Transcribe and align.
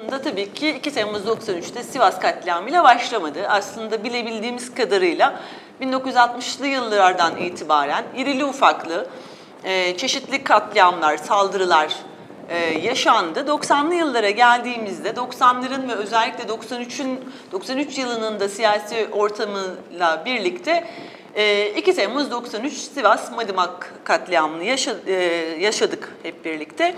Aslında 0.00 0.22
tabii 0.22 0.52
ki 0.52 0.70
2 0.70 0.92
Temmuz 0.92 1.22
93'te 1.26 1.82
Sivas 1.82 2.20
katliamıyla 2.20 2.84
başlamadı. 2.84 3.48
Aslında 3.48 4.04
bilebildiğimiz 4.04 4.74
kadarıyla 4.74 5.40
1960'lı 5.80 6.66
yıllardan 6.66 7.36
itibaren 7.36 8.04
irili 8.16 8.44
ufaklı 8.44 9.06
e, 9.64 9.96
çeşitli 9.96 10.44
katliamlar, 10.44 11.16
saldırılar 11.16 11.96
e, 12.48 12.58
yaşandı. 12.58 13.40
90'lı 13.40 13.94
yıllara 13.94 14.30
geldiğimizde 14.30 15.08
90'ların 15.08 15.88
ve 15.88 15.94
özellikle 15.94 16.44
93'ün 16.44 17.20
93 17.52 17.98
yılının 17.98 18.40
da 18.40 18.48
siyasi 18.48 19.08
ortamıyla 19.12 20.22
birlikte 20.24 20.88
2 21.76 21.94
Temmuz 21.94 22.30
93 22.30 22.72
Sivas 22.72 23.32
Madımak 23.32 23.92
katliamını 24.04 24.64
yaşadık 25.60 26.12
hep 26.22 26.44
birlikte. 26.44 26.94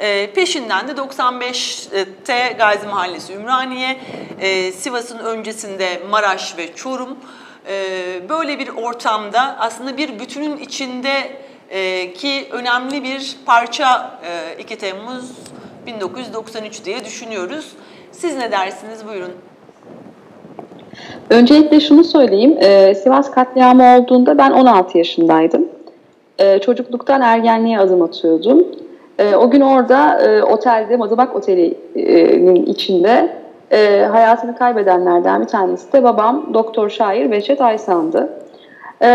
E, 0.00 0.30
peşinden 0.34 0.88
de 0.88 0.92
95'te 0.92 2.56
Gazi 2.58 2.86
Mahallesi 2.86 3.32
Ümraniye, 3.32 3.96
e, 4.40 4.72
Sivas'ın 4.72 5.18
öncesinde 5.18 6.00
Maraş 6.10 6.58
ve 6.58 6.74
Çorum. 6.74 7.18
E, 7.68 7.74
böyle 8.28 8.58
bir 8.58 8.68
ortamda 8.68 9.56
aslında 9.58 9.96
bir 9.96 10.18
bütünün 10.18 10.56
içinde 10.56 11.10
ki 12.14 12.46
önemli 12.50 13.02
bir 13.02 13.36
parça 13.46 14.10
e, 14.58 14.62
2 14.62 14.78
Temmuz 14.78 15.24
1993 15.86 16.84
diye 16.84 17.04
düşünüyoruz. 17.04 17.72
Siz 18.12 18.36
ne 18.36 18.52
dersiniz? 18.52 19.06
Buyurun. 19.08 19.32
Öncelikle 21.30 21.80
şunu 21.80 22.04
söyleyeyim. 22.04 22.58
Sivas 22.94 23.30
katliamı 23.30 23.96
olduğunda 23.96 24.38
ben 24.38 24.50
16 24.50 24.98
yaşındaydım. 24.98 25.68
Çocukluktan 26.64 27.20
ergenliğe 27.20 27.78
adım 27.78 28.02
atıyordum. 28.02 28.66
E, 29.18 29.36
o 29.36 29.50
gün 29.50 29.60
orada 29.60 30.22
e, 30.22 30.42
otelde, 30.42 30.96
Madımak 30.96 31.36
Oteli'nin 31.36 32.66
içinde 32.66 33.28
e, 33.70 34.00
hayatını 34.10 34.56
kaybedenlerden 34.56 35.42
bir 35.42 35.46
tanesi 35.46 35.92
de 35.92 36.04
babam 36.04 36.54
Doktor 36.54 36.90
Şair 36.90 37.30
Behçet 37.30 37.60
Aysan'dı. 37.60 38.28
E, 39.02 39.08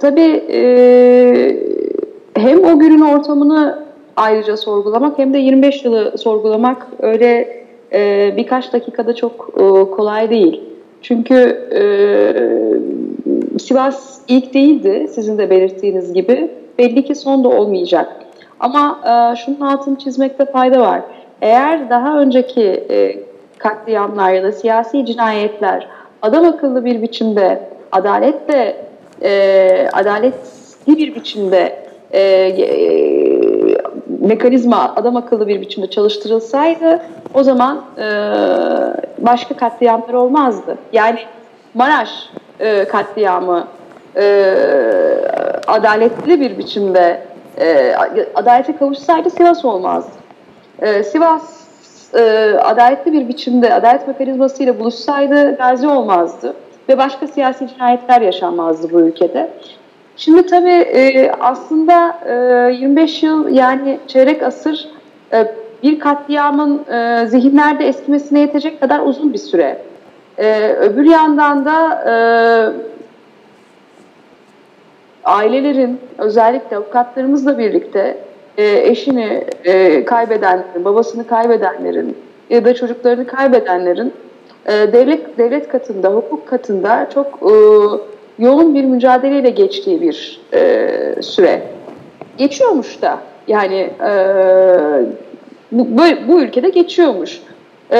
tabii 0.00 0.44
e, 0.50 0.60
hem 2.34 2.64
o 2.64 2.78
günün 2.78 3.00
ortamını 3.00 3.78
ayrıca 4.16 4.56
sorgulamak 4.56 5.18
hem 5.18 5.34
de 5.34 5.38
25 5.38 5.84
yılı 5.84 6.18
sorgulamak 6.18 6.86
öyle 7.00 7.58
e, 7.92 8.32
birkaç 8.36 8.72
dakikada 8.72 9.14
çok 9.14 9.48
e, 9.54 9.90
kolay 9.90 10.30
değil. 10.30 10.62
Çünkü 11.02 11.34
e, 11.74 11.82
Sivas 13.58 14.20
ilk 14.28 14.54
değildi 14.54 15.08
sizin 15.10 15.38
de 15.38 15.50
belirttiğiniz 15.50 16.12
gibi. 16.12 16.50
Belli 16.78 17.04
ki 17.04 17.14
son 17.14 17.44
da 17.44 17.48
olmayacak. 17.48 18.08
Ama 18.60 19.00
e, 19.04 19.36
şunun 19.36 19.60
altını 19.60 19.98
çizmekte 19.98 20.44
fayda 20.44 20.80
var. 20.80 21.02
Eğer 21.42 21.90
daha 21.90 22.18
önceki 22.18 22.84
e, 22.90 23.16
katliamlar 23.58 24.32
ya 24.32 24.42
da 24.42 24.52
siyasi 24.52 25.06
cinayetler 25.06 25.88
adam 26.22 26.44
akıllı 26.44 26.84
bir 26.84 27.02
biçimde 27.02 27.68
adaletle 27.92 28.76
e, 29.22 29.88
adaletli 29.92 30.96
bir 30.96 31.14
biçimde 31.14 31.88
e, 32.12 32.20
e, 32.20 32.68
mekanizma 34.20 34.92
adam 34.96 35.16
akıllı 35.16 35.48
bir 35.48 35.60
biçimde 35.60 35.90
çalıştırılsaydı 35.90 37.02
o 37.34 37.42
zaman 37.42 37.84
e, 37.98 38.06
başka 39.18 39.56
katliamlar 39.56 40.14
olmazdı. 40.14 40.78
Yani 40.92 41.18
Maraş 41.74 42.10
e, 42.60 42.84
katliamı 42.84 43.66
e, 44.16 44.54
adaletli 45.66 46.40
bir 46.40 46.58
biçimde 46.58 47.22
e, 47.60 47.96
adalete 48.34 48.76
kavuşsaydı 48.76 49.30
Sivas 49.30 49.64
olmazdı. 49.64 50.12
E, 50.82 51.04
Sivas 51.04 51.58
e, 52.14 52.20
adaletli 52.62 53.12
bir 53.12 53.28
biçimde 53.28 53.74
adalet 53.74 54.08
mekanizmasıyla 54.08 54.80
buluşsaydı 54.80 55.56
Gazi 55.56 55.88
olmazdı 55.88 56.54
ve 56.88 56.98
başka 56.98 57.26
siyasi 57.26 57.68
cinayetler 57.68 58.20
yaşanmazdı 58.20 58.92
bu 58.92 59.00
ülkede. 59.00 59.50
Şimdi 60.16 60.46
tabii 60.46 60.70
e, 60.70 61.32
aslında 61.40 62.18
e, 62.70 62.74
25 62.74 63.22
yıl 63.22 63.48
yani 63.48 63.98
çeyrek 64.06 64.42
asır 64.42 64.88
e, 65.32 65.46
bir 65.82 66.00
katliamın 66.00 66.92
e, 66.92 67.26
zihinlerde 67.26 67.88
eskimesine 67.88 68.40
yetecek 68.40 68.80
kadar 68.80 69.00
uzun 69.00 69.32
bir 69.32 69.38
süre. 69.38 69.78
E, 70.38 70.68
öbür 70.72 71.04
yandan 71.04 71.64
da 71.64 72.04
e, 72.06 72.12
ailelerin 75.28 76.00
özellikle 76.18 76.76
avukatlarımızla 76.76 77.58
birlikte 77.58 78.18
e, 78.58 78.88
eşini 78.88 79.44
e, 79.64 80.04
kaybedenlerin, 80.04 80.84
babasını 80.84 81.26
kaybedenlerin 81.26 82.16
ya 82.50 82.64
da 82.64 82.74
çocuklarını 82.74 83.26
kaybedenlerin 83.26 84.12
e, 84.66 84.72
devlet 84.72 85.38
devlet 85.38 85.68
katında, 85.68 86.08
hukuk 86.08 86.48
katında 86.48 87.08
çok 87.14 87.26
e, 87.26 87.52
yoğun 88.38 88.74
bir 88.74 88.84
mücadeleyle 88.84 89.50
geçtiği 89.50 90.00
bir 90.00 90.40
e, 90.54 91.22
süre. 91.22 91.62
Geçiyormuş 92.36 93.02
da 93.02 93.18
yani 93.48 93.90
e, 94.08 94.12
bu, 95.72 95.86
bu, 96.28 96.40
ülkede 96.40 96.68
geçiyormuş. 96.68 97.42
E, 97.90 97.98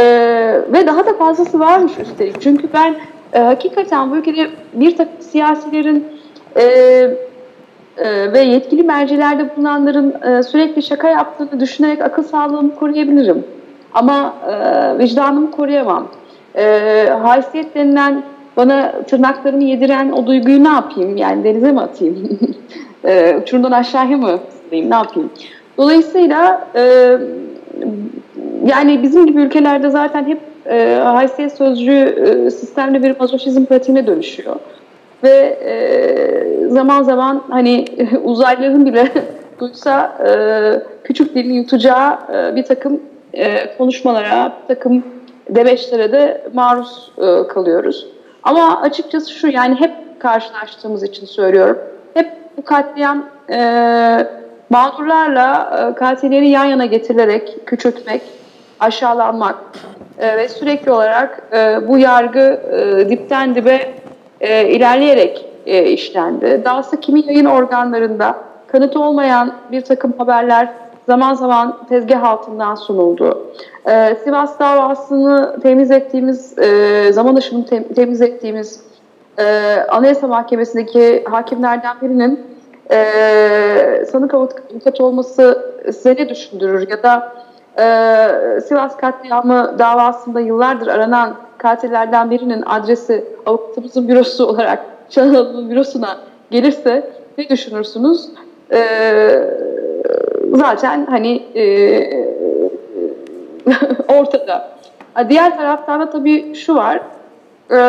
ve 0.73 0.87
daha 0.87 1.07
da 1.07 1.15
fazlası 1.15 1.61
varmış 1.61 1.93
üstelik. 2.03 2.41
Çünkü 2.41 2.69
ben 2.75 2.97
e, 3.33 3.39
hakikaten 3.39 4.11
bu 4.11 4.17
ülkede 4.17 4.51
bir 4.73 4.97
takım 4.97 5.23
siyasilerin 5.23 6.18
e, 6.59 6.65
e, 7.99 8.33
ve 8.33 8.41
yetkili 8.41 8.83
mercilerde 8.83 9.57
bulunanların 9.57 10.15
e, 10.23 10.43
sürekli 10.43 10.83
şaka 10.83 11.09
yaptığını 11.09 11.61
düşünerek 11.61 12.03
akıl 12.03 12.23
sağlığımı 12.23 12.75
koruyabilirim. 12.75 13.45
Ama 13.95 14.35
e, 14.51 14.99
vicdanımı 14.99 15.51
koruyamam. 15.51 16.09
E, 16.57 16.65
haysiyet 17.23 17.75
denilen 17.75 18.23
bana 18.57 18.93
tırnaklarımı 19.07 19.65
yediren 19.65 20.13
o 20.13 20.27
duyguyu 20.27 20.65
ne 20.65 20.69
yapayım? 20.69 21.17
Yani 21.17 21.45
denize 21.45 21.73
mi 21.73 21.81
atayım? 21.81 22.39
e, 23.05 23.37
uçurumdan 23.43 23.73
aşağıya 23.73 24.17
mı 24.17 24.39
sılayım? 24.65 24.91
Ne 24.91 24.95
yapayım? 24.95 25.31
Dolayısıyla 25.79 26.69
e, 26.75 27.13
yani 28.67 29.03
bizim 29.03 29.27
gibi 29.27 29.41
ülkelerde 29.41 29.91
zaten 29.91 30.25
hep 30.25 30.39
e, 30.67 31.01
haysiyet 31.05 31.53
sözcüğü 31.53 31.93
e, 32.47 32.51
sistemli 32.51 33.03
bir 33.03 33.21
mazoşizm 33.21 33.65
pratiğine 33.65 34.07
dönüşüyor 34.07 34.57
ve 35.23 35.59
e, 35.65 36.69
zaman 36.69 37.03
zaman 37.03 37.43
hani 37.51 37.85
uzaylıların 38.25 38.87
bile 38.87 39.09
duysa 39.59 40.19
e, 40.27 40.31
küçük 41.05 41.35
dilini 41.35 41.57
yutacağı 41.57 42.19
e, 42.35 42.57
bir 42.57 42.65
takım 42.65 43.01
e, 43.35 43.77
konuşmalara, 43.77 44.53
bir 44.63 44.75
takım 44.75 45.05
demeçlere 45.49 46.13
de 46.13 46.43
maruz 46.55 47.13
e, 47.19 47.49
kalıyoruz. 47.49 48.07
Ama 48.43 48.81
açıkçası 48.81 49.33
şu 49.33 49.49
yani 49.49 49.75
hep 49.75 49.93
karşılaştığımız 50.19 51.03
için 51.03 51.27
söylüyorum. 51.27 51.79
Hep 52.15 52.33
bu 52.57 52.65
katliam 52.65 53.27
e, 53.51 53.59
mağdurlarla 54.71 55.71
e, 55.91 55.95
katilleri 55.95 56.49
yan 56.49 56.65
yana 56.65 56.87
getirilerek 56.87 57.67
küçültmek, 57.67 58.23
aşağılanmak 58.81 59.57
e, 60.19 60.37
ve 60.37 60.49
sürekli 60.49 60.91
olarak 60.91 61.43
e, 61.53 61.89
bu 61.89 61.99
yargı 61.99 62.61
e, 62.73 63.11
dipten 63.11 63.55
dibe 63.55 63.95
e, 64.41 64.69
ilerleyerek 64.69 65.45
e, 65.67 65.85
işlendi. 65.85 66.63
Dahası 66.65 67.01
kimi 67.01 67.27
yayın 67.27 67.45
organlarında 67.45 68.37
kanıt 68.67 68.97
olmayan 68.97 69.53
bir 69.73 69.81
takım 69.81 70.13
haberler 70.19 70.69
zaman 71.09 71.35
zaman 71.35 71.79
tezgah 71.89 72.23
altından 72.23 72.75
sunuldu. 72.75 73.47
Ee, 73.89 74.17
Sivas 74.25 74.59
davasını 74.59 75.61
temiz 75.63 75.91
ettiğimiz, 75.91 76.59
e, 76.59 77.13
zaman 77.13 77.37
aşımını 77.37 77.67
tem, 77.67 77.83
temiz 77.83 78.23
ettiğimiz 78.23 78.81
e, 79.39 79.77
Anayasa 79.89 80.27
Mahkemesi'ndeki 80.27 81.25
hakimlerden 81.31 81.97
birinin 82.03 82.41
e, 82.91 84.05
sanık 84.13 84.35
avukat 84.35 85.01
olması 85.01 85.75
size 85.85 86.15
ne 86.15 86.29
düşündürür? 86.29 86.89
Ya 86.91 87.03
da 87.03 87.33
e, 87.79 88.61
Sivas 88.61 88.97
katliamı 88.97 89.79
davasında 89.79 90.41
yıllardır 90.41 90.87
aranan 90.87 91.37
katillerden 91.59 92.31
birinin 92.31 92.63
adresi 92.67 93.25
avukatımızın 93.47 94.09
bürosu 94.09 94.47
olarak 94.47 94.85
Şahan'ın 95.11 95.71
bürosuna 95.71 96.19
gelirse 96.51 97.11
ne 97.39 97.49
düşünürsünüz? 97.49 98.29
E, 98.73 98.83
zaten 100.53 101.07
hani 101.07 101.43
e, 101.55 101.65
ortada. 104.19 104.79
Diğer 105.29 105.57
taraftan 105.57 106.01
da 106.01 106.11
tabii 106.11 106.55
şu 106.55 106.75
var. 106.75 107.01
E, 107.71 107.81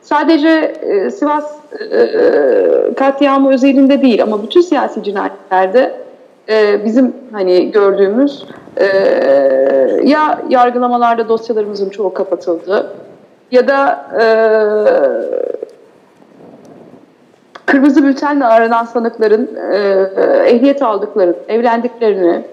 sadece 0.00 0.48
e, 0.82 1.10
Sivas 1.10 1.56
e, 1.92 2.94
katliamı 2.96 3.52
özelinde 3.52 4.02
değil 4.02 4.22
ama 4.22 4.42
bütün 4.42 4.60
siyasi 4.60 5.02
cinayetlerde 5.02 6.05
e, 6.48 6.84
bizim 6.84 7.14
hani 7.32 7.70
gördüğümüz 7.70 8.44
e, 8.76 8.86
ya 10.04 10.42
yargılamalarda 10.48 11.28
dosyalarımızın 11.28 11.90
çoğu 11.90 12.14
kapatıldı 12.14 12.92
ya 13.50 13.68
da 13.68 14.06
e, 14.20 14.26
kırmızı 17.66 18.04
bültenle 18.04 18.44
aranan 18.44 18.84
sanıkların 18.84 19.56
e, 19.72 19.76
ehliyet 20.48 20.82
aldıkları, 20.82 21.36
evlendiklerini 21.48 22.44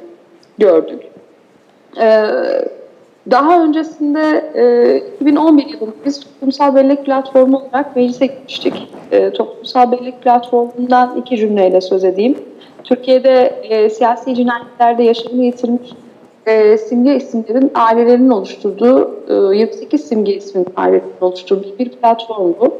gördük. 0.57 1.13
Ee, 2.01 2.25
daha 3.31 3.63
öncesinde 3.63 4.51
e, 4.55 4.97
2011 5.15 5.65
yılında 5.65 5.91
biz 6.05 6.19
toplumsal 6.19 6.75
bellek 6.75 7.05
platformu 7.05 7.57
olarak 7.57 7.95
meclise 7.95 8.25
gitmiştik. 8.25 8.93
E, 9.11 9.31
toplumsal 9.31 9.91
bellek 9.91 10.21
platformundan 10.21 11.17
iki 11.17 11.37
cümleyle 11.37 11.81
söz 11.81 12.03
edeyim. 12.03 12.37
Türkiye'de 12.83 13.61
e, 13.63 13.89
siyasi 13.89 14.35
cinayetlerde 14.35 15.03
yaşamını 15.03 15.43
yitirmiş 15.43 15.89
e, 16.45 16.77
simge 16.77 17.15
isimlerin 17.15 17.71
ailelerinin 17.75 18.29
oluşturduğu, 18.29 19.11
e, 19.53 19.57
28 19.57 20.07
simge 20.07 20.35
isminin 20.35 20.67
ailelerinin 20.75 21.13
oluşturduğu 21.21 21.79
bir 21.79 21.89
platform 21.89 22.53
bu. 22.59 22.79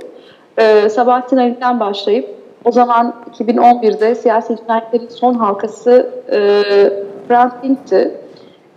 E, 0.57 0.89
Sabahattin 0.89 1.37
Ali'den 1.37 1.79
başlayıp 1.79 2.29
o 2.65 2.71
zaman 2.71 3.15
2011'de 3.39 4.15
siyasi 4.15 4.57
cinayetlerin 4.57 5.07
son 5.07 5.33
halkası 5.33 6.09
e, 6.31 6.39
Hrant 7.27 7.63
Dink'ti. 7.63 8.11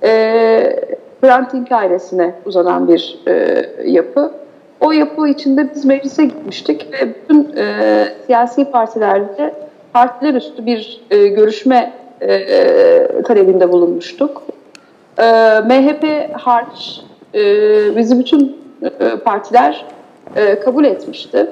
E, 0.03 0.11
Hrant 1.21 1.53
Dink 1.53 1.73
ailesine 1.73 2.35
uzanan 2.45 2.89
bir 2.89 3.19
e, 3.27 3.65
yapı. 3.85 4.33
O 4.81 4.93
yapı 4.93 5.29
içinde 5.29 5.71
biz 5.75 5.85
meclise 5.85 6.25
gitmiştik 6.25 6.89
ve 6.93 7.09
bütün 7.09 7.57
e, 7.57 8.05
siyasi 8.27 8.71
partilerde 8.71 9.55
partiler 9.97 10.35
üstü 10.35 10.67
bir 10.67 11.01
e, 11.11 11.29
görüşme 11.29 11.93
e, 12.21 13.23
talebinde 13.27 13.73
bulunmuştuk. 13.73 14.43
E, 15.19 15.25
MHP 15.61 16.05
hariç 16.33 17.01
e, 17.35 17.41
bizi 17.97 18.19
bütün 18.19 18.57
e, 18.83 19.17
partiler 19.17 19.85
e, 20.37 20.61
kabul 20.61 20.85
etmişti. 20.85 21.47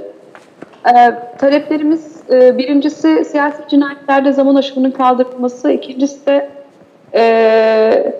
E, 0.87 1.14
taleplerimiz 1.38 2.17
e, 2.31 2.58
birincisi 2.58 3.25
siyasi 3.25 3.62
cinayetlerde 3.69 4.32
zaman 4.32 4.55
aşımının 4.55 4.91
kaldırılması, 4.91 5.70
ikincisi 5.70 6.26
de 6.26 6.50
e, 7.14 8.14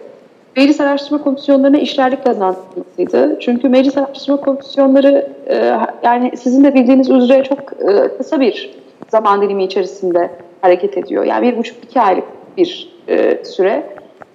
meclis 0.57 0.81
araştırma 0.81 1.23
komisyonlarına 1.23 1.79
işlerlik 1.79 2.25
kazandırılmasıydı. 2.25 3.41
Çünkü 3.41 3.69
meclis 3.69 3.99
araştırma 3.99 4.41
komisyonları 4.41 5.29
e, 5.47 5.77
yani 6.03 6.37
sizin 6.37 6.65
de 6.65 6.75
bildiğiniz 6.75 7.11
üzere 7.11 7.45
çok 7.45 7.59
e, 7.59 8.17
kısa 8.19 8.41
bir 8.41 8.84
zaman 9.15 9.43
dilimi 9.43 9.65
içerisinde 9.65 10.31
hareket 10.61 10.99
ediyor. 10.99 11.25
Yani 11.25 11.53
bir 11.53 11.59
buçuk 11.59 11.85
iki 11.85 12.01
aylık 12.01 12.25
bir 12.57 12.89
e, 13.09 13.45
süre. 13.45 13.87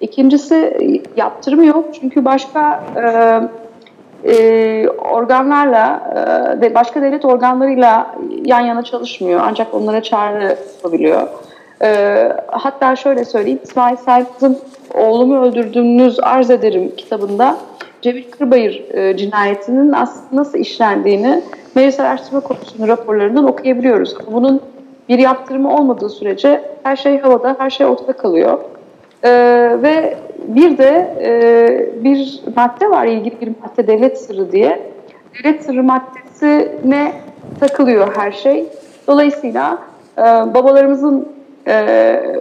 İkincisi 0.02 0.78
yaptırım 1.18 1.64
yok 1.64 1.86
çünkü 2.00 2.26
başka 2.26 2.84
e, 2.96 3.04
e, 4.32 4.90
organlarla, 4.90 6.02
e, 6.62 6.76
başka 6.76 7.02
devlet 7.02 7.26
organlarıyla 7.26 8.16
yan 8.46 8.60
yana 8.60 8.84
çalışmıyor. 8.84 9.42
Ancak 9.44 9.74
onlara 9.74 10.04
çağrı 10.04 10.58
yapabiliyor. 10.76 11.28
E, 11.82 12.32
hatta 12.48 12.96
şöyle 12.96 13.26
söyleyeyim, 13.26 13.60
İsmail 13.64 13.96
Saymaz'ın 13.96 14.60
Oğlumu 14.94 15.42
Öldürdüğünüz 15.42 16.20
Arz 16.20 16.50
Ederim 16.50 16.96
kitabında 16.98 17.58
Cemil 18.02 18.32
Kırbayır 18.32 18.86
e, 18.94 19.18
cinayetinin 19.18 19.92
aslında 19.92 20.42
nasıl 20.42 20.60
işlendiğini 20.60 21.42
Meclis 21.76 22.00
Araştırma 22.00 22.40
Komisyonu 22.40 22.88
raporlarından 22.88 23.48
okuyabiliyoruz. 23.48 24.16
Bunun 24.32 24.62
bir 25.10 25.20
yaptırımı 25.20 25.76
olmadığı 25.76 26.10
sürece 26.10 26.62
her 26.84 26.96
şey 26.96 27.20
havada, 27.20 27.56
her 27.60 27.70
şey 27.70 27.88
ortada 27.88 28.14
kalıyor. 28.14 28.60
Ee, 29.24 29.30
ve 29.82 30.18
bir 30.48 30.78
de 30.78 31.18
e, 31.22 32.04
bir 32.04 32.42
madde 32.56 32.90
var, 32.90 33.06
ilgili 33.06 33.42
bir 33.42 33.52
madde 33.64 33.88
devlet 33.88 34.22
sırrı 34.22 34.52
diye. 34.52 34.92
Devlet 35.40 35.64
sırrı 35.64 35.84
maddesine 35.84 37.14
takılıyor 37.60 38.16
her 38.16 38.32
şey. 38.32 38.66
Dolayısıyla 39.08 39.78
e, 40.18 40.22
babalarımızın 40.22 41.28
e, 41.68 41.82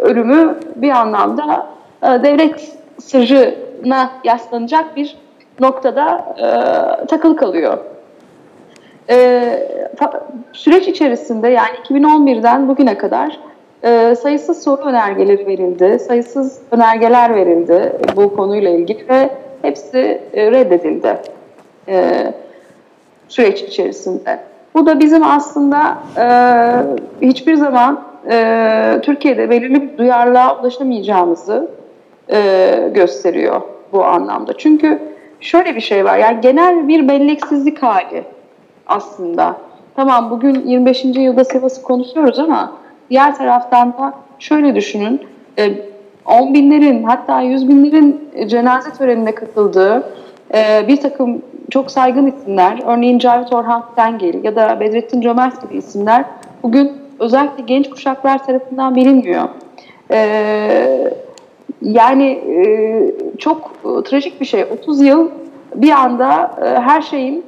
ölümü 0.01 0.59
bir 0.77 0.91
anlamda 0.91 1.67
e, 2.03 2.07
devlet 2.07 2.79
sırrına 2.99 4.11
yaslanacak 4.25 4.97
bir 4.97 5.17
noktada 5.61 6.35
e, 6.39 7.07
takılı 7.07 7.37
kalıyor. 7.37 7.79
E, 9.11 9.53
süreç 10.53 10.89
içerisinde 10.89 11.49
yani 11.49 11.77
2011'den 11.89 12.69
bugüne 12.69 12.99
kadar 12.99 13.39
e, 13.83 14.15
sayısız 14.15 14.63
soru 14.63 14.83
önergeleri 14.83 15.47
verildi, 15.47 15.99
sayısız 15.99 16.61
önergeler 16.71 17.35
verildi 17.35 17.93
bu 18.17 18.37
konuyla 18.37 18.71
ilgili 18.71 19.09
ve 19.09 19.31
hepsi 19.63 20.21
e, 20.33 20.51
reddedildi 20.51 21.19
e, 21.89 22.13
süreç 23.29 23.63
içerisinde. 23.63 24.39
Bu 24.75 24.87
da 24.87 25.01
bizim 25.01 25.23
aslında 25.23 25.99
e, 26.17 26.27
hiçbir 27.27 27.55
zaman 27.55 28.05
e, 28.31 29.01
Türkiye'de 29.03 29.51
belirli 29.51 29.83
bir 29.83 29.99
duyarlılığa 29.99 30.61
ulaşamayacağımızı 30.61 31.71
e, 32.31 32.91
gösteriyor 32.95 33.61
bu 33.93 34.05
anlamda. 34.05 34.53
Çünkü 34.53 34.99
şöyle 35.41 35.77
bir 35.77 35.81
şey 35.81 36.05
var, 36.05 36.19
yani 36.19 36.41
genel 36.41 36.89
bir 36.89 37.09
belleksizlik 37.09 37.83
hali 37.83 38.25
aslında. 38.87 39.57
Tamam 39.97 40.31
bugün 40.31 40.67
25. 40.67 41.05
yılda 41.05 41.45
Sivas'ı 41.45 41.83
konuşuyoruz 41.83 42.39
ama 42.39 42.73
diğer 43.11 43.35
taraftan 43.35 43.93
da 43.93 44.15
şöyle 44.39 44.75
düşünün. 44.75 45.23
E, 45.59 45.73
on 46.27 46.55
binlerin 46.55 47.03
hatta 47.03 47.41
yüz 47.41 47.69
binlerin 47.69 48.31
cenaze 48.47 48.91
törenine 48.91 49.35
katıldığı 49.35 50.13
e, 50.55 50.89
bir 50.89 51.01
takım 51.01 51.43
çok 51.71 51.91
saygın 51.91 52.27
isimler, 52.27 52.83
örneğin 52.87 53.19
Cavit 53.19 53.53
Orhan 53.53 53.85
Tengel 53.97 54.45
ya 54.45 54.57
da 54.57 54.81
Bedrettin 54.81 55.21
Cömert 55.21 55.63
gibi 55.63 55.77
isimler 55.77 56.25
bugün 56.63 56.93
özellikle 57.21 57.63
genç 57.63 57.91
kuşaklar 57.91 58.47
tarafından 58.47 58.95
bilinmiyor. 58.95 59.49
E, 60.11 61.13
yani 61.83 62.27
e, 62.27 62.67
çok 63.39 63.71
e, 63.85 64.03
trajik 64.03 64.41
bir 64.41 64.47
şey. 64.47 64.65
30 64.65 65.01
yıl 65.01 65.31
bir 65.75 65.91
anda 65.91 66.51
e, 66.63 66.81
her 66.81 67.03
şeyin 67.03 67.45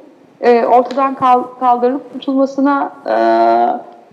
ortadan 0.72 1.14
kaldırılıp 1.60 2.12
tutulmasına 2.12 2.92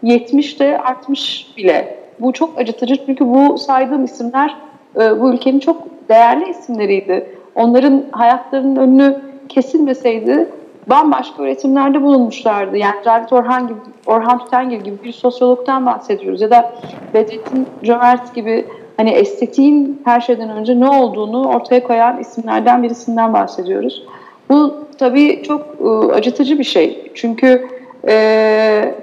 e, 0.03 0.07
70 0.07 0.59
de 0.59 0.77
artmış 0.77 1.53
bile. 1.57 1.97
Bu 2.19 2.33
çok 2.33 2.59
acıtıcı 2.59 3.05
çünkü 3.05 3.27
bu 3.27 3.57
saydığım 3.57 4.05
isimler 4.05 4.55
bu 4.95 5.33
ülkenin 5.33 5.59
çok 5.59 5.77
değerli 6.09 6.50
isimleriydi. 6.50 7.29
Onların 7.55 8.03
hayatlarının 8.12 8.75
önünü 8.75 9.21
kesilmeseydi 9.50 10.50
bambaşka 10.88 11.43
üretimlerde 11.43 12.01
bulunmuşlardı. 12.01 12.77
Yani 12.77 12.95
Cavit 13.05 13.33
Orhan 13.33 13.67
gibi, 13.67 13.79
Orhan 14.05 14.39
Tütengil 14.39 14.81
gibi 14.81 15.03
bir 15.03 15.12
sosyologdan 15.12 15.86
bahsediyoruz 15.86 16.41
ya 16.41 16.51
da 16.51 16.74
Bedrettin 17.13 17.67
Cömert 17.83 18.36
gibi 18.36 18.65
hani 18.98 19.10
estetiğin 19.10 20.01
her 20.06 20.22
şeyden 20.22 20.50
önce 20.50 20.80
ne 20.80 20.89
olduğunu 20.89 21.48
ortaya 21.48 21.84
koyan 21.84 22.20
isimlerden 22.20 22.84
birisinden 22.84 23.34
bahsediyoruz. 23.34 24.04
Bu 24.50 24.74
tabii 24.98 25.44
çok 25.44 25.62
e, 25.82 26.13
acıtıcı 26.13 26.60
bir 26.60 26.63
şey. 26.63 27.12
Çünkü 27.16 27.68
e, 28.08 28.96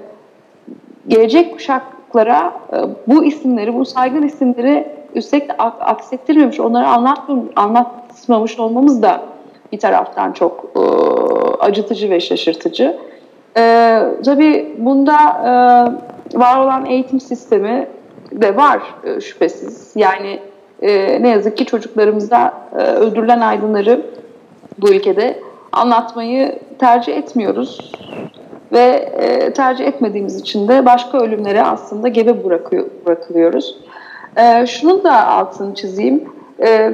gelecek 1.07 1.53
kuşaklara 1.53 2.53
e, 2.73 2.77
bu 3.07 3.25
isimleri, 3.25 3.73
bu 3.73 3.85
saygın 3.85 4.23
isimleri 4.23 4.87
üstelik 5.15 5.49
aksettirmemiş, 5.79 6.59
onları 6.59 6.87
anlatmamış 7.55 8.59
olmamız 8.59 9.01
da 9.01 9.21
bir 9.71 9.79
taraftan 9.79 10.31
çok 10.31 10.65
e, 10.75 10.79
acıtıcı 11.59 12.09
ve 12.09 12.19
şaşırtıcı. 12.19 12.97
E, 13.57 13.61
tabii 14.25 14.75
bunda 14.77 15.17
e, 15.43 15.51
var 16.39 16.59
olan 16.59 16.85
eğitim 16.85 17.19
sistemi 17.19 17.87
de 18.31 18.55
var 18.55 18.81
e, 19.03 19.21
şüphesiz. 19.21 19.91
Yani 19.95 20.39
e, 20.81 21.21
ne 21.21 21.29
yazık 21.29 21.57
ki 21.57 21.65
çocuklarımıza 21.65 22.53
e, 22.77 22.81
öldürülen 22.81 23.39
aydınları 23.39 24.01
bu 24.77 24.89
ülkede 24.89 25.39
anlatmayı 25.71 26.59
tercih 26.79 27.17
etmiyoruz 27.17 27.91
ve 28.71 29.09
tercih 29.55 29.85
etmediğimiz 29.85 30.39
için 30.39 30.67
de 30.67 30.85
başka 30.85 31.17
ölümlere 31.17 31.63
aslında 31.63 32.07
gebe 32.07 32.43
bırakılıyoruz. 33.05 33.77
E, 34.37 34.67
şunu 34.67 35.03
da 35.03 35.27
altını 35.27 35.75
çizeyim. 35.75 36.35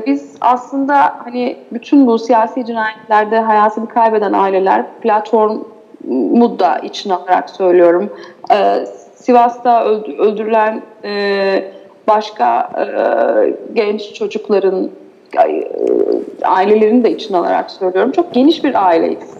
Biz 0.07 0.35
aslında 0.41 1.15
hani 1.23 1.57
bütün 1.71 2.07
bu 2.07 2.19
siyasi 2.19 2.65
cinayetlerde 2.65 3.39
hayatını 3.39 3.87
kaybeden 3.87 4.33
aileler 4.33 4.85
platformu 5.01 6.59
da 6.59 6.79
içine 6.79 7.13
alarak 7.13 7.49
söylüyorum. 7.49 8.09
Sivas'ta 9.31 9.85
öldürülen 9.85 10.81
e, 11.03 11.63
başka 12.07 12.69
e, 12.77 12.83
genç 13.73 14.13
çocukların 14.13 14.89
e, 15.47 15.71
ailelerini 16.43 17.03
de 17.03 17.11
içine 17.11 17.37
alarak 17.37 17.71
söylüyorum. 17.71 18.11
Çok 18.11 18.33
geniş 18.33 18.63
bir 18.63 18.87
aileyiz. 18.87 19.33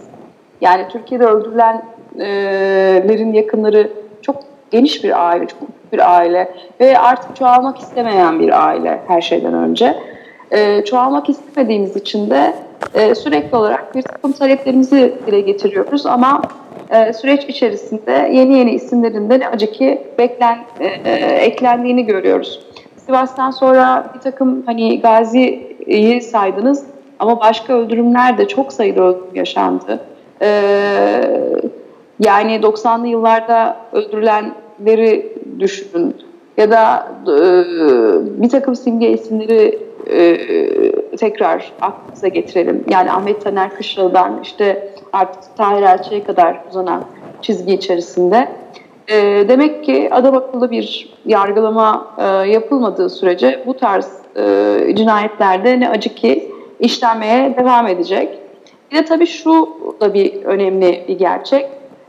Yani 0.60 0.88
Türkiye'de 0.88 1.26
öldürülenlerin 1.26 3.32
yakınları 3.32 3.90
çok 4.22 4.36
geniş 4.70 5.04
bir 5.04 5.28
aile, 5.28 5.46
çok 5.46 5.60
büyük 5.60 5.92
bir 5.92 6.16
aile 6.16 6.54
ve 6.80 6.98
artık 6.98 7.36
çoğalmak 7.36 7.78
istemeyen 7.78 8.40
bir 8.40 8.66
aile 8.66 9.00
her 9.06 9.20
şeyden 9.20 9.54
önce. 9.54 9.94
E, 10.50 10.84
çoğalmak 10.84 11.28
istemediğimiz 11.28 11.96
için 11.96 12.30
de 12.30 12.54
e, 12.94 13.14
sürekli 13.14 13.56
olarak 13.56 13.94
bir 13.94 14.02
takım 14.02 14.32
taleplerimizi 14.32 15.14
dile 15.26 15.40
getiriyoruz 15.40 16.06
ama 16.06 16.42
e, 16.90 17.12
süreç 17.12 17.44
içerisinde 17.44 18.30
yeni 18.32 18.58
yeni 18.58 18.70
isimlerin 18.70 19.30
de 19.30 19.48
acı 19.48 19.72
ki 19.72 20.02
beklen, 20.18 20.58
e, 20.80 20.86
e, 20.86 21.12
eklendiğini 21.36 22.06
görüyoruz. 22.06 22.60
Sivas'tan 22.96 23.50
sonra 23.50 24.10
bir 24.14 24.20
takım 24.20 24.62
hani 24.66 25.00
gazi 25.00 25.76
e, 25.86 25.96
iyi 25.96 26.20
saydınız 26.20 26.84
ama 27.18 27.40
başka 27.40 27.72
öldürümler 27.72 28.38
de 28.38 28.48
çok 28.48 28.72
sayıda 28.72 29.02
öldürüm 29.02 29.34
yaşandı. 29.34 30.00
Ee, 30.42 31.20
yani 32.20 32.52
90'lı 32.56 33.06
yıllarda 33.06 33.76
öldürülenleri 33.92 35.36
düşünün 35.58 36.16
ya 36.56 36.70
da 36.70 37.08
e, 37.26 37.34
bir 38.42 38.48
takım 38.48 38.76
simge 38.76 39.10
isimleri 39.10 39.78
tekrar 41.16 41.72
aklınıza 41.80 42.28
getirelim. 42.28 42.84
Yani 42.88 43.12
Ahmet 43.12 43.44
Taner 43.44 43.76
Kışlalı'dan 43.76 44.40
işte 44.42 44.88
artık 45.12 45.56
Tahir 45.56 45.82
Elçi'ye 45.82 46.24
kadar 46.24 46.60
uzanan 46.70 47.04
çizgi 47.42 47.74
içerisinde. 47.74 48.48
E, 49.08 49.48
demek 49.48 49.84
ki 49.84 50.08
adam 50.12 50.36
akıllı 50.36 50.70
bir 50.70 51.14
yargılama 51.26 52.06
e, 52.18 52.24
yapılmadığı 52.50 53.10
sürece 53.10 53.62
bu 53.66 53.76
tarz 53.76 54.08
e, 54.36 54.96
cinayetlerde 54.96 55.80
ne 55.80 55.88
acı 55.88 56.14
ki 56.14 56.52
işlenmeye 56.80 57.56
devam 57.56 57.86
edecek. 57.86 58.38
Bir 58.90 58.96
de 58.96 59.04
tabii 59.04 59.26
şu 59.26 59.68
da 60.00 60.14
bir 60.14 60.44
önemli 60.44 61.04
bir 61.08 61.18
gerçek. 61.18 61.66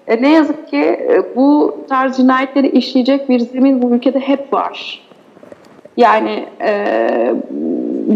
E, 0.08 0.22
ne 0.22 0.32
yazık 0.32 0.68
ki 0.68 0.82
e, 0.82 1.36
bu 1.36 1.78
tarz 1.90 2.18
cinayetleri 2.18 2.70
işleyecek 2.70 3.30
bir 3.30 3.40
zemin 3.40 3.82
bu 3.82 3.96
ülkede 3.96 4.20
hep 4.20 4.54
var. 4.54 5.02
Yani 5.98 6.46
e, 6.62 7.34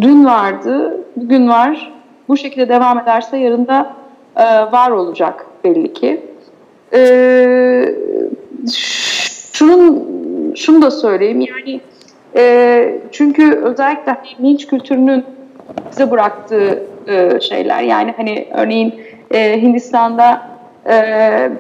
dün 0.02 0.26
vardı, 0.26 0.98
bugün 1.16 1.50
var. 1.50 1.94
Bu 2.28 2.38
şekilde 2.38 2.70
devam 2.70 3.00
ederse 3.00 3.38
yarın 3.38 3.68
da 3.68 3.94
e, 4.38 4.44
var 4.72 4.92
olacak 4.92 5.46
belli 5.64 5.94
ki. 5.94 6.22
E, 6.94 7.96
şunun 9.54 10.08
şunu 10.56 10.82
da 10.82 10.92
söyleyeyim 10.92 11.42
yani 11.42 11.82
e, 12.36 13.00
çünkü 13.12 13.52
özellikle 13.56 14.12
hani 14.12 14.50
linç 14.50 14.68
kültürünün 14.68 15.26
bize 15.92 16.12
bıraktığı 16.12 16.84
şeyler 17.42 17.82
yani 17.82 18.14
hani 18.18 18.48
örneğin 18.54 18.94
Hindistan'da 19.34 20.50
e, 20.90 21.52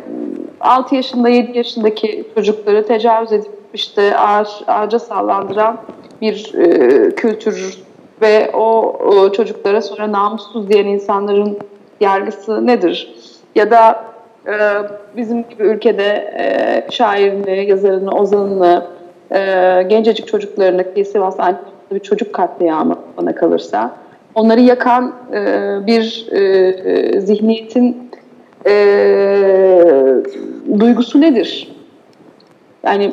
6 0.62 0.96
yaşında 0.96 1.30
7 1.30 1.58
yaşındaki 1.58 2.26
çocukları 2.36 2.88
tecavüz 2.88 3.32
edip 3.32 3.52
işte 3.74 4.18
ağaç, 4.18 4.48
ağaca 4.68 5.00
sallandıran 5.00 5.78
bir 6.22 6.52
kültür 7.16 7.84
ve 8.22 8.52
o, 8.54 8.82
o 8.92 9.32
çocuklara 9.32 9.82
sonra 9.82 10.12
namussuz 10.12 10.70
diyen 10.70 10.86
insanların 10.86 11.58
yargısı 12.02 12.68
nedir? 12.68 13.16
Ya 13.56 13.72
da 13.72 14.06
e, 14.48 14.54
bizim 15.18 15.50
gibi 15.50 15.64
ülkede 15.64 16.34
e, 16.40 16.92
şairini, 16.92 17.70
yazarını, 17.70 18.12
ozanını, 18.12 18.86
e, 19.32 19.40
gencecik 19.90 20.28
çocuklarını 20.28 20.94
ki 20.94 21.06
Sivas 21.06 21.38
bir 21.92 22.00
çocuk 22.00 22.34
katliamı 22.34 22.96
bana 23.18 23.36
kalırsa 23.36 23.96
onları 24.36 24.60
yakan 24.62 25.16
e, 25.34 25.38
bir 25.88 26.28
e, 26.32 26.40
e 26.40 27.20
zihniyetin 27.22 28.12
e, 28.66 28.74
duygusu 30.80 31.22
nedir? 31.22 31.72
Yani 32.84 33.12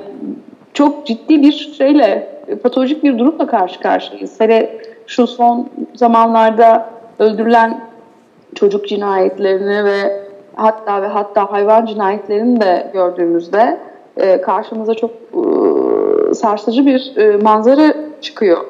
çok 0.75 1.07
ciddi 1.07 1.43
bir 1.43 1.53
şeyle, 1.79 2.29
patolojik 2.63 3.05
bir 3.05 3.19
durumla 3.19 3.47
karşı 3.47 3.81
karşıyayız. 3.81 4.41
Hele 4.41 4.79
şu 5.07 5.27
son 5.27 5.69
zamanlarda 5.95 6.91
öldürülen 7.19 7.81
çocuk 8.55 8.89
cinayetlerini 8.89 9.85
ve 9.85 10.23
hatta 10.57 11.03
ve 11.03 11.07
hatta 11.07 11.53
hayvan 11.53 11.87
cinayetlerini 11.87 12.61
de 12.61 12.91
gördüğümüzde 12.93 13.79
e, 14.17 14.41
karşımıza 14.41 14.95
çok 14.95 15.11
e, 15.11 16.35
sarsıcı 16.35 16.87
bir 16.87 17.17
e, 17.17 17.37
manzara 17.37 17.95
çıkıyor. 18.21 18.65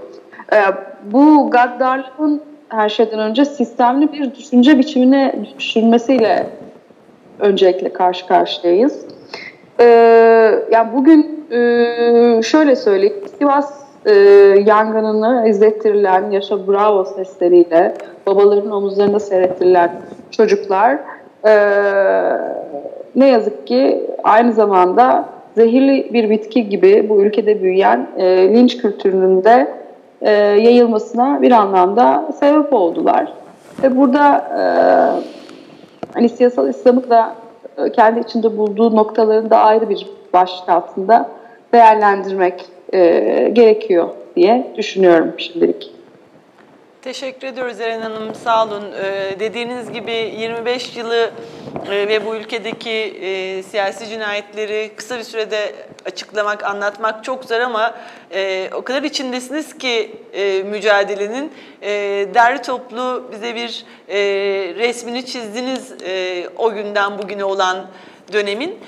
E, 0.52 0.58
bu 1.04 1.50
gaddarlığın 1.50 2.42
her 2.68 2.88
şeyden 2.88 3.18
önce 3.18 3.44
sistemli 3.44 4.12
bir 4.12 4.34
düşünce 4.34 4.78
biçimine 4.78 5.34
dönüştürmesiyle 5.36 6.46
öncelikle 7.40 7.92
karşı 7.92 8.26
karşıyayız. 8.26 9.06
Ee, 9.80 9.84
yani 10.72 10.88
bugün 10.94 11.46
e, 11.50 12.42
şöyle 12.42 12.76
söyleyeyim, 12.76 13.16
Sivas 13.38 13.83
e, 14.06 14.12
yangınını 14.66 15.48
izlettirilen 15.48 16.30
Yaşa 16.30 16.68
Bravo 16.68 17.04
sesleriyle 17.04 17.94
babaların 18.26 18.70
omuzlarında 18.70 19.20
seyrettirilen 19.20 19.90
çocuklar 20.30 20.98
e, 21.46 21.52
ne 23.16 23.28
yazık 23.28 23.66
ki 23.66 24.10
aynı 24.24 24.52
zamanda 24.52 25.24
zehirli 25.54 26.12
bir 26.12 26.30
bitki 26.30 26.68
gibi 26.68 27.08
bu 27.08 27.22
ülkede 27.22 27.62
büyüyen 27.62 28.08
e, 28.16 28.48
linç 28.54 28.76
kültürünün 28.76 29.44
de 29.44 29.68
e, 30.20 30.30
yayılmasına 30.30 31.42
bir 31.42 31.52
anlamda 31.52 32.24
sebep 32.40 32.72
oldular. 32.72 33.32
Ve 33.82 33.96
burada 33.96 34.36
e, 34.36 34.62
hani 36.14 36.28
siyasal 36.28 36.68
İslam'ı 36.68 37.10
da 37.10 37.34
e, 37.78 37.92
kendi 37.92 38.20
içinde 38.20 38.58
bulduğu 38.58 38.96
noktaların 38.96 39.50
da 39.50 39.58
ayrı 39.58 39.88
bir 39.88 40.06
başlık 40.32 40.68
altında 40.68 41.28
değerlendirmek 41.72 42.73
e, 42.94 43.50
gerekiyor 43.52 44.08
diye 44.36 44.72
düşünüyorum 44.76 45.34
şimdilik. 45.38 45.94
Teşekkür 47.04 47.46
ediyoruz 47.46 47.80
Eren 47.80 48.00
Hanım. 48.00 48.34
Sağ 48.34 48.66
olun. 48.66 48.84
Ee, 48.92 49.40
dediğiniz 49.40 49.92
gibi 49.92 50.12
25 50.12 50.96
yılı 50.96 51.30
e, 51.90 52.08
ve 52.08 52.26
bu 52.26 52.36
ülkedeki 52.36 52.90
e, 52.90 53.62
siyasi 53.62 54.08
cinayetleri 54.08 54.90
kısa 54.96 55.18
bir 55.18 55.22
sürede 55.22 55.72
açıklamak, 56.06 56.64
anlatmak 56.64 57.24
çok 57.24 57.44
zor 57.44 57.60
ama 57.60 57.94
e, 58.34 58.70
o 58.74 58.82
kadar 58.82 59.02
içindesiniz 59.02 59.78
ki 59.78 60.10
e, 60.32 60.62
mücadelenin. 60.62 61.52
E, 61.82 61.90
derli 62.34 62.62
toplu 62.62 63.30
bize 63.32 63.54
bir 63.54 63.84
e, 64.08 64.18
resmini 64.74 65.26
çizdiniz 65.26 65.94
e, 66.06 66.44
o 66.56 66.74
günden 66.74 67.18
bugüne 67.18 67.44
olan 67.44 67.86
dönemin. 68.32 68.78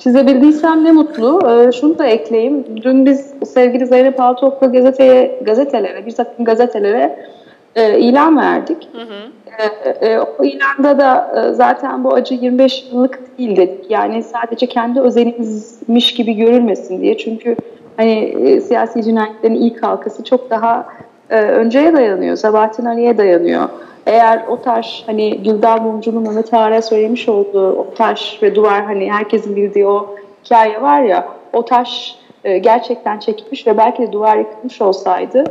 Çizebildiysem 0.00 0.84
ne 0.84 0.92
mutlu. 0.92 1.40
Ee, 1.50 1.72
şunu 1.72 1.98
da 1.98 2.06
ekleyeyim. 2.06 2.64
Dün 2.82 3.06
biz 3.06 3.34
sevgili 3.46 3.86
Zeynep 3.86 4.20
Altıok'la 4.20 4.66
gazeteye, 4.66 5.40
gazetelere, 5.42 6.06
bir 6.06 6.12
takım 6.12 6.44
gazetelere 6.44 7.26
e, 7.76 7.98
ilan 7.98 8.36
verdik. 8.36 8.88
Hı 8.92 9.02
hı. 9.02 9.30
E, 9.58 10.08
e, 10.08 10.18
o 10.18 10.44
ilanda 10.44 10.98
da 10.98 11.32
e, 11.36 11.52
zaten 11.54 12.04
bu 12.04 12.14
acı 12.14 12.34
25 12.34 12.86
yıllık 12.92 13.38
değil 13.38 13.56
dedik. 13.56 13.90
Yani 13.90 14.22
sadece 14.22 14.66
kendi 14.66 15.00
özelimizmiş 15.00 16.14
gibi 16.14 16.36
görülmesin 16.36 17.00
diye. 17.00 17.18
Çünkü 17.18 17.56
hani 17.96 18.12
e, 18.12 18.60
siyasi 18.60 19.02
cinayetlerin 19.02 19.54
ilk 19.54 19.82
halkası 19.82 20.24
çok 20.24 20.50
daha 20.50 20.86
e, 21.30 21.40
önceye 21.40 21.92
dayanıyor. 21.92 22.36
Sabahattin 22.36 22.84
Ali'ye 22.84 23.18
dayanıyor. 23.18 23.68
Eğer 24.06 24.44
o 24.48 24.62
taş 24.62 25.02
hani 25.06 25.42
Güldal 25.42 25.80
Mumcu'nun 25.80 26.22
Mehmet 26.22 26.54
Ağar'a 26.54 26.82
söylemiş 26.82 27.28
olduğu 27.28 27.72
o 27.72 27.94
taş 27.94 28.38
ve 28.42 28.54
duvar 28.54 28.84
hani 28.84 29.12
herkesin 29.12 29.56
bildiği 29.56 29.86
o 29.86 30.16
hikaye 30.44 30.82
var 30.82 31.02
ya 31.02 31.28
o 31.52 31.64
taş 31.64 32.16
e, 32.44 32.58
gerçekten 32.58 33.18
çekilmiş 33.18 33.66
ve 33.66 33.78
belki 33.78 34.02
de 34.02 34.12
duvar 34.12 34.36
yıkılmış 34.36 34.80
olsaydı 34.80 35.44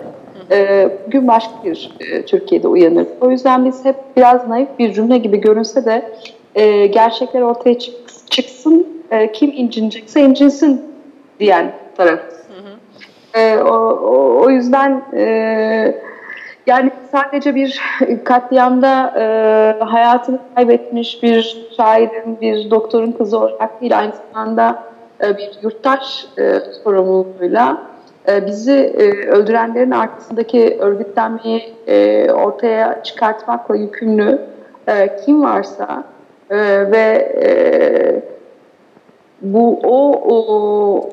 e, 0.52 0.90
bugün 1.08 1.28
başka 1.28 1.54
bir 1.66 1.92
e, 2.00 2.26
Türkiye'de 2.26 2.68
uyanır. 2.68 3.08
O 3.22 3.32
yüzden 3.32 3.66
biz 3.66 3.86
hep 3.86 3.96
biraz 4.18 4.48
naif 4.48 4.70
bir 4.80 4.94
cümle 4.94 5.18
gibi 5.18 5.38
görünse 5.38 5.86
de 5.86 6.12
e, 6.56 6.88
gerçekler 6.88 7.42
ortaya 7.42 7.80
çıksın, 8.30 8.88
e, 9.12 9.32
kim 9.32 9.52
incinecekse 9.52 10.22
incinsin 10.22 10.82
diyen 11.40 11.72
taraf. 11.98 12.20
E, 13.34 13.58
o, 13.58 14.00
o 14.44 14.50
yüzden 14.50 15.02
e, 15.14 16.02
yani 16.68 16.92
sadece 17.12 17.56
bir 17.56 17.82
katliamda 18.24 19.14
e, 19.18 19.84
hayatını 19.84 20.40
kaybetmiş 20.56 21.24
bir 21.24 21.68
şairin, 21.78 22.42
bir 22.42 22.72
doktorun 22.72 23.12
kızı 23.12 23.40
olarak 23.40 23.82
değil, 23.82 24.00
aynı 24.00 24.14
zamanda 24.34 24.84
e, 25.24 25.38
bir 25.38 25.52
yurttaş 25.62 26.28
e, 26.38 26.60
sorumluluğuyla 26.84 27.82
e, 28.28 28.46
bizi 28.46 28.74
e, 28.74 29.28
öldürenlerin 29.28 29.92
arkasındaki 29.92 30.78
örgütlenmeyi 30.80 31.74
e, 31.88 32.32
ortaya 32.32 33.04
çıkartmakla 33.04 33.76
yükümlü 33.76 34.42
e, 34.88 35.18
kim 35.26 35.44
varsa 35.44 36.04
e, 36.50 36.58
ve 36.92 37.32
e, 37.44 37.50
bu 39.42 39.80
o, 39.84 40.12
o 40.36 41.10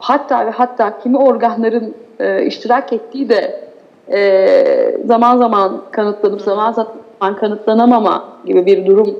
hatta 0.00 0.46
ve 0.46 0.50
hatta 0.50 0.98
kimi 0.98 1.18
organların 1.18 1.94
e, 2.20 2.46
iştirak 2.46 2.92
ettiği 2.92 3.28
de 3.28 3.70
e, 4.12 4.96
zaman 5.04 5.38
zaman 5.38 5.82
kanıtlanıp 5.90 6.40
zaman 6.40 6.72
zaman 6.72 7.36
kanıtlanamama 7.36 8.28
gibi 8.46 8.66
bir 8.66 8.86
durum 8.86 9.18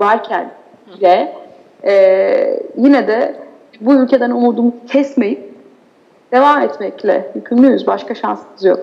varken 0.00 0.50
bile 0.96 1.34
e, 1.84 2.62
yine 2.76 3.08
de 3.08 3.34
bu 3.80 3.94
ülkeden 3.94 4.30
umudumu 4.30 4.74
kesmeyip 4.88 5.54
devam 6.32 6.62
etmekle 6.62 7.32
yükümlüyüz. 7.34 7.86
Başka 7.86 8.14
şansımız 8.14 8.64
yok. 8.64 8.80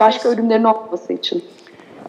Başka 0.00 0.28
ölümlerin 0.28 0.64
olmaması 0.64 1.12
için. 1.12 1.44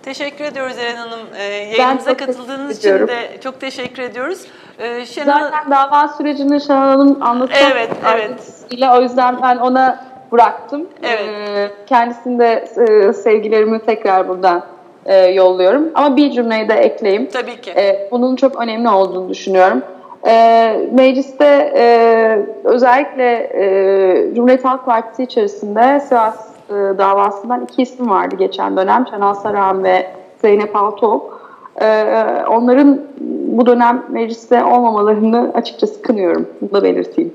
Teşekkür 0.03 0.45
ediyoruz 0.45 0.77
Eren 0.77 0.95
Hanım. 0.95 1.19
Ee, 1.37 1.43
yayınımıza 1.43 2.17
katıldığınız 2.17 2.77
için 2.77 3.07
de 3.07 3.37
çok 3.41 3.59
teşekkür 3.59 4.03
ediyoruz. 4.03 4.45
Ee. 4.79 5.05
Zaten 5.05 5.71
dava 5.71 6.07
sürecini 6.07 6.61
Şenol 6.61 6.79
Hanım 6.79 7.17
anlatıyor. 7.21 7.71
Evet, 7.71 7.89
evet. 8.15 8.91
O 8.97 9.01
yüzden 9.01 9.41
ben 9.41 9.57
ona 9.57 10.05
bıraktım. 10.31 10.87
Evet. 11.03 11.29
Ee, 11.29 11.71
kendisinde 11.85 12.65
e, 12.77 13.13
sevgilerimi 13.13 13.85
tekrar 13.85 14.27
buradan 14.27 14.63
e, 15.05 15.15
yolluyorum. 15.17 15.89
Ama 15.95 16.17
bir 16.17 16.31
cümleyi 16.31 16.69
de 16.69 16.73
ekleyeyim. 16.73 17.29
Tabii 17.33 17.61
ki. 17.61 17.71
E, 17.71 18.07
bunun 18.11 18.35
çok 18.35 18.61
önemli 18.61 18.89
olduğunu 18.89 19.29
düşünüyorum. 19.29 19.81
E, 20.27 20.75
mecliste 20.91 21.73
e, 21.75 22.39
özellikle 22.63 23.33
e, 23.33 24.35
Cumhuriyet 24.35 24.65
Halk 24.65 24.85
Partisi 24.85 25.23
içerisinde 25.23 25.99
Sivas 25.99 26.47
e, 26.69 26.73
davasından 26.73 27.63
iki 27.63 27.81
isim 27.81 28.09
vardı 28.09 28.35
geçen 28.35 28.77
dönem. 28.77 29.05
Şenol 29.09 29.33
Saran 29.33 29.83
ve 29.83 30.07
Zeynep 30.41 30.75
Altuğ. 30.75 31.38
E, 31.81 32.03
onların 32.47 33.01
bu 33.47 33.65
dönem 33.65 34.05
mecliste 34.09 34.63
olmamalarını 34.63 35.51
açıkçası 35.53 36.01
kınıyorum. 36.01 36.49
Bunu 36.61 36.71
da 36.71 36.83
belirteyim. 36.83 37.33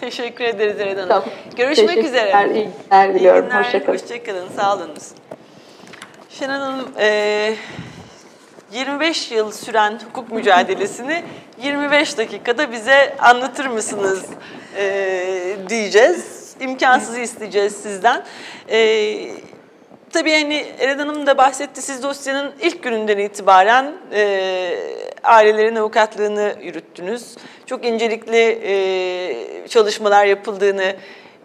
Teşekkür 0.00 0.44
ederiz 0.44 0.80
Eren 0.80 1.08
Hanım. 1.08 1.22
Görüşmek 1.56 2.04
üzere. 2.04 2.52
İyi 2.54 2.68
günler 2.84 3.14
diliyorum. 3.14 3.50
Hoşçakalın. 3.50 3.98
Hoşçakalın. 3.98 4.48
Sağ 4.56 4.76
olunuz. 4.76 5.12
Şenan 6.28 6.60
Hanım, 6.60 6.84
e, 6.98 7.54
25 8.72 9.32
yıl 9.32 9.52
süren 9.52 9.98
hukuk 10.08 10.32
mücadelesini 10.32 11.22
25 11.62 12.18
dakikada 12.18 12.72
bize 12.72 13.16
anlatır 13.18 13.66
mısınız 13.66 14.24
e, 14.76 15.56
diyeceğiz. 15.68 16.54
İmkansızı 16.60 17.20
isteyeceğiz 17.20 17.76
sizden. 17.76 18.22
E, 18.68 18.78
tabii 20.12 20.32
hani 20.32 20.64
Eren 20.78 20.98
Hanım 20.98 21.26
da 21.26 21.38
bahsetti, 21.38 21.82
siz 21.82 22.02
dosyanın 22.02 22.52
ilk 22.60 22.82
gününden 22.82 23.18
itibaren 23.18 23.92
e, 24.12 24.78
ailelerin 25.24 25.76
avukatlığını 25.76 26.54
yürüttünüz. 26.62 27.34
Çok 27.66 27.84
incelikli 27.84 28.58
e, 28.64 29.68
çalışmalar 29.68 30.24
yapıldığını 30.24 30.94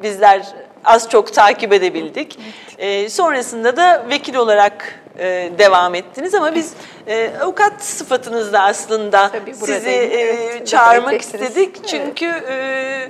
bizler 0.03 0.47
az 0.85 1.09
çok 1.09 1.33
takip 1.33 1.73
edebildik. 1.73 2.39
E, 2.77 3.09
sonrasında 3.09 3.77
da 3.77 4.05
vekil 4.09 4.35
olarak 4.35 4.99
e, 5.19 5.49
devam 5.57 5.95
ettiniz 5.95 6.35
ama 6.35 6.55
biz 6.55 6.73
e, 7.07 7.31
avukat 7.41 7.83
sıfatınızda 7.83 8.61
aslında 8.61 9.31
Tabii 9.31 9.53
sizi 9.53 9.89
e, 9.89 10.21
Evet, 10.21 10.67
çağırmak 10.67 11.21
istedik. 11.21 11.87
Çünkü 11.87 12.25
e, 12.25 13.09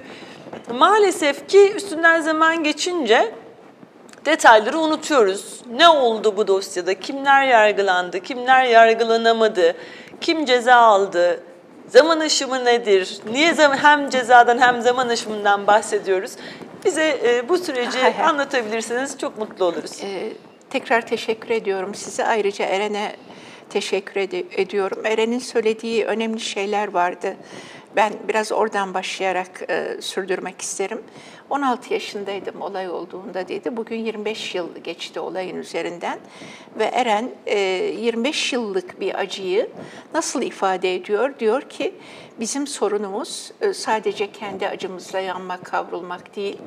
maalesef 0.74 1.48
ki 1.48 1.74
üstünden 1.76 2.22
zaman 2.22 2.64
geçince 2.64 3.32
detayları 4.28 4.80
unutuyoruz. 4.80 5.62
Ne 5.72 5.90
oldu 5.90 6.38
bu 6.38 6.48
dosyada? 6.48 7.00
Kimler 7.00 7.46
yargılandı? 7.48 8.20
Kimler 8.20 8.64
yargılanamadı? 8.64 9.76
Kim 10.22 10.46
ceza 10.46 10.76
aldı? 10.76 11.40
Zaman 11.88 12.20
aşımı 12.20 12.66
nedir? 12.66 13.18
Niye 13.32 13.54
zaman, 13.54 13.78
hem 13.78 14.10
cezadan 14.10 14.60
hem 14.60 14.82
zaman 14.82 15.10
aşımından 15.10 15.68
bahsediyoruz? 15.68 16.32
Bize 16.86 17.20
e, 17.24 17.50
bu 17.50 17.58
süreci 17.58 18.00
Hay 18.00 18.14
hay. 18.14 18.26
anlatabilirseniz 18.26 19.18
çok 19.18 19.38
mutlu 19.38 19.66
oluruz. 19.66 19.92
Ee, 20.04 20.34
tekrar 20.70 21.08
teşekkür 21.08 21.50
ediyorum 21.50 21.96
size. 21.96 22.26
Ayrıca 22.26 22.66
Eren'e 22.66 23.16
teşekkür 23.70 24.22
ed- 24.22 24.62
ediyorum. 24.62 25.06
Eren'in 25.06 25.40
söylediği 25.40 26.06
önemli 26.06 26.40
şeyler 26.40 26.94
vardı. 26.94 27.36
Ben 27.96 28.14
biraz 28.28 28.52
oradan 28.52 28.94
başlayarak 28.94 29.48
e, 29.70 30.02
sürdürmek 30.02 30.62
isterim. 30.62 31.04
16 31.50 31.94
yaşındaydım 31.94 32.62
olay 32.62 32.90
olduğunda 32.90 33.48
dedi. 33.48 33.78
Bugün 33.78 34.06
25 34.06 34.56
yıl 34.56 34.78
geçti 34.84 35.20
olayın 35.20 35.58
üzerinden 35.58 36.20
ve 36.80 36.86
Eren 36.86 37.30
e, 37.46 37.60
25 37.60 38.54
yıllık 38.54 39.00
bir 39.00 39.20
acıyı 39.20 39.70
nasıl 40.14 40.42
ifade 40.42 40.96
ediyor? 40.96 41.40
Diyor 41.40 41.62
ki 41.62 41.94
bizim 42.40 42.68
sorunumuz 42.68 43.52
e, 43.62 43.74
sadece 43.74 44.32
kendi 44.32 44.68
acımızla 44.68 45.20
yanmak, 45.20 45.66
kavrulmak 45.66 46.36
değil. 46.36 46.58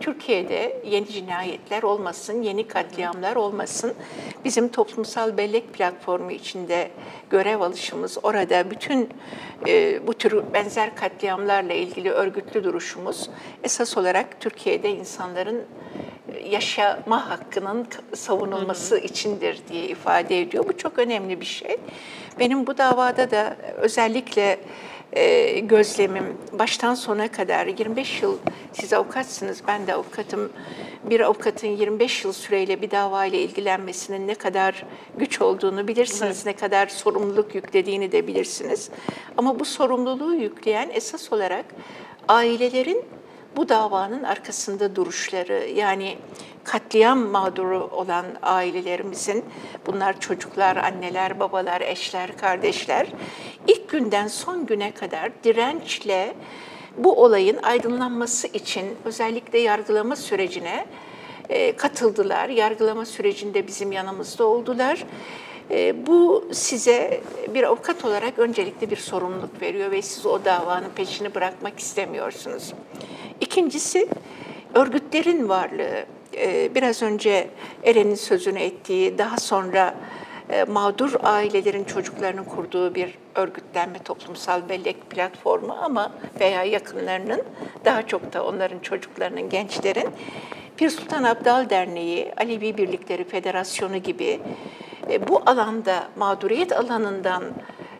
Türkiye'de 0.00 0.82
yeni 0.86 1.08
cinayetler 1.08 1.82
olmasın, 1.82 2.42
yeni 2.42 2.68
katliamlar 2.68 3.36
olmasın. 3.36 3.94
Bizim 4.44 4.68
toplumsal 4.68 5.36
bellek 5.36 5.74
platformu 5.74 6.32
içinde 6.32 6.90
görev 7.30 7.60
alışımız, 7.60 8.18
orada 8.22 8.70
bütün 8.70 9.08
e, 9.66 10.06
bu 10.06 10.14
tür 10.14 10.42
benzer 10.54 10.96
katliamlarla 10.96 11.72
ilgili 11.72 12.10
örgütlü 12.10 12.64
duruşumuz 12.64 13.30
esas 13.64 13.96
olarak 13.96 14.40
Türkiye'de 14.40 14.90
insanların 14.90 15.64
e, 16.34 16.48
yaşama 16.48 17.30
hakkının 17.30 17.86
savunulması 18.14 18.98
içindir 18.98 19.60
diye 19.68 19.84
ifade 19.84 20.40
ediyor. 20.40 20.68
Bu 20.68 20.76
çok 20.76 20.98
önemli 20.98 21.40
bir 21.40 21.46
şey. 21.46 21.76
Benim 22.38 22.66
bu 22.66 22.78
davada 22.78 23.30
da 23.30 23.56
özellikle 23.76 24.58
e, 25.18 25.58
gözlemim 25.58 26.36
baştan 26.52 26.94
sona 26.94 27.32
kadar 27.32 27.66
25 27.66 28.22
yıl 28.22 28.38
siz 28.72 28.92
avukatsınız 28.92 29.62
ben 29.68 29.86
de 29.86 29.94
avukatım. 29.94 30.52
Bir 31.10 31.20
avukatın 31.20 31.68
25 31.68 32.24
yıl 32.24 32.32
süreyle 32.32 32.82
bir 32.82 32.90
davayla 32.90 33.38
ilgilenmesinin 33.38 34.28
ne 34.28 34.34
kadar 34.34 34.84
güç 35.18 35.40
olduğunu 35.40 35.88
bilirsiniz, 35.88 36.46
ne 36.46 36.52
kadar 36.52 36.86
sorumluluk 36.86 37.54
yüklediğini 37.54 38.12
de 38.12 38.26
bilirsiniz. 38.26 38.90
Ama 39.36 39.60
bu 39.60 39.64
sorumluluğu 39.64 40.34
yükleyen 40.34 40.90
esas 40.92 41.32
olarak 41.32 41.64
ailelerin 42.28 43.04
bu 43.58 43.68
davanın 43.68 44.22
arkasında 44.22 44.96
duruşları 44.96 45.68
yani 45.74 46.18
katliam 46.64 47.18
mağduru 47.18 47.88
olan 47.92 48.24
ailelerimizin 48.42 49.44
bunlar 49.86 50.20
çocuklar, 50.20 50.76
anneler, 50.76 51.40
babalar, 51.40 51.80
eşler, 51.80 52.36
kardeşler 52.36 53.06
ilk 53.66 53.88
günden 53.88 54.26
son 54.26 54.66
güne 54.66 54.90
kadar 54.92 55.30
dirençle 55.44 56.34
bu 56.96 57.22
olayın 57.22 57.58
aydınlanması 57.62 58.46
için 58.46 58.86
özellikle 59.04 59.58
yargılama 59.58 60.16
sürecine 60.16 60.86
e, 61.48 61.76
katıldılar. 61.76 62.48
Yargılama 62.48 63.04
sürecinde 63.04 63.66
bizim 63.66 63.92
yanımızda 63.92 64.44
oldular. 64.44 65.04
E, 65.70 66.06
Bu 66.06 66.48
size 66.52 67.20
bir 67.54 67.62
avukat 67.62 68.04
olarak 68.04 68.38
öncelikle 68.38 68.90
bir 68.90 68.96
sorumluluk 68.96 69.62
veriyor 69.62 69.90
ve 69.90 70.02
siz 70.02 70.26
o 70.26 70.44
davanın 70.44 70.90
peşini 70.96 71.34
bırakmak 71.34 71.78
istemiyorsunuz. 71.78 72.74
İkincisi 73.40 74.08
örgütlerin 74.74 75.48
varlığı. 75.48 76.04
E, 76.36 76.74
Biraz 76.74 77.02
önce 77.02 77.50
Eren'in 77.84 78.14
sözünü 78.14 78.58
ettiği, 78.58 79.18
daha 79.18 79.36
sonra 79.36 79.94
e, 80.50 80.64
mağdur 80.64 81.14
ailelerin 81.22 81.84
çocuklarının 81.84 82.44
kurduğu 82.44 82.94
bir 82.94 83.18
örgütlenme 83.34 83.98
toplumsal 83.98 84.68
bellek 84.68 85.10
platformu 85.10 85.76
ama 85.82 86.12
veya 86.40 86.64
yakınlarının 86.64 87.42
daha 87.84 88.06
çok 88.06 88.32
da 88.32 88.44
onların 88.46 88.78
çocuklarının, 88.78 89.48
gençlerin 89.48 90.08
Pir 90.78 90.90
Sultan 90.90 91.24
Abdal 91.24 91.70
Derneği, 91.70 92.32
Alevi 92.36 92.76
Birlikleri 92.76 93.24
Federasyonu 93.24 93.96
gibi 93.96 94.40
e, 95.10 95.28
bu 95.28 95.42
alanda 95.46 96.08
mağduriyet 96.16 96.72
alanından 96.72 97.44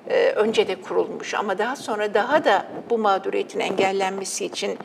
e, 0.08 0.30
önce 0.30 0.68
de 0.68 0.80
kurulmuş 0.80 1.34
ama 1.34 1.58
daha 1.58 1.76
sonra 1.76 2.14
daha 2.14 2.44
da 2.44 2.66
bu 2.90 2.98
mağduriyetin 2.98 3.60
engellenmesi 3.60 4.44
için 4.44 4.78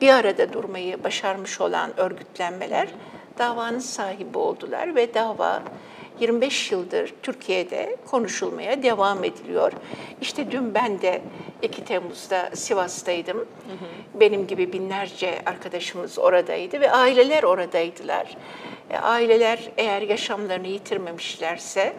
bir 0.00 0.08
arada 0.08 0.52
durmayı 0.52 1.04
başarmış 1.04 1.60
olan 1.60 2.00
örgütlenmeler 2.00 2.88
davanın 3.38 3.78
sahibi 3.78 4.38
oldular 4.38 4.94
ve 4.94 5.14
dava 5.14 5.62
25 6.20 6.72
yıldır 6.72 7.14
Türkiye'de 7.22 7.96
konuşulmaya 8.06 8.82
devam 8.82 9.24
ediliyor. 9.24 9.72
İşte 10.20 10.50
dün 10.50 10.74
ben 10.74 11.02
de 11.02 11.22
2 11.62 11.84
Temmuz'da 11.84 12.50
Sivas'taydım. 12.54 13.48
Benim 14.14 14.46
gibi 14.46 14.72
binlerce 14.72 15.42
arkadaşımız 15.46 16.18
oradaydı 16.18 16.80
ve 16.80 16.92
aileler 16.92 17.42
oradaydılar. 17.42 18.36
E, 18.90 18.98
Aileler 18.98 19.70
eğer 19.76 20.02
yaşamlarını 20.02 20.66
yitirmemişlerse 20.66 21.92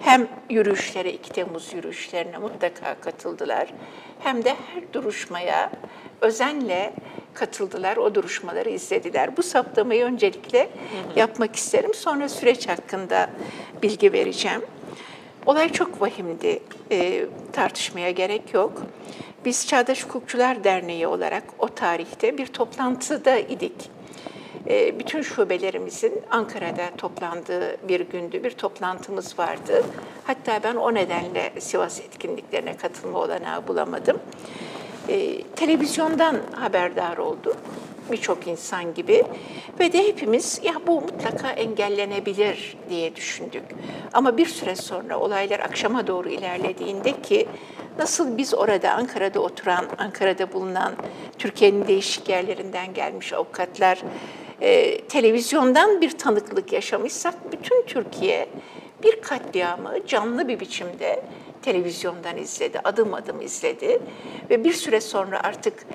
hem 0.00 0.28
yürüyüşlere 0.50 1.12
2 1.12 1.30
Temmuz 1.32 1.74
yürüyüşlerine 1.74 2.38
mutlaka 2.38 2.94
katıldılar 3.00 3.68
hem 4.26 4.44
de 4.44 4.50
her 4.50 4.92
duruşmaya 4.92 5.70
özenle 6.20 6.92
katıldılar, 7.34 7.96
o 7.96 8.14
duruşmaları 8.14 8.70
izlediler. 8.70 9.36
Bu 9.36 9.42
saptamayı 9.42 10.04
öncelikle 10.04 10.68
yapmak 11.16 11.56
isterim. 11.56 11.94
Sonra 11.94 12.28
süreç 12.28 12.68
hakkında 12.68 13.30
bilgi 13.82 14.12
vereceğim. 14.12 14.62
Olay 15.46 15.72
çok 15.72 16.00
vahimdi, 16.00 16.60
e, 16.90 17.26
tartışmaya 17.52 18.10
gerek 18.10 18.54
yok. 18.54 18.82
Biz 19.44 19.66
Çağdaş 19.66 20.04
Hukukçular 20.04 20.64
Derneği 20.64 21.06
olarak 21.06 21.44
o 21.58 21.68
tarihte 21.68 22.38
bir 22.38 22.46
toplantıda 22.46 23.38
idik. 23.38 23.95
E, 24.68 24.98
bütün 24.98 25.22
şubelerimizin 25.22 26.22
Ankara'da 26.30 26.90
toplandığı 26.98 27.76
bir 27.88 28.00
gündü, 28.00 28.44
bir 28.44 28.50
toplantımız 28.50 29.38
vardı. 29.38 29.84
Hatta 30.24 30.60
ben 30.62 30.74
o 30.74 30.94
nedenle 30.94 31.52
Sivas 31.58 32.00
etkinliklerine 32.00 32.76
katılma 32.76 33.18
olanağı 33.18 33.68
bulamadım. 33.68 34.18
E, 35.08 35.42
televizyondan 35.42 36.36
haberdar 36.54 37.16
olduk 37.16 37.56
birçok 38.10 38.46
insan 38.46 38.94
gibi 38.94 39.24
ve 39.80 39.92
de 39.92 40.08
hepimiz 40.08 40.60
ya 40.64 40.74
bu 40.86 41.00
mutlaka 41.00 41.50
engellenebilir 41.50 42.76
diye 42.90 43.16
düşündük. 43.16 43.62
Ama 44.12 44.36
bir 44.36 44.46
süre 44.46 44.76
sonra 44.76 45.18
olaylar 45.18 45.60
akşama 45.60 46.06
doğru 46.06 46.28
ilerlediğinde 46.28 47.22
ki 47.22 47.48
nasıl 47.98 48.38
biz 48.38 48.54
orada 48.54 48.90
Ankara'da 48.90 49.40
oturan, 49.40 49.86
Ankara'da 49.98 50.52
bulunan 50.52 50.92
Türkiye'nin 51.38 51.88
değişik 51.88 52.28
yerlerinden 52.28 52.94
gelmiş 52.94 53.32
avukatlar 53.32 54.02
e, 54.60 55.00
televizyondan 55.00 56.00
bir 56.00 56.10
tanıklık 56.10 56.72
yaşamışsak 56.72 57.52
bütün 57.52 57.82
Türkiye 57.86 58.48
bir 59.02 59.20
katliamı 59.20 60.06
canlı 60.06 60.48
bir 60.48 60.60
biçimde 60.60 61.22
televizyondan 61.62 62.36
izledi, 62.36 62.80
adım 62.84 63.14
adım 63.14 63.40
izledi. 63.40 63.98
Ve 64.50 64.64
bir 64.64 64.72
süre 64.72 65.00
sonra 65.00 65.40
artık 65.42 65.86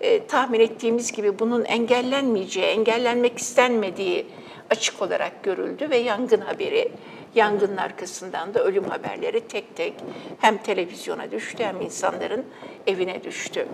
e, 0.00 0.26
tahmin 0.26 0.60
ettiğimiz 0.60 1.12
gibi 1.12 1.38
bunun 1.38 1.64
engellenmeyeceği, 1.64 2.66
engellenmek 2.66 3.38
istenmediği 3.38 4.26
açık 4.70 5.02
olarak 5.02 5.42
görüldü 5.42 5.90
ve 5.90 5.96
yangın 5.96 6.40
haberi, 6.40 6.92
yangının 7.36 7.76
arkasından 7.76 8.54
da 8.54 8.64
ölüm 8.64 8.84
haberleri 8.84 9.40
tek 9.40 9.76
tek 9.76 9.94
hem 10.40 10.58
televizyona 10.58 11.30
düştü 11.30 11.64
hem 11.64 11.80
insanların 11.80 12.44
evine 12.86 13.24
düştü. 13.24 13.66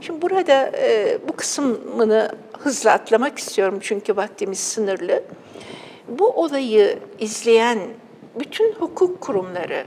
Şimdi 0.00 0.22
burada 0.22 0.70
e, 0.76 1.18
bu 1.28 1.32
kısmını 1.36 2.32
hızla 2.58 2.92
atlamak 2.92 3.38
istiyorum 3.38 3.78
çünkü 3.82 4.16
vaktimiz 4.16 4.58
sınırlı. 4.58 5.22
Bu 6.08 6.30
olayı 6.30 6.98
izleyen 7.18 7.78
bütün 8.38 8.72
hukuk 8.72 9.20
kurumları, 9.20 9.84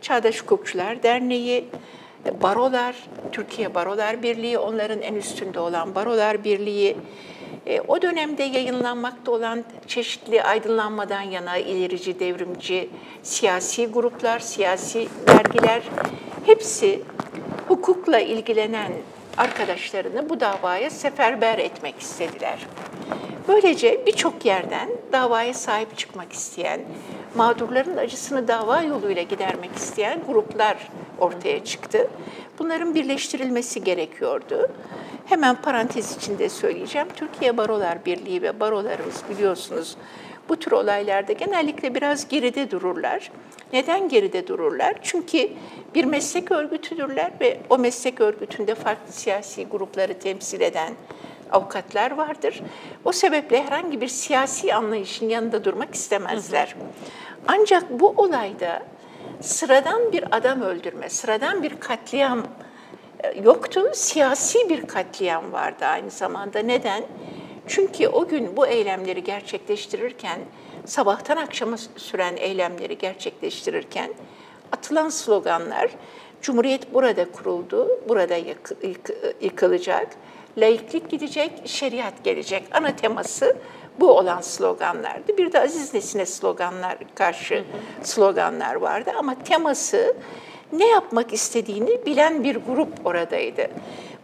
Çağdaş 0.00 0.42
Hukukçular 0.42 1.02
Derneği, 1.02 1.64
barolar, 2.42 2.96
Türkiye 3.32 3.74
Barolar 3.74 4.22
Birliği, 4.22 4.58
onların 4.58 5.02
en 5.02 5.14
üstünde 5.14 5.60
olan 5.60 5.94
Barolar 5.94 6.44
Birliği, 6.44 6.96
e, 7.66 7.80
o 7.80 8.02
dönemde 8.02 8.42
yayınlanmakta 8.42 9.32
olan 9.32 9.64
çeşitli 9.86 10.42
aydınlanmadan 10.42 11.22
yana 11.22 11.56
ilerici, 11.56 12.20
devrimci, 12.20 12.88
siyasi 13.22 13.86
gruplar, 13.86 14.38
siyasi 14.38 15.08
dergiler 15.28 15.82
hepsi 16.46 17.02
hukukla 17.68 18.20
ilgilenen 18.20 18.92
arkadaşlarını 19.36 20.28
bu 20.28 20.40
davaya 20.40 20.90
seferber 20.90 21.58
etmek 21.58 22.00
istediler. 22.00 22.58
Böylece 23.48 24.06
birçok 24.06 24.44
yerden 24.44 24.88
davaya 25.12 25.54
sahip 25.54 25.98
çıkmak 25.98 26.32
isteyen, 26.32 26.80
mağdurların 27.34 27.96
acısını 27.96 28.48
dava 28.48 28.82
yoluyla 28.82 29.22
gidermek 29.22 29.76
isteyen 29.76 30.20
gruplar 30.26 30.76
ortaya 31.18 31.64
çıktı. 31.64 32.10
Bunların 32.58 32.94
birleştirilmesi 32.94 33.84
gerekiyordu. 33.84 34.68
Hemen 35.26 35.54
parantez 35.54 36.16
içinde 36.16 36.48
söyleyeceğim. 36.48 37.08
Türkiye 37.16 37.56
Barolar 37.56 38.04
Birliği 38.04 38.42
ve 38.42 38.60
barolarımız 38.60 39.22
biliyorsunuz 39.30 39.96
bu 40.48 40.56
tür 40.56 40.72
olaylarda 40.72 41.32
genellikle 41.32 41.94
biraz 41.94 42.28
geride 42.28 42.70
dururlar. 42.70 43.30
Neden 43.72 44.08
geride 44.08 44.46
dururlar? 44.46 44.94
Çünkü 45.02 45.48
bir 45.94 46.04
meslek 46.04 46.52
örgütüdürler 46.52 47.32
ve 47.40 47.60
o 47.70 47.78
meslek 47.78 48.20
örgütünde 48.20 48.74
farklı 48.74 49.12
siyasi 49.12 49.66
grupları 49.66 50.18
temsil 50.18 50.60
eden 50.60 50.94
avukatlar 51.52 52.10
vardır. 52.10 52.62
O 53.04 53.12
sebeple 53.12 53.62
herhangi 53.62 54.00
bir 54.00 54.08
siyasi 54.08 54.74
anlayışın 54.74 55.28
yanında 55.28 55.64
durmak 55.64 55.94
istemezler. 55.94 56.74
Ancak 57.48 58.00
bu 58.00 58.14
olayda 58.16 58.82
sıradan 59.40 60.12
bir 60.12 60.36
adam 60.36 60.62
öldürme, 60.62 61.08
sıradan 61.08 61.62
bir 61.62 61.80
katliam 61.80 62.46
e, 63.24 63.40
yoktu. 63.42 63.90
Siyasi 63.94 64.68
bir 64.68 64.86
katliam 64.86 65.52
vardı 65.52 65.84
aynı 65.84 66.10
zamanda. 66.10 66.58
Neden? 66.58 67.04
Çünkü 67.66 68.08
o 68.08 68.28
gün 68.28 68.56
bu 68.56 68.66
eylemleri 68.66 69.24
gerçekleştirirken, 69.24 70.40
sabahtan 70.84 71.36
akşama 71.36 71.76
süren 71.96 72.36
eylemleri 72.36 72.98
gerçekleştirirken 72.98 74.14
atılan 74.72 75.08
sloganlar, 75.08 75.90
Cumhuriyet 76.42 76.94
burada 76.94 77.32
kuruldu, 77.32 78.00
burada 78.08 78.36
yık, 78.36 78.70
yık, 78.82 79.10
yıkılacak, 79.40 80.08
laiklik 80.58 81.10
gidecek, 81.10 81.52
şeriat 81.64 82.24
gelecek. 82.24 82.64
Ana 82.72 82.96
teması 82.96 83.56
bu 84.00 84.18
olan 84.18 84.40
sloganlardı. 84.40 85.38
Bir 85.38 85.52
de 85.52 85.60
Aziz 85.60 85.94
Nesin'e 85.94 86.26
sloganlar 86.26 86.98
karşı 87.14 87.64
sloganlar 88.02 88.74
vardı 88.74 89.10
ama 89.18 89.34
teması 89.34 90.16
ne 90.72 90.88
yapmak 90.88 91.32
istediğini 91.32 92.06
bilen 92.06 92.44
bir 92.44 92.56
grup 92.56 93.06
oradaydı. 93.06 93.68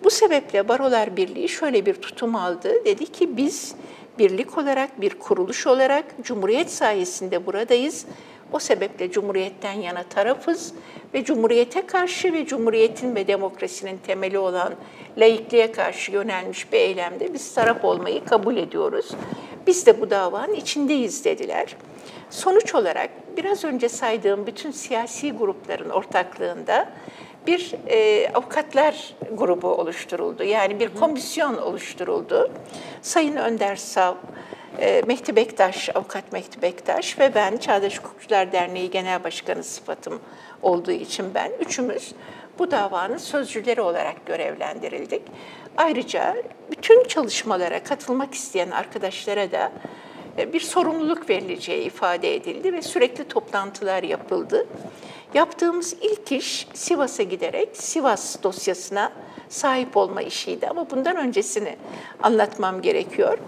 Bu 0.05 0.11
sebeple 0.11 0.69
Barolar 0.69 1.17
Birliği 1.17 1.49
şöyle 1.49 1.87
bir 1.87 1.95
tutum 1.95 2.37
aldı. 2.37 2.85
Dedi 2.85 3.07
ki 3.07 3.37
biz 3.37 3.75
birlik 4.19 4.59
olarak, 4.59 5.01
bir 5.01 5.11
kuruluş 5.11 5.67
olarak 5.67 6.05
Cumhuriyet 6.23 6.71
sayesinde 6.71 7.47
buradayız. 7.47 8.07
O 8.53 8.59
sebeple 8.59 9.11
Cumhuriyet'ten 9.11 9.73
yana 9.73 10.03
tarafız 10.03 10.75
ve 11.15 11.25
Cumhuriyet'e 11.25 11.87
karşı 11.87 12.33
ve 12.33 12.47
Cumhuriyet'in 12.47 13.15
ve 13.15 13.27
demokrasinin 13.27 13.99
temeli 14.07 14.39
olan 14.39 14.75
laikliğe 15.19 15.73
karşı 15.73 16.13
yönelmiş 16.13 16.73
bir 16.73 16.79
eylemde 16.79 17.35
biz 17.35 17.55
taraf 17.55 17.85
olmayı 17.85 18.25
kabul 18.25 18.57
ediyoruz. 18.57 19.11
Biz 19.67 19.87
de 19.87 20.01
bu 20.01 20.11
davanın 20.11 20.55
içindeyiz 20.55 21.25
dediler. 21.25 21.77
Sonuç 22.31 22.75
olarak 22.75 23.11
biraz 23.37 23.65
önce 23.65 23.89
saydığım 23.89 24.47
bütün 24.47 24.71
siyasi 24.71 25.33
grupların 25.33 25.91
ortaklığında 25.91 26.89
bir 27.49 27.75
e, 27.89 28.29
avukatlar 28.35 29.15
grubu 29.33 29.69
oluşturuldu. 29.69 30.45
Yani 30.45 30.81
bir 30.81 30.95
komisyon 30.95 31.57
oluşturuldu. 31.57 32.53
Sayın 33.03 33.37
Önder 33.37 33.77
Sav, 33.77 34.15
e, 34.81 35.03
Mehdi 35.07 35.37
Bektaş, 35.37 35.91
avukat 35.95 36.33
Mehdi 36.33 36.63
Bektaş 36.63 37.19
ve 37.19 37.35
ben 37.35 37.57
Çağdaş 37.57 37.99
Hukukçular 37.99 38.53
Derneği 38.53 38.91
Genel 38.91 39.25
Başkanı 39.25 39.65
sıfatım 39.65 40.21
olduğu 40.63 40.93
için 40.93 41.35
ben 41.35 41.53
üçümüz 41.61 42.13
bu 42.59 42.71
davanın 42.71 43.17
sözcüleri 43.17 43.81
olarak 43.81 44.27
görevlendirildik. 44.27 45.23
Ayrıca 45.77 46.37
bütün 46.71 47.05
çalışmalara 47.05 47.83
katılmak 47.83 48.35
isteyen 48.35 48.71
arkadaşlara 48.71 49.53
da 49.53 49.73
e, 50.39 50.53
bir 50.53 50.61
sorumluluk 50.61 51.31
verileceği 51.31 51.85
ifade 51.85 52.35
edildi 52.35 52.73
ve 52.73 52.83
sürekli 52.83 53.29
toplantılar 53.29 54.03
yapıldı. 54.03 54.67
Yaptığımız 55.35 55.97
ilk 56.01 56.33
iş 56.33 56.69
Sivas'a 56.75 57.23
giderek 57.23 57.69
Sivas 57.73 58.43
dosyasına 58.43 59.13
sahip 59.49 59.97
olma 59.97 60.23
işiydi 60.23 60.69
ama 60.69 60.91
bundan 60.91 61.17
öncesini 61.17 61.77
anlatmam 62.23 62.83
gerekiyor. 62.83 63.39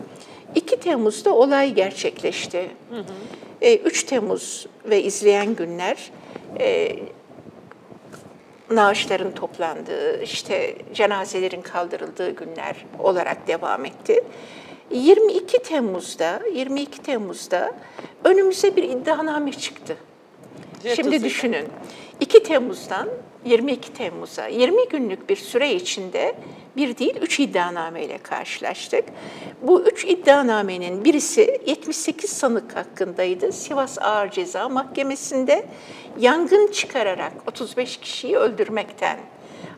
2 0.54 0.80
Temmuz'da 0.80 1.34
olay 1.34 1.74
gerçekleşti. 1.74 2.70
Hı 2.90 3.00
hı. 3.00 3.74
3 3.74 4.02
e, 4.02 4.06
Temmuz 4.06 4.66
ve 4.84 5.02
izleyen 5.02 5.54
günler 5.54 6.10
e, 6.60 6.96
naaşların 8.70 9.34
toplandığı, 9.34 10.22
işte 10.22 10.76
cenazelerin 10.94 11.62
kaldırıldığı 11.62 12.30
günler 12.30 12.76
olarak 12.98 13.48
devam 13.48 13.84
etti. 13.84 14.24
22 14.90 15.62
Temmuz'da 15.62 16.40
22 16.54 17.02
Temmuz'da 17.02 17.72
önümüze 18.24 18.76
bir 18.76 18.82
iddianame 18.82 19.52
çıktı. 19.52 19.96
Şimdi 20.96 21.24
düşünün. 21.24 21.68
2 22.20 22.42
Temmuz'dan 22.42 23.08
22 23.44 23.92
Temmuz'a 23.92 24.46
20 24.46 24.88
günlük 24.88 25.28
bir 25.28 25.36
süre 25.36 25.74
içinde 25.74 26.34
bir 26.76 26.98
değil 26.98 27.14
üç 27.20 27.40
iddianame 27.40 28.04
ile 28.04 28.18
karşılaştık. 28.18 29.04
Bu 29.62 29.82
üç 29.82 30.04
iddianamenin 30.04 31.04
birisi 31.04 31.60
78 31.66 32.30
sanık 32.30 32.76
hakkındaydı. 32.76 33.52
Sivas 33.52 33.98
Ağır 33.98 34.30
Ceza 34.30 34.68
Mahkemesi'nde 34.68 35.66
yangın 36.18 36.70
çıkararak 36.72 37.32
35 37.46 37.96
kişiyi 37.96 38.36
öldürmekten 38.36 39.18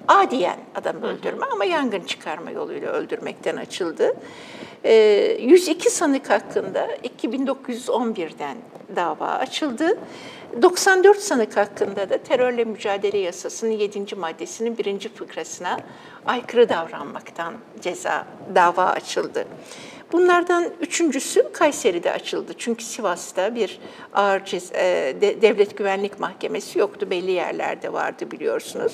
adiyen 0.09 0.59
adam 0.75 1.03
öldürme 1.03 1.47
ama 1.53 1.65
yangın 1.65 2.01
çıkarma 2.01 2.51
yoluyla 2.51 2.93
öldürmekten 2.93 3.57
açıldı. 3.57 4.17
102 5.41 5.91
sanık 5.91 6.31
hakkında 6.31 6.89
2911'den 7.21 8.57
dava 8.97 9.27
açıldı. 9.27 9.99
94 10.61 11.19
sanık 11.19 11.57
hakkında 11.57 12.11
da 12.11 12.19
terörle 12.19 12.65
mücadele 12.65 13.19
yasasının 13.19 13.71
7. 13.71 14.15
maddesinin 14.15 14.79
1. 14.79 15.09
fıkrasına 15.09 15.81
aykırı 16.27 16.69
davranmaktan 16.69 17.55
ceza 17.81 18.27
dava 18.55 18.85
açıldı. 18.85 19.47
Bunlardan 20.13 20.65
üçüncüsü 20.81 21.53
Kayseri'de 21.53 22.13
açıldı. 22.13 22.53
Çünkü 22.59 22.85
Sivas'ta 22.85 23.55
bir 23.55 23.81
ağır 24.15 24.45
cez, 24.45 24.73
e, 24.73 25.17
de, 25.21 25.43
devlet 25.43 25.79
güvenlik 25.79 26.21
mahkemesi 26.21 26.79
yoktu. 26.79 27.11
Belli 27.11 27.31
yerlerde 27.31 27.93
vardı 27.93 28.31
biliyorsunuz. 28.31 28.93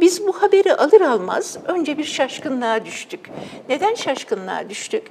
Biz 0.00 0.26
bu 0.26 0.42
haberi 0.42 0.74
alır 0.74 1.00
almaz 1.00 1.58
önce 1.66 1.98
bir 1.98 2.04
şaşkınlığa 2.04 2.84
düştük. 2.84 3.30
Neden 3.68 3.94
şaşkınlığa 3.94 4.68
düştük? 4.70 5.02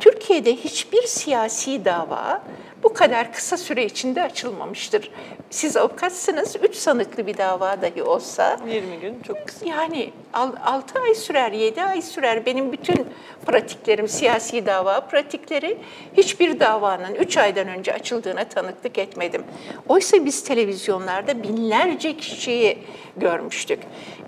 Türkiye'de 0.00 0.56
hiçbir 0.56 1.02
siyasi 1.02 1.84
dava 1.84 2.42
bu 2.82 2.92
kadar 2.92 3.32
kısa 3.32 3.56
süre 3.56 3.84
içinde 3.84 4.22
açılmamıştır. 4.22 5.10
Siz 5.50 5.76
avukatsınız, 5.76 6.56
üç 6.62 6.74
sanıklı 6.74 7.26
bir 7.26 7.38
dava 7.38 7.82
dahi 7.82 8.02
olsa. 8.02 8.60
20 8.68 9.00
gün 9.00 9.22
çok 9.26 9.46
kısa. 9.46 9.66
Yani 9.66 10.10
6 10.32 11.00
ay 11.00 11.14
sürer, 11.14 11.52
7 11.52 11.82
ay 11.82 12.02
sürer. 12.02 12.46
Benim 12.46 12.72
bütün 12.72 13.06
pratiklerim, 13.46 14.08
siyasi 14.08 14.66
dava 14.66 15.00
pratikleri 15.00 15.78
hiçbir 16.16 16.60
davanın 16.60 17.14
3 17.14 17.36
aydan 17.36 17.68
önce 17.68 17.92
açıldığına 17.92 18.44
tanıklık 18.44 18.98
etmedim. 18.98 19.44
Oysa 19.88 20.24
biz 20.24 20.44
televizyonlarda 20.44 21.42
binlerce 21.42 22.16
kişiyi 22.16 22.78
görmüştük. 23.16 23.78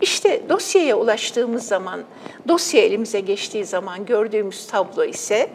İşte 0.01 0.49
dosyaya 0.49 0.97
ulaştığımız 0.97 1.69
zaman, 1.69 2.01
dosya 2.49 2.83
elimize 2.83 3.21
geçtiği 3.21 3.65
zaman 3.65 4.07
gördüğümüz 4.07 4.67
tablo 4.67 5.05
ise 5.05 5.51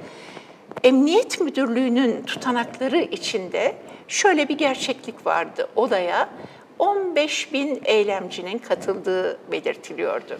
Emniyet 0.83 1.41
Müdürlüğü'nün 1.41 2.23
tutanakları 2.23 3.01
içinde 3.01 3.75
şöyle 4.07 4.49
bir 4.49 4.57
gerçeklik 4.57 5.25
vardı 5.25 5.67
olaya. 5.75 6.29
15 6.79 7.53
bin 7.53 7.81
eylemcinin 7.85 8.57
katıldığı 8.57 9.37
belirtiliyordu. 9.51 10.37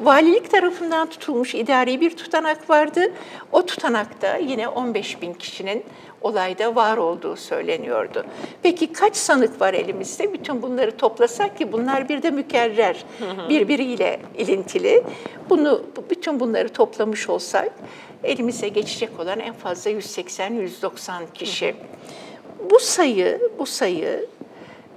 Valilik 0.00 0.50
tarafından 0.50 1.10
tutulmuş 1.10 1.54
idari 1.54 2.00
bir 2.00 2.16
tutanak 2.16 2.70
vardı. 2.70 3.12
O 3.52 3.66
tutanakta 3.66 4.36
yine 4.36 4.68
15 4.68 5.22
bin 5.22 5.34
kişinin 5.34 5.84
olayda 6.20 6.74
var 6.74 6.96
olduğu 6.96 7.36
söyleniyordu. 7.36 8.26
Peki 8.62 8.92
kaç 8.92 9.16
sanık 9.16 9.60
var 9.60 9.74
elimizde? 9.74 10.32
Bütün 10.32 10.62
bunları 10.62 10.96
toplasak 10.96 11.58
ki 11.58 11.72
bunlar 11.72 12.08
bir 12.08 12.22
de 12.22 12.30
mükerrer, 12.30 13.04
birbiriyle 13.48 14.20
ilintili. 14.38 15.02
Bunu 15.50 15.82
bütün 16.10 16.40
bunları 16.40 16.68
toplamış 16.68 17.28
olsak 17.28 17.72
elimize 18.24 18.68
geçecek 18.68 19.20
olan 19.20 19.40
en 19.40 19.54
fazla 19.54 19.90
180-190 19.90 21.32
kişi. 21.34 21.74
Bu 22.70 22.78
sayı, 22.78 23.40
bu 23.58 23.66
sayı 23.66 24.26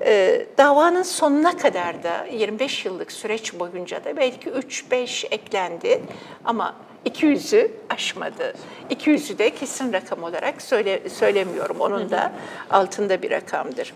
e, 0.01 0.45
davanın 0.57 1.03
sonuna 1.03 1.57
kadar 1.57 2.03
da 2.03 2.25
25 2.31 2.85
yıllık 2.85 3.11
süreç 3.11 3.59
boyunca 3.59 4.03
da 4.03 4.17
belki 4.17 4.49
3-5 4.49 5.27
eklendi 5.27 6.01
ama 6.45 6.75
200'ü 7.05 7.71
aşmadı. 7.89 8.53
200'ü 8.89 9.37
de 9.37 9.49
kesin 9.49 9.93
rakam 9.93 10.23
olarak 10.23 10.61
söyle, 10.61 11.09
söylemiyorum. 11.09 11.77
Onun 11.79 12.09
da 12.09 12.33
altında 12.69 13.21
bir 13.21 13.31
rakamdır. 13.31 13.93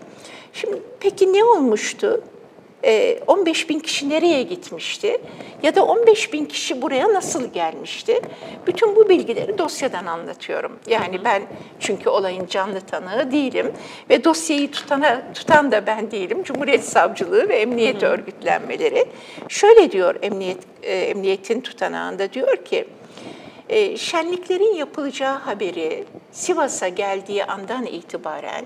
Şimdi 0.52 0.82
peki 1.00 1.32
ne 1.32 1.44
olmuştu? 1.44 2.22
15 3.26 3.64
ee, 3.64 3.68
bin 3.68 3.80
kişi 3.80 4.08
nereye 4.08 4.42
gitmişti 4.42 5.18
ya 5.62 5.74
da 5.74 5.84
15 5.84 6.32
bin 6.32 6.44
kişi 6.44 6.82
buraya 6.82 7.14
nasıl 7.14 7.52
gelmişti? 7.52 8.20
Bütün 8.66 8.96
bu 8.96 9.08
bilgileri 9.08 9.58
dosyadan 9.58 10.06
anlatıyorum. 10.06 10.78
Yani 10.86 11.24
ben 11.24 11.42
çünkü 11.80 12.08
olayın 12.08 12.46
canlı 12.46 12.80
tanığı 12.80 13.32
değilim 13.32 13.72
ve 14.10 14.24
dosyayı 14.24 14.70
tutana, 14.70 15.32
tutan 15.34 15.72
da 15.72 15.86
ben 15.86 16.10
değilim. 16.10 16.42
Cumhuriyet 16.42 16.84
Savcılığı 16.84 17.48
ve 17.48 17.56
Emniyet 17.56 18.02
Örgütlenmeleri. 18.02 19.04
Şöyle 19.48 19.92
diyor 19.92 20.14
emniyet 20.22 20.58
e, 20.82 20.92
emniyetin 20.92 21.60
tutanağında 21.60 22.32
diyor 22.32 22.56
ki 22.56 22.84
e, 23.68 23.96
şenliklerin 23.96 24.74
yapılacağı 24.74 25.38
haberi 25.38 26.04
Sivas'a 26.32 26.88
geldiği 26.88 27.44
andan 27.44 27.86
itibaren 27.86 28.64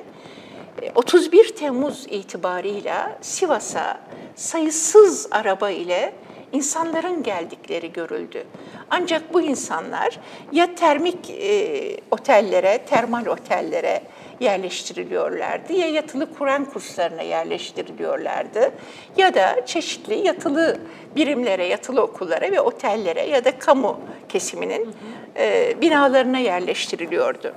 31 0.94 1.44
e, 1.44 1.54
Temmuz 1.54 2.06
itibarıyla 2.10 3.18
Sivas'a 3.20 4.00
sayısız 4.36 5.28
araba 5.30 5.70
ile 5.70 6.12
insanların 6.52 7.22
geldikleri 7.22 7.92
görüldü. 7.92 8.44
Ancak 8.90 9.34
bu 9.34 9.40
insanlar 9.40 10.20
ya 10.52 10.74
termik 10.74 11.30
e, 11.30 11.96
otellere, 12.10 12.78
termal 12.78 13.26
otellere 13.26 14.02
yerleştiriliyorlardı 14.40 15.72
ya 15.72 15.88
yatılı 15.88 16.34
Kur'an 16.34 16.64
kurslarına 16.64 17.22
yerleştiriliyorlardı 17.22 18.72
ya 19.16 19.34
da 19.34 19.66
çeşitli 19.66 20.26
yatılı 20.26 20.78
birimlere, 21.16 21.66
yatılı 21.66 22.02
okullara 22.02 22.52
ve 22.52 22.60
otellere 22.60 23.26
ya 23.26 23.44
da 23.44 23.58
kamu 23.58 24.00
kesiminin 24.28 24.94
e, 25.36 25.74
binalarına 25.80 26.38
yerleştiriliyordu. 26.38 27.54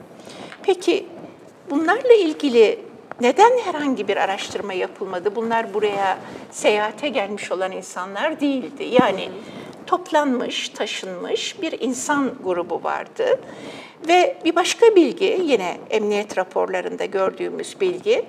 Peki 0.63 1.05
bunlarla 1.69 2.13
ilgili 2.13 2.90
neden 3.21 3.57
herhangi 3.57 4.07
bir 4.07 4.17
araştırma 4.17 4.73
yapılmadı? 4.73 5.35
Bunlar 5.35 5.73
buraya 5.73 6.17
seyahate 6.51 7.09
gelmiş 7.09 7.51
olan 7.51 7.71
insanlar 7.71 8.39
değildi. 8.39 8.83
Yani 8.83 9.29
toplanmış, 9.87 10.69
taşınmış 10.69 11.61
bir 11.61 11.79
insan 11.79 12.33
grubu 12.43 12.83
vardı. 12.83 13.39
Ve 14.07 14.37
bir 14.45 14.55
başka 14.55 14.95
bilgi, 14.95 15.39
yine 15.43 15.77
emniyet 15.89 16.37
raporlarında 16.37 17.05
gördüğümüz 17.05 17.81
bilgi, 17.81 18.25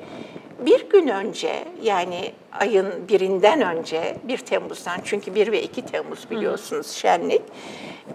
bir 0.66 0.88
gün 0.88 1.08
önce 1.08 1.64
yani 1.82 2.32
ayın 2.52 3.08
birinden 3.08 3.60
önce 3.60 4.16
1 4.24 4.38
Temmuz'dan 4.38 5.00
çünkü 5.04 5.34
1 5.34 5.52
ve 5.52 5.62
2 5.62 5.82
Temmuz 5.82 6.30
biliyorsunuz 6.30 6.90
şenlik, 6.90 7.42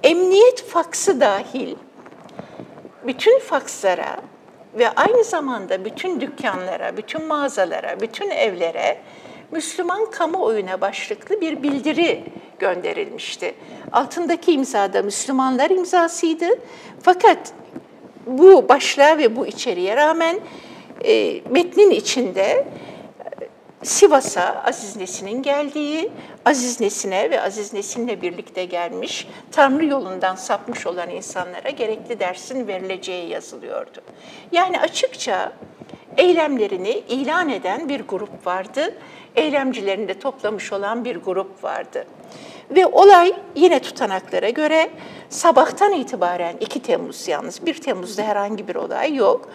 emniyet 0.04 0.66
faksı 0.66 1.22
dahil 1.22 1.76
bütün 3.08 3.40
fakslara 3.40 4.18
ve 4.78 4.90
aynı 4.90 5.24
zamanda 5.24 5.86
bütün 5.86 6.22
dükkanlara, 6.22 6.98
bütün 6.98 7.26
mağazalara, 7.26 8.00
bütün 8.00 8.30
evlere 8.30 9.02
Müslüman 9.52 10.12
kamuoyuna 10.12 10.82
başlıklı 10.82 11.42
bir 11.42 11.64
bildiri 11.64 12.24
gönderilmişti. 12.60 13.56
Altındaki 13.92 14.52
imza 14.52 14.94
da 14.94 15.02
Müslümanlar 15.02 15.70
imzasıydı. 15.70 16.46
Fakat 17.02 17.54
bu 18.26 18.70
başlığa 18.70 19.18
ve 19.18 19.36
bu 19.36 19.48
içeriğe 19.48 19.96
rağmen 19.96 20.40
e, 21.06 21.42
metnin 21.50 21.92
içinde 21.92 22.66
Sivas'a 23.84 24.64
Aziz 24.66 24.96
Nesin'in 24.96 25.42
geldiği, 25.42 26.12
Aziz 26.48 26.82
Nesin'e 26.82 27.32
ve 27.32 27.42
Aziz 27.42 27.74
Nesin'le 27.74 28.22
birlikte 28.22 28.66
gelmiş, 28.66 29.28
Tanrı 29.52 29.86
yolundan 29.86 30.36
sapmış 30.36 30.88
olan 30.88 31.10
insanlara 31.10 31.70
gerekli 31.70 32.20
dersin 32.20 32.68
verileceği 32.68 33.30
yazılıyordu. 33.30 34.02
Yani 34.52 34.80
açıkça 34.80 35.52
eylemlerini 36.18 36.90
ilan 36.90 37.50
eden 37.50 37.90
bir 37.90 38.00
grup 38.00 38.48
vardı, 38.48 38.94
eylemcilerini 39.36 40.08
de 40.08 40.20
toplamış 40.20 40.74
olan 40.74 41.06
bir 41.06 41.16
grup 41.16 41.64
vardı. 41.64 42.06
Ve 42.72 42.86
olay 42.86 43.34
yine 43.56 43.80
tutanaklara 43.80 44.50
göre 44.50 44.90
sabahtan 45.30 45.94
itibaren 45.94 46.58
2 46.60 46.82
Temmuz 46.82 47.28
yalnız 47.28 47.66
1 47.66 47.82
Temmuz'da 47.82 48.24
herhangi 48.24 48.68
bir 48.68 48.76
olay 48.76 49.16
yok. 49.16 49.50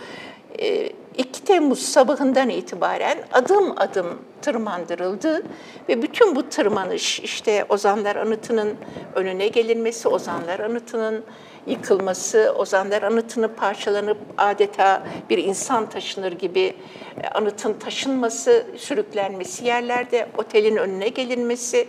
2 1.19 1.43
ee, 1.43 1.45
Temmuz 1.45 1.79
sabahından 1.79 2.49
itibaren 2.49 3.19
adım 3.33 3.75
adım 3.77 4.19
tırmandırıldı 4.43 5.43
ve 5.89 6.03
bütün 6.03 6.37
bu 6.37 6.49
tırmanış 6.49 7.21
işte 7.21 7.65
Ozanlar 7.69 8.17
Anıtı'nın 8.17 8.75
önüne 9.15 9.49
gelinmesi, 9.49 10.09
Ozanlar 10.09 10.61
Anıtı'nın 10.61 11.25
yıkılması, 11.67 12.55
Ozanlar 12.59 13.03
Anıtı'nın 13.03 13.49
parçalanıp 13.49 14.19
adeta 14.39 15.03
bir 15.31 15.39
insan 15.39 15.91
taşınır 15.91 16.33
gibi 16.33 16.75
e, 17.23 17.29
anıtın 17.29 17.75
taşınması, 17.75 18.67
sürüklenmesi 18.77 19.65
yerlerde, 19.65 20.29
otelin 20.39 20.77
önüne 20.77 21.09
gelinmesi, 21.09 21.89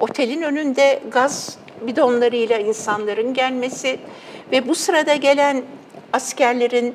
otelin 0.00 0.42
önünde 0.42 1.02
gaz 1.10 1.58
bidonlarıyla 1.80 2.58
insanların 2.58 3.34
gelmesi 3.34 3.98
ve 4.52 4.68
bu 4.68 4.74
sırada 4.74 5.14
gelen 5.14 5.62
askerlerin 6.12 6.94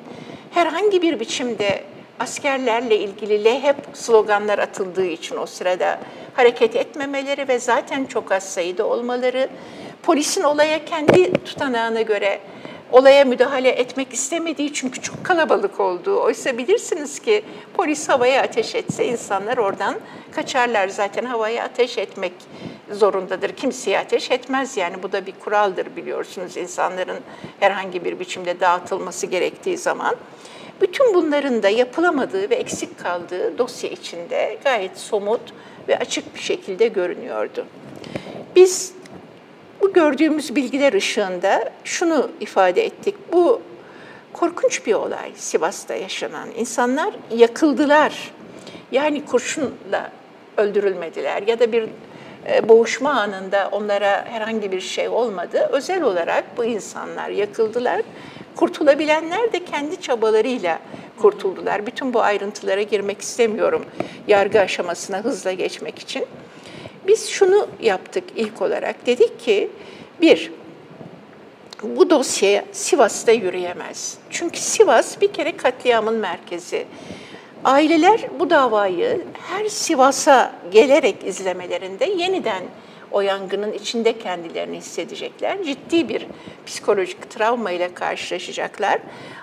herhangi 0.50 1.02
bir 1.02 1.20
biçimde 1.20 1.84
askerlerle 2.18 2.98
ilgili 2.98 3.44
lehep 3.44 3.76
sloganlar 3.92 4.58
atıldığı 4.58 5.06
için 5.06 5.36
o 5.36 5.46
sırada 5.46 6.00
hareket 6.34 6.76
etmemeleri 6.76 7.48
ve 7.48 7.58
zaten 7.58 8.04
çok 8.04 8.32
az 8.32 8.52
sayıda 8.52 8.86
olmaları, 8.86 9.48
polisin 10.02 10.42
olaya 10.42 10.84
kendi 10.84 11.32
tutanağına 11.32 12.02
göre 12.02 12.40
olaya 12.92 13.24
müdahale 13.24 13.68
etmek 13.68 14.12
istemediği 14.12 14.72
çünkü 14.72 15.00
çok 15.00 15.24
kalabalık 15.24 15.80
olduğu. 15.80 16.20
Oysa 16.20 16.58
bilirsiniz 16.58 17.18
ki 17.18 17.44
polis 17.74 18.08
havaya 18.08 18.42
ateş 18.42 18.74
etse 18.74 19.06
insanlar 19.06 19.58
oradan 19.58 19.94
kaçarlar. 20.32 20.88
Zaten 20.88 21.24
havaya 21.24 21.64
ateş 21.64 21.98
etmek 21.98 22.32
zorundadır. 22.90 23.52
Kimseye 23.52 23.98
ateş 23.98 24.30
etmez 24.30 24.76
yani 24.76 25.02
bu 25.02 25.12
da 25.12 25.26
bir 25.26 25.32
kuraldır 25.32 25.96
biliyorsunuz 25.96 26.56
insanların 26.56 27.18
herhangi 27.60 28.04
bir 28.04 28.20
biçimde 28.20 28.60
dağıtılması 28.60 29.26
gerektiği 29.26 29.78
zaman. 29.78 30.16
Bütün 30.80 31.14
bunların 31.14 31.62
da 31.62 31.68
yapılamadığı 31.68 32.50
ve 32.50 32.54
eksik 32.54 32.98
kaldığı 32.98 33.58
dosya 33.58 33.90
içinde 33.90 34.58
gayet 34.64 34.98
somut 34.98 35.40
ve 35.88 35.98
açık 35.98 36.34
bir 36.34 36.40
şekilde 36.40 36.88
görünüyordu. 36.88 37.66
Biz 38.56 38.92
bu 39.80 39.92
gördüğümüz 39.92 40.56
bilgiler 40.56 40.92
ışığında 40.92 41.72
şunu 41.84 42.30
ifade 42.40 42.84
ettik. 42.84 43.14
Bu 43.32 43.62
korkunç 44.32 44.86
bir 44.86 44.94
olay 44.94 45.32
Sivas'ta 45.36 45.94
yaşanan. 45.94 46.48
İnsanlar 46.56 47.14
yakıldılar. 47.30 48.32
Yani 48.92 49.24
kurşunla 49.24 50.12
öldürülmediler 50.56 51.42
ya 51.42 51.58
da 51.58 51.72
bir 51.72 51.88
boğuşma 52.68 53.10
anında 53.10 53.68
onlara 53.72 54.24
herhangi 54.28 54.72
bir 54.72 54.80
şey 54.80 55.08
olmadı. 55.08 55.68
Özel 55.72 56.02
olarak 56.02 56.44
bu 56.56 56.64
insanlar 56.64 57.28
yakıldılar. 57.28 58.02
Kurtulabilenler 58.56 59.52
de 59.52 59.64
kendi 59.64 60.00
çabalarıyla 60.00 60.78
kurtuldular. 61.18 61.86
Bütün 61.86 62.14
bu 62.14 62.20
ayrıntılara 62.20 62.82
girmek 62.82 63.20
istemiyorum 63.20 63.84
yargı 64.28 64.60
aşamasına 64.60 65.18
hızla 65.18 65.52
geçmek 65.52 65.98
için. 65.98 66.26
Biz 67.06 67.28
şunu 67.28 67.68
yaptık 67.80 68.24
ilk 68.36 68.62
olarak. 68.62 69.06
Dedik 69.06 69.40
ki 69.40 69.70
bir, 70.20 70.52
bu 71.82 72.10
dosya 72.10 72.64
Sivas'ta 72.72 73.32
yürüyemez. 73.32 74.18
Çünkü 74.30 74.60
Sivas 74.60 75.20
bir 75.20 75.32
kere 75.32 75.56
katliamın 75.56 76.14
merkezi. 76.14 76.86
Aileler 77.64 78.20
bu 78.38 78.50
davayı 78.50 79.24
her 79.48 79.64
Sivas'a 79.68 80.52
gelerek 80.70 81.16
izlemelerinde 81.26 82.04
yeniden 82.04 82.62
o 83.12 83.20
yangının 83.20 83.72
içinde 83.72 84.18
kendilerini 84.18 84.76
hissedecekler. 84.76 85.64
Ciddi 85.64 86.08
bir 86.08 86.26
psikolojik 86.66 87.30
travma 87.30 87.70
ile 87.70 87.94
karşılaşacaklar. 87.94 89.00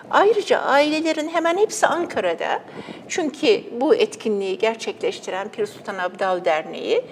Ayrıca 0.09 0.59
ailelerin 0.59 1.29
hemen 1.29 1.57
hepsi 1.57 1.87
Ankara'da. 1.87 2.61
Çünkü 3.07 3.63
bu 3.71 3.95
etkinliği 3.95 4.57
gerçekleştiren 4.57 5.49
Pir 5.49 5.65
Sultan 5.65 5.97
Abdal 5.97 6.45
Derneği 6.45 7.05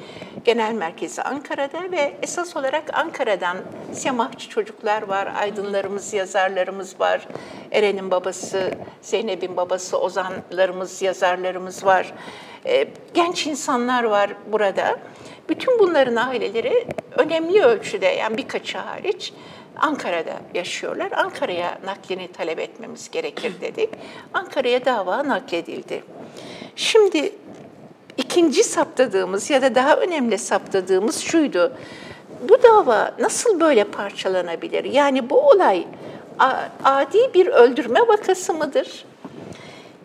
genel 0.43 0.73
merkezi 0.73 1.21
Ankara'da 1.21 1.91
ve 1.91 2.17
esas 2.21 2.55
olarak 2.55 2.97
Ankara'dan 2.97 3.57
semahçı 3.93 4.49
çocuklar 4.49 5.01
var, 5.01 5.33
aydınlarımız, 5.37 6.13
yazarlarımız 6.13 6.99
var. 6.99 7.27
Eren'in 7.71 8.11
babası, 8.11 8.71
Zeynep'in 9.01 9.57
babası, 9.57 9.99
ozanlarımız, 9.99 11.01
yazarlarımız 11.01 11.85
var. 11.85 12.13
E, 12.65 12.87
genç 13.13 13.47
insanlar 13.47 14.03
var 14.03 14.29
burada. 14.51 14.99
Bütün 15.49 15.79
bunların 15.79 16.15
aileleri 16.15 16.87
önemli 17.17 17.63
ölçüde 17.63 18.05
yani 18.05 18.37
birkaçı 18.37 18.77
hariç 18.77 19.33
Ankara'da 19.77 20.33
yaşıyorlar. 20.53 21.11
Ankara'ya 21.11 21.79
naklini 21.85 22.27
talep 22.27 22.59
etmemiz 22.59 23.11
gerekir 23.11 23.53
dedik. 23.61 23.89
Ankara'ya 24.33 24.85
dava 24.85 25.27
nakledildi. 25.27 26.03
Şimdi 26.75 27.33
ikinci 28.17 28.63
saptadığımız 28.63 29.49
ya 29.49 29.61
da 29.61 29.75
daha 29.75 29.95
önemli 29.95 30.37
saptadığımız 30.37 31.19
şuydu. 31.19 31.73
Bu 32.49 32.63
dava 32.63 33.11
nasıl 33.19 33.59
böyle 33.59 33.83
parçalanabilir? 33.83 34.83
Yani 34.83 35.29
bu 35.29 35.41
olay 35.41 35.87
adi 36.83 37.33
bir 37.33 37.47
öldürme 37.47 37.99
vakası 38.07 38.53
mıdır? 38.53 39.05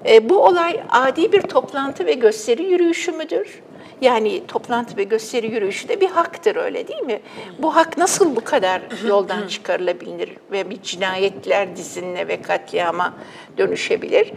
E, 0.08 0.28
bu 0.28 0.44
olay 0.44 0.80
adi 0.88 1.32
bir 1.32 1.42
toplantı 1.42 2.06
ve 2.06 2.12
gösteri 2.12 2.62
yürüyüşü 2.62 3.12
müdür? 3.12 3.62
Yani 4.00 4.46
toplantı 4.46 4.96
ve 4.96 5.04
gösteri 5.04 5.52
yürüyüşü 5.52 5.88
de 5.88 6.00
bir 6.00 6.10
haktır 6.10 6.56
öyle 6.56 6.88
değil 6.88 7.02
mi? 7.02 7.20
Bu 7.58 7.76
hak 7.76 7.98
nasıl 7.98 8.36
bu 8.36 8.44
kadar 8.44 8.82
yoldan 9.06 9.48
çıkarılabilir 9.48 10.30
ve 10.52 10.70
bir 10.70 10.82
cinayetler 10.82 11.76
dizinine 11.76 12.28
ve 12.28 12.42
katliama 12.42 13.14
dönüşebilir? 13.58 14.32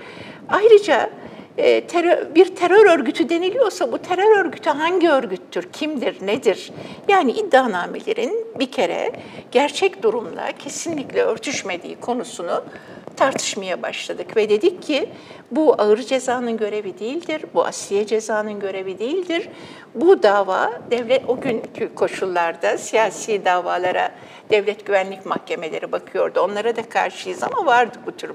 Ayrıca 0.49 1.09
e, 1.57 1.87
terör, 1.87 2.35
bir 2.35 2.55
terör 2.55 2.99
örgütü 2.99 3.29
deniliyorsa 3.29 3.91
bu 3.91 3.97
terör 3.97 4.45
örgütü 4.45 4.69
hangi 4.69 5.09
örgüttür, 5.09 5.63
kimdir, 5.73 6.27
nedir? 6.27 6.71
Yani 7.07 7.31
iddianamelerin 7.31 8.47
bir 8.59 8.71
kere 8.71 9.11
gerçek 9.51 10.03
durumla 10.03 10.51
kesinlikle 10.59 11.21
örtüşmediği 11.21 11.95
konusunu 11.99 12.63
tartışmaya 13.17 13.81
başladık 13.81 14.37
ve 14.37 14.49
dedik 14.49 14.81
ki 14.81 15.09
bu 15.51 15.81
ağır 15.81 15.97
cezanın 15.97 16.57
görevi 16.57 16.99
değildir, 16.99 17.41
bu 17.53 17.65
asliye 17.65 18.05
cezanın 18.05 18.59
görevi 18.59 18.99
değildir. 18.99 19.49
Bu 19.95 20.23
dava 20.23 20.71
devlet 20.91 21.29
o 21.29 21.41
günkü 21.41 21.95
koşullarda 21.95 22.77
siyasi 22.77 23.45
davalara 23.45 24.11
devlet 24.49 24.85
güvenlik 24.85 25.25
mahkemeleri 25.25 25.91
bakıyordu. 25.91 26.39
Onlara 26.41 26.75
da 26.75 26.89
karşıyız 26.89 27.43
ama 27.43 27.65
vardı 27.65 27.97
bu 28.05 28.11
tür 28.11 28.31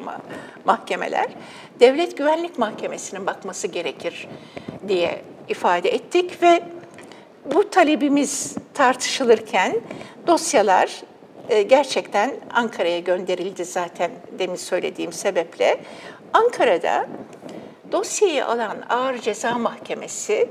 mahkemeler. 0.64 1.26
Devlet 1.80 2.16
güvenlik 2.16 2.58
mahkemesinin 3.08 3.26
bakması 3.26 3.66
gerekir 3.66 4.28
diye 4.88 5.22
ifade 5.48 5.88
ettik 5.88 6.42
ve 6.42 6.62
bu 7.44 7.70
talebimiz 7.70 8.56
tartışılırken 8.74 9.80
dosyalar 10.26 11.02
e, 11.48 11.62
gerçekten 11.62 12.36
Ankara'ya 12.50 13.00
gönderildi 13.00 13.64
zaten 13.64 14.10
demin 14.38 14.56
söylediğim 14.56 15.12
sebeple. 15.12 15.80
Ankara'da 16.32 17.06
dosyayı 17.92 18.46
alan 18.46 18.76
Ağır 18.88 19.18
Ceza 19.18 19.58
Mahkemesi 19.58 20.48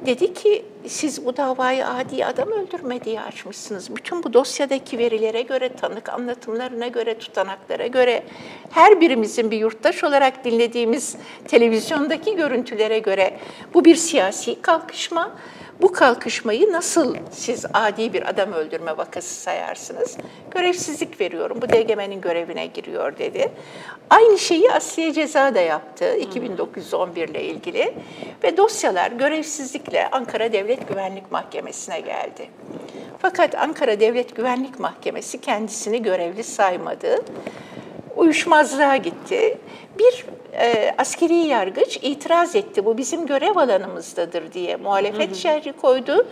dedi 0.00 0.34
ki 0.34 0.64
siz 0.86 1.26
bu 1.26 1.36
davayı 1.36 1.86
adi 1.86 2.24
adam 2.24 2.52
öldürme 2.52 3.04
diye 3.04 3.20
açmışsınız. 3.20 3.96
Bütün 3.96 4.22
bu 4.22 4.32
dosyadaki 4.32 4.98
verilere 4.98 5.42
göre, 5.42 5.68
tanık 5.68 6.08
anlatımlarına 6.08 6.86
göre, 6.88 7.18
tutanaklara 7.18 7.86
göre, 7.86 8.22
her 8.70 9.00
birimizin 9.00 9.50
bir 9.50 9.58
yurttaş 9.58 10.04
olarak 10.04 10.44
dinlediğimiz 10.44 11.16
televizyondaki 11.48 12.36
görüntülere 12.36 12.98
göre 12.98 13.38
bu 13.74 13.84
bir 13.84 13.96
siyasi 13.96 14.62
kalkışma 14.62 15.36
bu 15.82 15.92
kalkışmayı 15.92 16.72
nasıl 16.72 17.16
siz 17.30 17.64
adi 17.74 18.12
bir 18.12 18.28
adam 18.28 18.52
öldürme 18.52 18.96
vakası 18.96 19.34
sayarsınız? 19.34 20.16
Görevsizlik 20.50 21.20
veriyorum, 21.20 21.58
bu 21.62 21.68
DGM'nin 21.68 22.20
görevine 22.20 22.66
giriyor 22.66 23.18
dedi. 23.18 23.52
Aynı 24.10 24.38
şeyi 24.38 24.72
Asliye 24.72 25.12
Ceza 25.12 25.54
da 25.54 25.60
yaptı 25.60 26.16
2911 26.16 27.28
ile 27.28 27.44
ilgili 27.44 27.94
ve 28.44 28.56
dosyalar 28.56 29.10
görevsizlikle 29.10 30.10
Ankara 30.10 30.52
Devlet 30.52 30.88
Güvenlik 30.88 31.32
Mahkemesi'ne 31.32 32.00
geldi. 32.00 32.50
Fakat 33.18 33.54
Ankara 33.54 34.00
Devlet 34.00 34.36
Güvenlik 34.36 34.80
Mahkemesi 34.80 35.40
kendisini 35.40 36.02
görevli 36.02 36.44
saymadı 36.44 37.24
uyuşmazlığa 38.16 38.96
gitti. 38.96 39.58
Bir 39.98 40.26
e, 40.58 40.94
askeri 40.98 41.34
yargıç 41.34 41.98
itiraz 42.02 42.56
etti. 42.56 42.84
Bu 42.84 42.98
bizim 42.98 43.26
görev 43.26 43.56
alanımızdadır 43.56 44.52
diye 44.52 44.76
muhalefet 44.76 45.30
hı 45.30 45.34
şerri 45.34 45.72
koydu. 45.72 46.26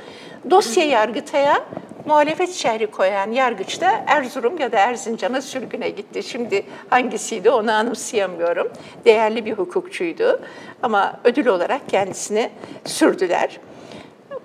Dosya 0.51 0.85
yargıtaya 0.85 1.65
muhalefet 2.07 2.53
şerri 2.53 2.87
koyan 2.87 3.31
yargıç 3.31 3.81
da 3.81 4.05
Erzurum 4.07 4.59
ya 4.59 4.73
da 4.73 4.79
Erzincan'a 4.79 5.43
sürgüne 5.43 5.89
gitti. 5.89 6.23
Şimdi 6.23 6.67
hangisiydi 6.91 7.51
onu 7.51 7.73
anımsayamıyorum. 7.73 8.73
Değerli 9.05 9.45
bir 9.45 9.53
hukukçuydu 9.53 10.41
ama 10.83 11.21
ödül 11.25 11.47
olarak 11.47 11.89
kendisini 11.89 12.51
sürdüler. 12.85 13.61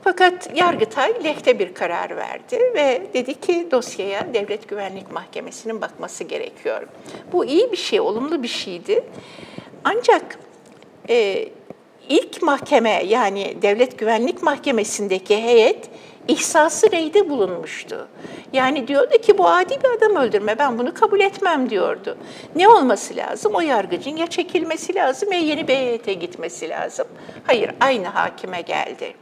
Fakat 0.03 0.57
Yargıtay 0.57 1.23
lehte 1.23 1.59
bir 1.59 1.73
karar 1.73 2.17
verdi 2.17 2.59
ve 2.75 3.01
dedi 3.13 3.39
ki 3.39 3.67
dosyaya 3.71 4.33
Devlet 4.33 4.69
Güvenlik 4.69 5.11
Mahkemesi'nin 5.11 5.81
bakması 5.81 6.23
gerekiyor. 6.23 6.87
Bu 7.31 7.45
iyi 7.45 7.71
bir 7.71 7.77
şey, 7.77 7.99
olumlu 7.99 8.43
bir 8.43 8.47
şeydi. 8.47 9.03
Ancak 9.83 10.39
e, 11.09 11.49
ilk 12.09 12.41
mahkeme 12.41 13.03
yani 13.05 13.57
Devlet 13.61 13.99
Güvenlik 13.99 14.43
Mahkemesi'ndeki 14.43 15.43
heyet 15.43 15.89
ihsası 16.27 16.91
reyde 16.91 17.29
bulunmuştu. 17.29 18.07
Yani 18.53 18.87
diyordu 18.87 19.17
ki 19.17 19.37
bu 19.37 19.47
adi 19.47 19.77
bir 19.83 19.89
adam 19.97 20.15
öldürme 20.15 20.59
ben 20.59 20.79
bunu 20.79 20.93
kabul 20.93 21.19
etmem 21.19 21.69
diyordu. 21.69 22.17
Ne 22.55 22.67
olması 22.67 23.15
lazım? 23.15 23.55
O 23.55 23.61
yargıcın 23.61 24.17
ya 24.17 24.27
çekilmesi 24.27 24.95
lazım 24.95 25.31
ya 25.31 25.39
yeni 25.39 25.67
bir 25.67 25.75
heyete 25.75 26.13
gitmesi 26.13 26.69
lazım. 26.69 27.07
Hayır 27.43 27.71
aynı 27.79 28.07
hakime 28.07 28.61
geldi. 28.61 29.13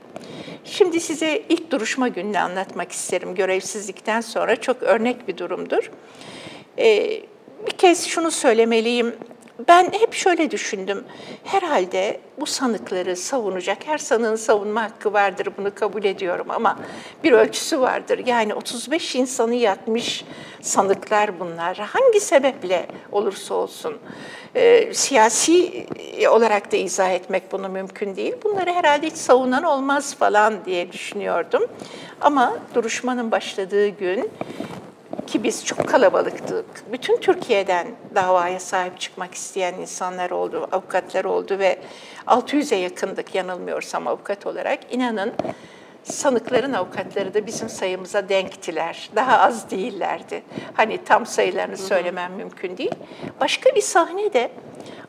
Şimdi 0.66 0.99
size 0.99 1.41
ilk 1.49 1.72
duruşma 1.72 2.08
gününü 2.08 2.39
anlatmak 2.39 2.91
isterim. 2.91 3.36
Görevsizlikten 3.36 4.22
sonra 4.22 4.55
çok 4.55 4.84
örnek 4.84 5.28
bir 5.28 5.38
durumdur. 5.38 5.91
Ee, 6.80 7.22
bir 7.68 7.72
kez 7.72 8.08
şunu 8.08 8.32
söylemeliyim. 8.32 9.16
Ben 9.68 9.91
hep 9.91 10.14
şöyle 10.14 10.51
düşündüm. 10.51 11.03
Herhalde 11.43 12.20
bu 12.39 12.45
sanıkları 12.45 13.16
savunacak, 13.16 13.78
her 13.88 13.97
sanığın 13.97 14.36
savunma 14.36 14.84
hakkı 14.84 15.14
vardır, 15.14 15.47
bunu 15.58 15.76
kabul 15.76 16.03
ediyorum 16.03 16.47
ama 16.49 16.80
bir 17.24 17.32
ölçüsü 17.32 17.80
vardır. 17.80 18.22
Yani 18.26 18.53
35 18.53 19.16
insanı 19.16 19.55
yakmış 19.55 20.26
sanıklar 20.62 21.39
bunlar. 21.39 21.78
Hangi 21.78 22.20
sebeple 22.20 22.88
olursa 23.12 23.53
olsun. 23.53 23.97
E, 24.55 24.93
siyasi 24.93 25.86
olarak 26.30 26.72
da 26.72 26.78
izah 26.78 27.12
etmek 27.12 27.51
bunu 27.51 27.70
mümkün 27.70 28.16
değil. 28.16 28.36
Bunları 28.43 28.72
herhalde 28.74 29.08
hiç 29.08 29.18
savunan 29.18 29.64
olmaz 29.64 30.16
falan 30.16 30.66
diye 30.66 30.91
düşünüyordum. 30.91 31.64
Ama 32.22 32.58
duruşmanın 32.76 33.32
başladığı 33.32 33.88
gün 33.88 34.32
ki 35.28 35.43
biz 35.43 35.65
çok 35.65 35.88
kalabalıktık. 35.88 36.65
Bütün 36.91 37.18
Türkiye'den 37.18 37.88
davaya 38.15 38.59
sahip 38.59 38.99
çıkmak 38.99 39.34
isteyen 39.34 39.74
insanlar 39.74 40.30
oldu, 40.30 40.68
avukatlar 40.72 41.26
oldu 41.26 41.59
ve 41.59 41.80
600'e 42.28 42.78
yakındık 42.78 43.36
yanılmıyorsam 43.36 44.07
avukat 44.07 44.45
olarak. 44.45 44.80
İnanın 44.91 45.34
sanıkların 46.03 46.74
avukatları 46.74 47.34
da 47.34 47.45
bizim 47.45 47.70
sayımıza 47.70 48.30
denktiler. 48.30 49.09
Daha 49.15 49.39
az 49.39 49.72
değillerdi. 49.72 50.43
Hani 50.74 51.03
tam 51.03 51.26
sayılarını 51.26 51.78
söylemem 51.78 52.34
mümkün 52.34 52.78
değil. 52.78 52.95
Başka 53.39 53.76
bir 53.76 53.82
sahne 53.82 54.34
de 54.34 54.51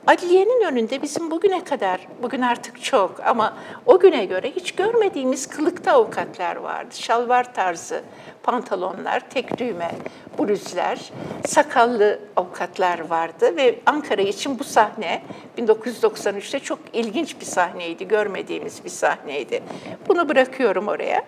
Adliyenin 0.08 0.64
önünde 0.64 1.02
bizim 1.02 1.30
bugüne 1.30 1.64
kadar, 1.64 2.00
bugün 2.22 2.42
artık 2.42 2.82
çok 2.82 3.20
ama 3.26 3.56
o 3.86 3.98
güne 3.98 4.24
göre 4.24 4.50
hiç 4.50 4.72
görmediğimiz 4.72 5.46
kılıkta 5.46 5.92
avukatlar 5.92 6.56
vardı. 6.56 6.94
Şalvar 6.94 7.54
tarzı 7.54 8.02
pantolonlar, 8.42 9.30
tek 9.30 9.58
düğme 9.58 9.90
bluzlar, 10.38 11.10
sakallı 11.46 12.20
avukatlar 12.36 13.08
vardı 13.08 13.56
ve 13.56 13.78
Ankara 13.86 14.22
için 14.22 14.58
bu 14.58 14.64
sahne 14.64 15.22
1993'te 15.58 16.58
çok 16.58 16.78
ilginç 16.92 17.40
bir 17.40 17.46
sahneydi, 17.46 18.08
görmediğimiz 18.08 18.84
bir 18.84 18.90
sahneydi. 18.90 19.62
Bunu 20.08 20.28
bırakıyorum 20.28 20.88
oraya. 20.88 21.22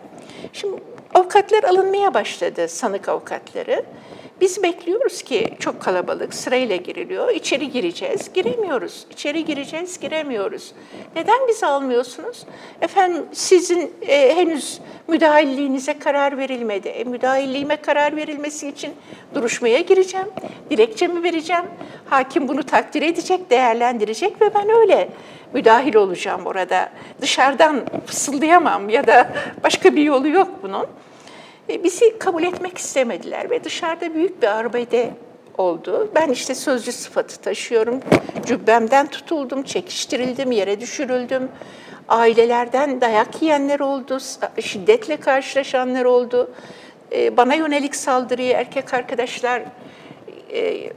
Şimdi 0.53 0.83
avukatlar 1.14 1.64
alınmaya 1.64 2.14
başladı, 2.14 2.68
sanık 2.68 3.09
avukatları 3.09 3.85
Biz 4.41 4.62
bekliyoruz 4.62 5.22
ki 5.22 5.49
çok 5.59 5.82
kalabalık 5.82 6.34
sırayla 6.34 6.76
giriliyor. 6.76 7.30
İçeri 7.30 7.70
gireceğiz, 7.70 8.32
giremiyoruz. 8.32 9.07
İçeri 9.11 9.45
gireceğiz, 9.45 10.01
giremiyoruz. 10.01 10.72
Neden 11.16 11.49
bizi 11.49 11.66
almıyorsunuz? 11.66 12.47
Efendim 12.80 13.26
sizin 13.32 13.93
e, 14.03 14.36
henüz 14.36 14.80
müdahilliğinize 15.09 15.99
karar 15.99 16.38
verilmedi. 16.38 16.88
E, 16.88 17.05
müdahilliğime 17.05 17.76
karar 17.76 18.16
verilmesi 18.16 18.68
için 18.68 18.93
duruşmaya 19.34 19.80
gireceğim. 19.80 20.28
Dilekçemi 20.70 21.22
vereceğim. 21.22 21.64
Hakim 22.11 22.49
bunu 22.49 22.62
takdir 22.62 23.03
edecek, 23.03 23.51
değerlendirecek 23.51 24.41
ve 24.41 24.55
ben 24.55 24.68
öyle 24.70 25.09
müdahil 25.53 25.95
olacağım 25.95 26.47
orada. 26.47 26.91
Dışarıdan 27.20 27.80
fısıldayamam 28.07 28.88
ya 28.88 29.07
da 29.07 29.32
başka 29.64 29.97
bir 29.97 30.03
yolu 30.03 30.28
yok 30.28 30.49
bunun. 30.62 30.86
E, 31.69 31.85
bizi 31.85 32.19
kabul 32.19 32.43
etmek 32.43 32.79
istemediler 32.79 33.51
ve 33.51 33.65
dışarıda 33.65 34.15
büyük 34.15 34.43
bir 34.43 34.47
arbede 34.47 35.11
oldu. 35.59 36.11
Ben 36.15 36.29
işte 36.29 36.55
sözcü 36.55 36.93
sıfatı 36.93 37.41
taşıyorum. 37.41 38.01
Cübbemden 38.47 39.07
tutuldum, 39.07 39.63
çekiştirildim, 39.63 40.53
yere 40.53 40.81
düşürüldüm. 40.81 41.49
Ailelerden 42.09 43.01
dayak 43.01 43.43
yiyenler 43.43 43.81
oldu, 43.81 44.19
şiddetle 44.61 45.17
karşılaşanlar 45.17 46.05
oldu. 46.05 46.51
E, 47.13 47.37
bana 47.37 47.55
yönelik 47.55 47.97
saldırıyı 47.97 48.53
erkek 48.53 48.95
arkadaşlar 48.95 49.63
e, 50.53 50.91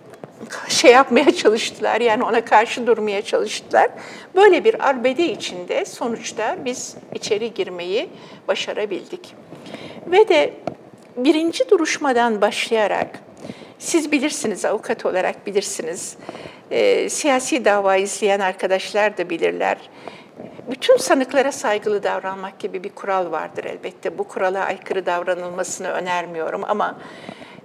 şey 0.67 0.91
yapmaya 0.91 1.31
çalıştılar 1.35 2.01
yani 2.01 2.23
ona 2.23 2.45
karşı 2.45 2.87
durmaya 2.87 3.21
çalıştılar. 3.21 3.89
Böyle 4.35 4.63
bir 4.63 4.89
arbede 4.89 5.31
içinde 5.31 5.85
sonuçta 5.85 6.57
biz 6.65 6.95
içeri 7.15 7.53
girmeyi 7.53 8.09
başarabildik. 8.47 9.35
Ve 10.07 10.29
de 10.29 10.53
birinci 11.17 11.69
duruşmadan 11.69 12.41
başlayarak, 12.41 13.19
siz 13.79 14.11
bilirsiniz, 14.11 14.65
avukat 14.65 15.05
olarak 15.05 15.47
bilirsiniz, 15.47 16.17
e, 16.71 17.09
siyasi 17.09 17.65
dava 17.65 17.95
izleyen 17.95 18.39
arkadaşlar 18.39 19.17
da 19.17 19.29
bilirler. 19.29 19.77
Bütün 20.71 20.97
sanıklara 20.97 21.51
saygılı 21.51 22.03
davranmak 22.03 22.59
gibi 22.59 22.83
bir 22.83 22.89
kural 22.89 23.31
vardır 23.31 23.63
elbette. 23.63 24.17
Bu 24.17 24.23
kurala 24.23 24.65
aykırı 24.65 25.05
davranılmasını 25.05 25.87
önermiyorum 25.87 26.61
ama 26.67 26.97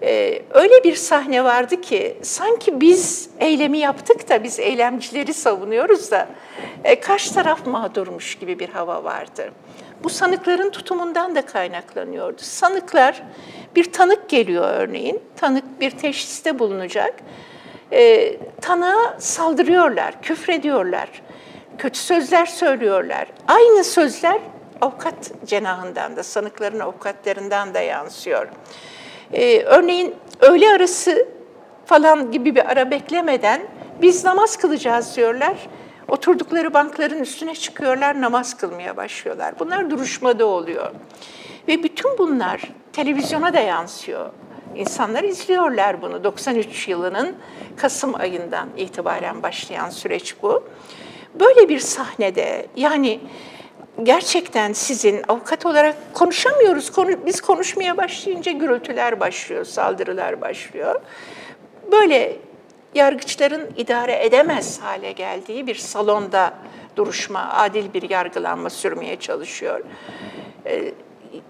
e, 0.02 0.42
öyle 0.50 0.84
bir 0.84 0.94
sahne 0.94 1.44
vardı 1.44 1.80
ki 1.80 2.16
sanki 2.22 2.80
biz 2.80 3.30
eylemi 3.40 3.78
yaptık 3.78 4.28
da 4.28 4.44
biz 4.44 4.60
eylemcileri 4.60 5.34
savunuyoruz 5.34 6.10
da 6.10 6.28
e, 6.84 7.00
karşı 7.00 7.34
taraf 7.34 7.66
mağdurmuş 7.66 8.34
gibi 8.34 8.58
bir 8.58 8.68
hava 8.68 9.04
vardı. 9.04 9.52
Bu 10.04 10.10
sanıkların 10.10 10.70
tutumundan 10.70 11.34
da 11.34 11.46
kaynaklanıyordu. 11.46 12.42
Sanıklar 12.42 13.22
bir 13.76 13.92
tanık 13.92 14.28
geliyor 14.28 14.64
örneğin, 14.68 15.22
tanık 15.36 15.80
bir 15.80 15.90
teşhiste 15.90 16.58
bulunacak. 16.58 17.14
E, 17.92 18.36
tanığa 18.60 19.16
saldırıyorlar, 19.18 20.22
küfrediyorlar, 20.22 21.08
kötü 21.78 21.98
sözler 21.98 22.46
söylüyorlar. 22.46 23.26
Aynı 23.48 23.84
sözler 23.84 24.40
avukat 24.80 25.46
cenahından 25.46 26.16
da, 26.16 26.22
sanıkların 26.22 26.80
avukatlarından 26.80 27.74
da 27.74 27.80
yansıyor. 27.80 28.48
Ee, 29.32 29.62
örneğin 29.62 30.14
öğle 30.40 30.68
arası 30.68 31.28
falan 31.86 32.32
gibi 32.32 32.54
bir 32.54 32.70
ara 32.70 32.90
beklemeden 32.90 33.62
biz 34.02 34.24
namaz 34.24 34.56
kılacağız 34.56 35.16
diyorlar. 35.16 35.56
Oturdukları 36.08 36.74
bankların 36.74 37.18
üstüne 37.18 37.54
çıkıyorlar, 37.54 38.20
namaz 38.20 38.56
kılmaya 38.56 38.96
başlıyorlar. 38.96 39.54
Bunlar 39.58 39.90
duruşmada 39.90 40.46
oluyor. 40.46 40.90
Ve 41.68 41.82
bütün 41.82 42.18
bunlar 42.18 42.62
televizyona 42.92 43.54
da 43.54 43.60
yansıyor. 43.60 44.30
İnsanlar 44.74 45.24
izliyorlar 45.24 46.02
bunu. 46.02 46.24
93 46.24 46.88
yılının 46.88 47.36
Kasım 47.76 48.14
ayından 48.14 48.68
itibaren 48.76 49.42
başlayan 49.42 49.90
süreç 49.90 50.34
bu. 50.42 50.68
Böyle 51.40 51.68
bir 51.68 51.78
sahnede 51.78 52.66
yani 52.76 53.20
gerçekten 54.02 54.72
sizin 54.72 55.22
avukat 55.28 55.66
olarak 55.66 55.96
konuşamıyoruz. 56.14 56.92
Biz 57.26 57.40
konuşmaya 57.40 57.96
başlayınca 57.96 58.52
gürültüler 58.52 59.20
başlıyor, 59.20 59.64
saldırılar 59.64 60.40
başlıyor. 60.40 61.00
Böyle 61.92 62.36
yargıçların 62.94 63.68
idare 63.76 64.24
edemez 64.24 64.80
hale 64.80 65.12
geldiği 65.12 65.66
bir 65.66 65.74
salonda 65.74 66.54
duruşma, 66.96 67.48
adil 67.52 67.94
bir 67.94 68.10
yargılanma 68.10 68.70
sürmeye 68.70 69.16
çalışıyor. 69.16 69.80
Ee, 70.66 70.92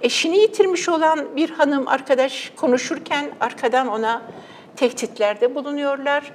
eşini 0.01 0.39
yitirmiş 0.39 0.89
olan 0.89 1.37
bir 1.37 1.51
hanım 1.51 1.89
arkadaş 1.89 2.53
konuşurken 2.57 3.31
arkadan 3.41 3.89
ona 3.89 4.23
tehditlerde 4.77 5.55
bulunuyorlar 5.55 6.33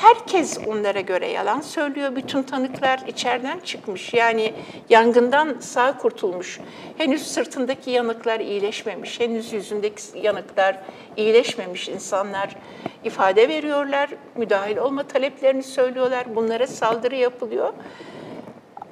Herkes 0.00 0.58
onlara 0.66 1.00
göre 1.00 1.28
yalan 1.28 1.60
söylüyor. 1.60 2.16
Bütün 2.16 2.42
tanıklar 2.42 3.00
içeriden 3.06 3.60
çıkmış. 3.60 4.14
Yani 4.14 4.54
yangından 4.88 5.56
sağ 5.60 5.98
kurtulmuş. 5.98 6.60
Henüz 6.98 7.26
sırtındaki 7.26 7.90
yanıklar 7.90 8.40
iyileşmemiş. 8.40 9.20
Henüz 9.20 9.52
yüzündeki 9.52 10.02
yanıklar 10.22 10.78
iyileşmemiş 11.16 11.88
insanlar 11.88 12.56
ifade 13.04 13.48
veriyorlar. 13.48 14.10
Müdahil 14.34 14.76
olma 14.76 15.02
taleplerini 15.02 15.62
söylüyorlar. 15.62 16.36
Bunlara 16.36 16.66
saldırı 16.66 17.16
yapılıyor. 17.16 17.72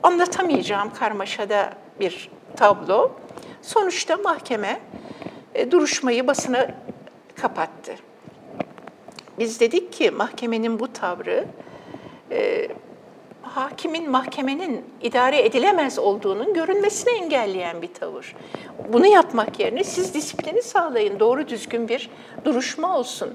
Anlatamayacağım 0.03 0.95
karmaşada 0.95 1.71
bir 2.01 2.31
tablo. 2.57 3.13
Sonuçta 3.63 4.17
mahkeme 4.17 4.81
e, 5.55 5.71
duruşmayı 5.71 6.27
basına 6.27 6.69
kapattı. 7.37 7.95
Biz 9.39 9.61
dedik 9.61 9.93
ki 9.93 10.11
mahkemenin 10.11 10.79
bu 10.79 10.93
tavrı 10.93 11.45
e, 12.31 12.69
hakimin 13.43 14.11
mahkemenin 14.11 14.85
idare 15.03 15.45
edilemez 15.45 15.99
olduğunun 15.99 16.55
görünmesini 16.55 17.13
engelleyen 17.13 17.83
bir 17.83 17.95
tavır. 17.95 18.37
Bunu 18.89 19.07
yapmak 19.07 19.61
yerine 19.61 19.85
siz 19.85 20.15
disiplini 20.15 20.63
sağlayın, 20.63 21.21
doğru 21.21 21.49
düzgün 21.49 21.89
bir 21.89 22.11
duruşma 22.45 22.99
olsun. 22.99 23.35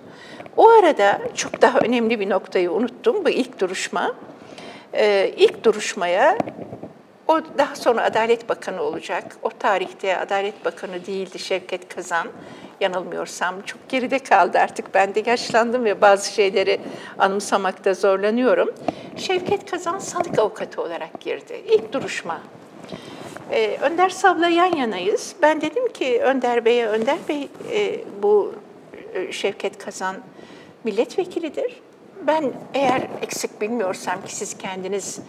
O 0.58 0.70
arada 0.70 1.22
çok 1.36 1.62
daha 1.62 1.80
önemli 1.80 2.20
bir 2.20 2.30
noktayı 2.30 2.72
unuttum, 2.72 3.26
bu 3.26 3.30
ilk 3.30 3.60
duruşma. 3.60 4.16
Ee, 4.94 5.34
ilk 5.38 5.64
duruşmaya 5.64 6.38
o 7.28 7.42
daha 7.58 7.76
sonra 7.76 8.04
Adalet 8.04 8.50
Bakanı 8.50 8.82
olacak. 8.82 9.38
O 9.42 9.50
tarihte 9.50 10.18
Adalet 10.18 10.66
Bakanı 10.66 11.06
değildi 11.06 11.40
Şevket 11.40 11.96
Kazan 11.96 12.28
yanılmıyorsam. 12.82 13.62
Çok 13.62 13.90
geride 13.90 14.20
kaldı 14.20 14.60
artık. 14.60 14.94
Ben 14.94 15.16
de 15.16 15.24
yaşlandım 15.26 15.86
ve 15.86 16.02
bazı 16.02 16.34
şeyleri 16.34 16.80
anımsamakta 17.18 17.94
zorlanıyorum. 17.94 18.70
Şevket 19.18 19.72
Kazan 19.72 20.00
sanık 20.00 20.40
avukatı 20.40 20.82
olarak 20.82 21.22
girdi. 21.22 21.62
İlk 21.68 21.94
duruşma. 21.94 22.42
Ee, 23.52 23.78
Önder 23.82 24.10
Sav'la 24.10 24.48
yan 24.48 24.76
yanayız. 24.76 25.36
Ben 25.42 25.62
dedim 25.62 25.94
ki 25.94 26.22
Önder 26.24 26.66
Bey'e, 26.66 26.88
Önder 26.88 27.18
Bey 27.30 27.50
e, 27.72 28.00
bu 28.24 28.54
e, 29.14 29.32
Şevket 29.32 29.78
Kazan 29.78 30.16
milletvekilidir. 30.84 31.82
Ben 32.28 32.54
eğer 32.74 33.02
eksik 33.22 33.62
bilmiyorsam 33.62 34.26
ki 34.26 34.36
siz 34.36 34.58
kendiniz 34.58 35.20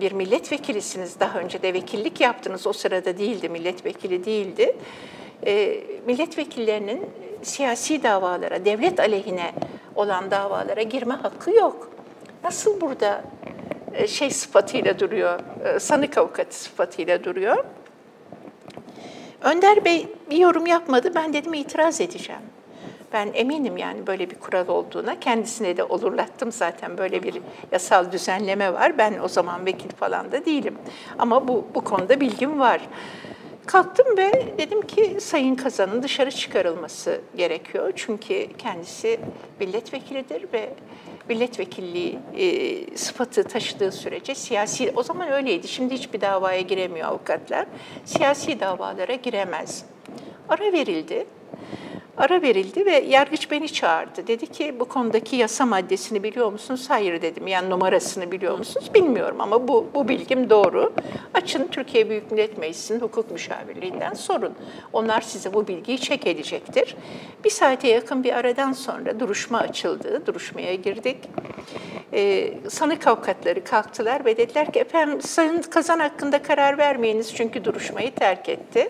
bir 0.00 0.12
milletvekilisiniz, 0.12 1.20
daha 1.20 1.38
önce 1.38 1.62
de 1.62 1.74
vekillik 1.74 2.20
yaptınız, 2.20 2.66
o 2.66 2.72
sırada 2.72 3.18
değildi, 3.18 3.48
milletvekili 3.48 4.24
değildi 4.24 4.76
e, 5.46 5.82
milletvekillerinin 6.06 7.06
siyasi 7.42 8.02
davalara, 8.02 8.64
devlet 8.64 9.00
aleyhine 9.00 9.52
olan 9.94 10.30
davalara 10.30 10.82
girme 10.82 11.14
hakkı 11.14 11.50
yok. 11.50 11.90
Nasıl 12.44 12.80
burada 12.80 13.24
e, 13.92 14.06
şey 14.06 14.30
sıfatıyla 14.30 14.98
duruyor, 14.98 15.40
e, 15.64 15.80
sanık 15.80 16.18
avukatı 16.18 16.56
sıfatıyla 16.56 17.24
duruyor? 17.24 17.64
Önder 19.42 19.84
Bey 19.84 20.08
bir 20.30 20.36
yorum 20.36 20.66
yapmadı, 20.66 21.12
ben 21.14 21.32
dedim 21.32 21.54
itiraz 21.54 22.00
edeceğim. 22.00 22.42
Ben 23.12 23.30
eminim 23.34 23.76
yani 23.76 24.06
böyle 24.06 24.30
bir 24.30 24.34
kural 24.34 24.68
olduğuna. 24.68 25.20
Kendisine 25.20 25.76
de 25.76 25.84
olurlattım 25.84 26.52
zaten 26.52 26.98
böyle 26.98 27.22
bir 27.22 27.34
yasal 27.72 28.12
düzenleme 28.12 28.72
var. 28.72 28.98
Ben 28.98 29.18
o 29.18 29.28
zaman 29.28 29.66
vekil 29.66 29.90
falan 29.90 30.32
da 30.32 30.44
değilim. 30.44 30.78
Ama 31.18 31.48
bu, 31.48 31.64
bu 31.74 31.84
konuda 31.84 32.20
bilgim 32.20 32.60
var. 32.60 32.80
Kalktım 33.66 34.16
ve 34.16 34.52
dedim 34.58 34.82
ki 34.82 35.16
Sayın 35.20 35.54
Kazan'ın 35.54 36.02
dışarı 36.02 36.30
çıkarılması 36.30 37.20
gerekiyor. 37.36 37.92
Çünkü 37.96 38.48
kendisi 38.58 39.20
milletvekilidir 39.60 40.52
ve 40.52 40.74
milletvekilliği 41.28 42.18
e, 42.36 42.96
sıfatı 42.96 43.44
taşıdığı 43.44 43.92
sürece 43.92 44.34
siyasi, 44.34 44.92
o 44.96 45.02
zaman 45.02 45.32
öyleydi, 45.32 45.68
şimdi 45.68 45.94
hiçbir 45.94 46.20
davaya 46.20 46.60
giremiyor 46.60 47.08
avukatlar, 47.08 47.66
siyasi 48.04 48.60
davalara 48.60 49.14
giremez. 49.14 49.84
Ara 50.48 50.72
verildi. 50.72 51.26
Ara 52.16 52.42
verildi 52.42 52.86
ve 52.86 53.04
yargıç 53.08 53.50
beni 53.50 53.68
çağırdı. 53.68 54.26
Dedi 54.26 54.46
ki 54.46 54.74
bu 54.80 54.84
konudaki 54.84 55.36
yasa 55.36 55.66
maddesini 55.66 56.22
biliyor 56.22 56.52
musunuz? 56.52 56.84
Hayır 56.88 57.22
dedim. 57.22 57.46
Yani 57.46 57.70
numarasını 57.70 58.32
biliyor 58.32 58.58
musunuz? 58.58 58.90
Bilmiyorum 58.94 59.36
ama 59.40 59.68
bu, 59.68 59.86
bu 59.94 60.08
bilgim 60.08 60.50
doğru. 60.50 60.92
Açın 61.34 61.68
Türkiye 61.68 62.10
Büyük 62.10 62.30
Millet 62.30 62.58
Meclisi'nin 62.58 63.00
hukuk 63.00 63.30
müşavirliğinden 63.30 64.14
sorun. 64.14 64.54
Onlar 64.92 65.20
size 65.20 65.54
bu 65.54 65.68
bilgiyi 65.68 65.98
çek 65.98 66.26
edecektir. 66.26 66.96
Bir 67.44 67.50
saate 67.50 67.88
yakın 67.88 68.24
bir 68.24 68.32
aradan 68.32 68.72
sonra 68.72 69.20
duruşma 69.20 69.58
açıldı. 69.58 70.26
Duruşmaya 70.26 70.74
girdik. 70.74 71.16
Ee, 72.12 72.54
sanık 72.68 73.06
avukatları 73.06 73.64
kalktılar 73.64 74.24
ve 74.24 74.36
dediler 74.36 74.72
ki 74.72 74.78
efendim 74.78 75.22
sayın 75.22 75.62
kazan 75.62 75.98
hakkında 75.98 76.42
karar 76.42 76.78
vermeyiniz 76.78 77.34
çünkü 77.34 77.64
duruşmayı 77.64 78.14
terk 78.14 78.48
etti 78.48 78.88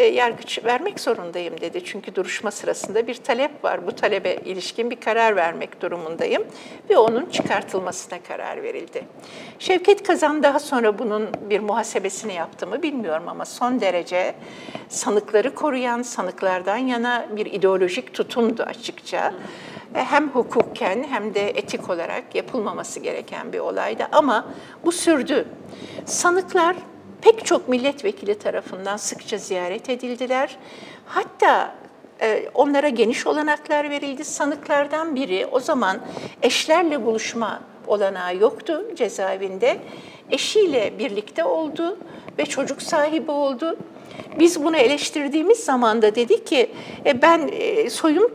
yargıç 0.00 0.64
vermek 0.64 1.00
zorundayım 1.00 1.60
dedi. 1.60 1.84
Çünkü 1.84 2.14
duruşma 2.14 2.50
sırasında 2.50 3.06
bir 3.06 3.14
talep 3.14 3.64
var. 3.64 3.86
Bu 3.86 3.92
talebe 3.92 4.34
ilişkin 4.34 4.90
bir 4.90 5.00
karar 5.00 5.36
vermek 5.36 5.82
durumundayım 5.82 6.44
ve 6.90 6.98
onun 6.98 7.26
çıkartılmasına 7.26 8.18
karar 8.28 8.62
verildi. 8.62 9.04
Şevket 9.58 10.02
Kazan 10.02 10.42
daha 10.42 10.58
sonra 10.58 10.98
bunun 10.98 11.28
bir 11.50 11.60
muhasebesini 11.60 12.34
yaptı 12.34 12.66
mı 12.66 12.82
bilmiyorum 12.82 13.28
ama 13.28 13.44
son 13.44 13.80
derece 13.80 14.34
sanıkları 14.88 15.54
koruyan, 15.54 16.02
sanıklardan 16.02 16.76
yana 16.76 17.26
bir 17.36 17.46
ideolojik 17.46 18.14
tutumdu 18.14 18.62
açıkça. 18.62 19.34
E, 19.94 20.04
hem 20.04 20.28
hukuken 20.28 21.04
hem 21.10 21.34
de 21.34 21.48
etik 21.48 21.90
olarak 21.90 22.34
yapılmaması 22.34 23.00
gereken 23.00 23.52
bir 23.52 23.58
olaydı 23.58 24.08
ama 24.12 24.46
bu 24.84 24.92
sürdü. 24.92 25.48
Sanıklar 26.04 26.76
pek 27.22 27.44
çok 27.44 27.68
milletvekili 27.68 28.38
tarafından 28.38 28.96
sıkça 28.96 29.38
ziyaret 29.38 29.90
edildiler. 29.90 30.56
Hatta 31.06 31.74
e, 32.20 32.48
onlara 32.54 32.88
geniş 32.88 33.26
olanaklar 33.26 33.90
verildi. 33.90 34.24
Sanıklardan 34.24 35.14
biri 35.14 35.46
o 35.52 35.60
zaman 35.60 35.98
eşlerle 36.42 37.06
buluşma 37.06 37.60
olanağı 37.86 38.36
yoktu 38.36 38.84
cezaevinde. 38.94 39.78
Eşiyle 40.30 40.98
birlikte 40.98 41.44
oldu 41.44 41.98
ve 42.38 42.46
çocuk 42.46 42.82
sahibi 42.82 43.30
oldu. 43.30 43.76
Biz 44.38 44.64
bunu 44.64 44.76
eleştirdiğimiz 44.76 45.58
zaman 45.58 46.02
da 46.02 46.14
dedi 46.14 46.44
ki 46.44 46.70
e, 47.06 47.22
ben 47.22 47.50
e, 47.52 47.90
soyum 47.90 48.32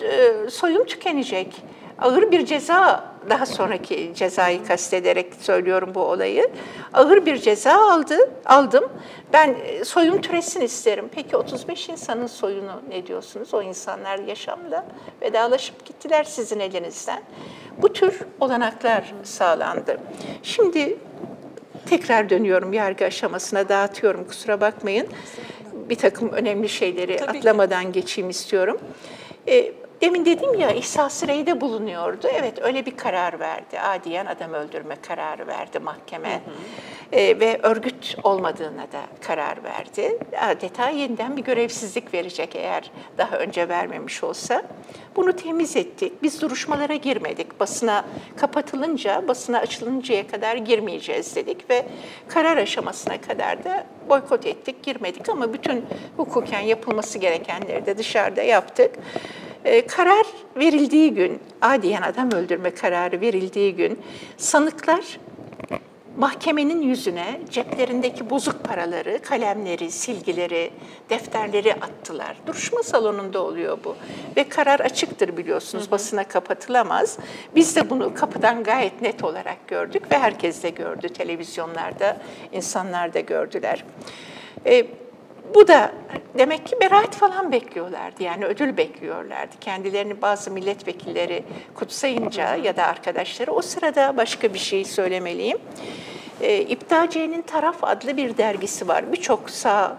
soyum 0.50 0.86
tükenecek. 0.86 1.56
Ağır 2.00 2.32
bir 2.32 2.46
ceza 2.46 3.17
daha 3.30 3.46
sonraki 3.46 4.12
cezayı 4.16 4.66
kastederek 4.66 5.34
söylüyorum 5.40 5.92
bu 5.96 6.02
olayı. 6.02 6.50
Ağır 6.94 7.26
bir 7.26 7.38
ceza 7.38 7.92
aldı, 7.92 8.18
aldım. 8.46 8.90
Ben 9.34 9.56
e, 9.66 9.86
soyun 9.86 10.18
türesin 10.22 10.62
isterim. 10.62 11.10
Peki 11.16 11.38
35 11.38 11.90
insanın 11.90 12.28
soyunu 12.28 12.82
ne 12.90 13.08
diyorsunuz? 13.08 13.54
O 13.54 13.62
insanlar 13.62 14.20
yaşamla 14.20 14.86
vedalaşıp 15.22 15.86
gittiler 15.86 16.24
sizin 16.24 16.60
elinizden. 16.60 17.22
Bu 17.78 17.94
tür 17.94 18.20
olanaklar 18.40 19.14
sağlandı. 19.24 19.98
Şimdi 20.44 20.98
tekrar 21.90 22.30
dönüyorum 22.30 22.74
yargı 22.74 23.06
aşamasına 23.06 23.70
dağıtıyorum 23.70 24.28
kusura 24.28 24.62
bakmayın. 24.62 25.08
Bir 25.74 25.96
takım 25.96 26.30
önemli 26.30 26.70
şeyleri 26.70 27.18
Tabii 27.18 27.38
atlamadan 27.38 27.86
ki. 27.86 27.92
geçeyim 27.92 28.30
istiyorum. 28.30 28.78
E, 29.48 29.72
Demin 30.02 30.26
dedim 30.26 30.60
ya 30.60 30.72
ihsas 30.72 31.28
reyde 31.28 31.62
bulunuyordu. 31.62 32.28
Evet 32.34 32.62
öyle 32.62 32.86
bir 32.86 32.98
karar 32.98 33.40
verdi. 33.40 33.80
Adiyen 33.80 34.26
adam 34.26 34.54
öldürme 34.54 34.96
kararı 35.08 35.48
verdi 35.48 35.80
mahkeme. 35.80 36.30
Hı 36.30 36.34
hı. 36.34 37.20
E, 37.20 37.40
ve 37.40 37.60
örgüt 37.64 38.18
olmadığına 38.24 38.82
da 38.92 39.02
karar 39.22 39.64
verdi. 39.64 40.20
Adeta 40.42 40.90
yeniden 40.90 41.38
bir 41.38 41.44
görevsizlik 41.44 42.14
verecek 42.14 42.56
eğer 42.56 42.92
daha 43.18 43.38
önce 43.38 43.70
vermemiş 43.70 44.24
olsa. 44.24 44.64
Bunu 45.16 45.34
temiz 45.34 45.76
ettik. 45.76 46.24
Biz 46.24 46.42
duruşmalara 46.42 46.96
girmedik. 46.96 47.60
Basına 47.60 48.06
kapatılınca, 48.38 49.28
basına 49.28 49.60
açılıncaya 49.60 50.28
kadar 50.28 50.56
girmeyeceğiz 50.56 51.36
dedik 51.36 51.70
ve 51.70 51.86
karar 52.28 52.58
aşamasına 52.58 53.22
kadar 53.22 53.64
da 53.64 53.86
boykot 54.10 54.46
ettik, 54.46 54.84
girmedik 54.84 55.30
ama 55.30 55.54
bütün 55.54 55.86
hukuken 56.18 56.60
yapılması 56.60 57.20
gerekenleri 57.20 57.86
de 57.86 57.98
dışarıda 57.98 58.42
yaptık. 58.42 58.92
Ee, 59.68 59.88
karar 59.88 60.26
verildiği 60.56 61.14
gün, 61.14 61.40
adiyen 61.62 62.02
adam 62.02 62.32
öldürme 62.32 62.72
kararı 62.72 63.22
verildiği 63.22 63.76
gün 63.76 64.00
sanıklar 64.38 65.20
mahkemenin 66.18 66.82
yüzüne 66.82 67.40
ceplerindeki 67.50 68.30
bozuk 68.30 68.64
paraları, 68.64 69.22
kalemleri, 69.22 69.92
silgileri, 69.92 70.72
defterleri 71.10 71.74
attılar. 71.74 72.38
Duruşma 72.48 72.84
salonunda 72.84 73.44
oluyor 73.44 73.78
bu. 73.84 73.96
Ve 74.38 74.50
karar 74.50 74.80
açıktır 74.80 75.38
biliyorsunuz, 75.38 75.84
hı 75.84 75.88
hı. 75.88 75.92
basına 75.92 76.24
kapatılamaz. 76.24 77.18
Biz 77.56 77.76
de 77.76 77.90
bunu 77.90 78.14
kapıdan 78.14 78.64
gayet 78.64 79.02
net 79.02 79.24
olarak 79.24 79.68
gördük 79.68 80.12
ve 80.12 80.18
herkes 80.18 80.64
de 80.64 80.70
gördü. 80.70 81.10
Televizyonlarda 81.10 82.18
insanlar 82.52 83.14
da 83.14 83.20
gördüler. 83.20 83.84
Ee, 84.66 84.88
bu 85.56 85.68
da 85.68 85.92
demek 86.38 86.66
ki 86.66 86.76
beraat 86.82 87.16
falan 87.16 87.52
bekliyorlardı. 87.52 88.24
Yani 88.24 88.46
ödül 88.46 88.78
bekliyorlardı. 88.78 89.60
Kendilerini 89.62 90.22
bazı 90.22 90.52
milletvekilleri 90.52 91.44
kutsayınca 91.76 92.56
ya 92.56 92.78
da 92.78 92.86
arkadaşları 92.86 93.52
o 93.52 93.62
sırada 93.62 94.18
başka 94.18 94.54
bir 94.54 94.60
şey 94.60 94.86
söylemeliyim. 94.86 95.58
E, 96.42 96.62
İptaciye'nin 96.62 97.42
Taraf 97.42 97.84
adlı 97.84 98.18
bir 98.18 98.38
dergisi 98.38 98.88
var. 98.88 99.12
Birçok 99.12 99.50
sağ 99.50 99.98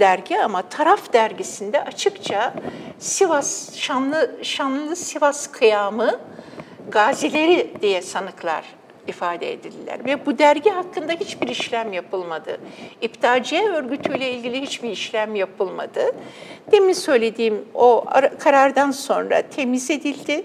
dergi 0.00 0.40
ama 0.40 0.62
Taraf 0.62 1.12
dergisinde 1.12 1.84
açıkça 1.84 2.54
Sivas, 2.98 3.76
Şanlı, 3.76 4.38
Şanlı 4.42 4.96
Sivas 4.96 5.46
kıyamı 5.46 6.20
gazileri 6.90 7.74
diye 7.82 8.02
sanıklar 8.02 8.77
ifade 9.08 9.52
edildiler. 9.52 10.04
Ve 10.04 10.26
bu 10.26 10.38
dergi 10.38 10.70
hakkında 10.70 11.12
hiçbir 11.12 11.48
işlem 11.48 11.92
yapılmadı. 11.92 12.60
İptalciye 13.00 13.68
örgütüyle 13.68 14.30
ilgili 14.30 14.60
hiçbir 14.60 14.90
işlem 14.90 15.34
yapılmadı. 15.34 16.00
Demin 16.72 16.92
söylediğim 16.92 17.64
o 17.74 18.04
karardan 18.38 18.90
sonra 18.90 19.42
temiz 19.42 19.90
edildi. 19.90 20.44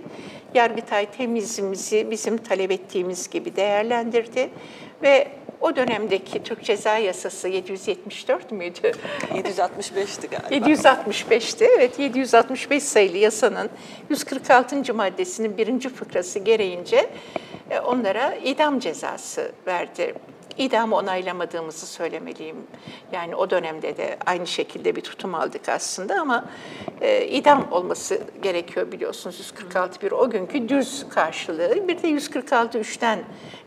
Yargıtay 0.54 1.06
temizimizi 1.06 2.12
bizim 2.12 2.38
talep 2.38 2.72
ettiğimiz 2.72 3.30
gibi 3.30 3.56
değerlendirdi 3.56 4.50
ve 5.04 5.28
o 5.62 5.76
dönemdeki 5.76 6.44
Türk 6.44 6.64
Ceza 6.64 6.98
Yasası 6.98 7.48
774 7.48 8.52
müydü? 8.52 8.80
765'ti 9.34 10.28
galiba. 10.30 10.70
765'ti. 10.72 11.68
Evet 11.78 12.00
765 12.00 12.84
sayılı 12.84 13.18
yasanın 13.18 13.70
146. 14.10 14.94
maddesinin 14.94 15.58
birinci 15.58 15.90
fıkrası 15.90 16.40
gereğince 16.40 17.10
onlara 17.80 18.36
idam 18.36 18.80
cezası 18.80 19.52
verdi. 19.68 20.14
İdamı 20.58 20.96
onaylamadığımızı 20.96 21.86
söylemeliyim. 21.86 22.58
Yani 23.12 23.36
o 23.36 23.50
dönemde 23.50 23.98
de 23.98 24.18
aynı 24.26 24.48
şekilde 24.48 24.96
bir 24.96 25.02
tutum 25.02 25.36
aldık 25.36 25.70
aslında 25.70 26.22
ama 26.22 26.46
e, 27.02 27.28
idam 27.28 27.72
olması 27.72 28.22
gerekiyor 28.42 28.92
biliyorsunuz 28.92 29.40
146 29.40 30.02
bir 30.02 30.12
o 30.12 30.30
günkü 30.30 30.70
düz 30.70 31.06
karşılığı. 31.10 31.88
Bir 31.88 32.04
de 32.04 32.08
146 32.08 32.80
üçten 32.80 33.20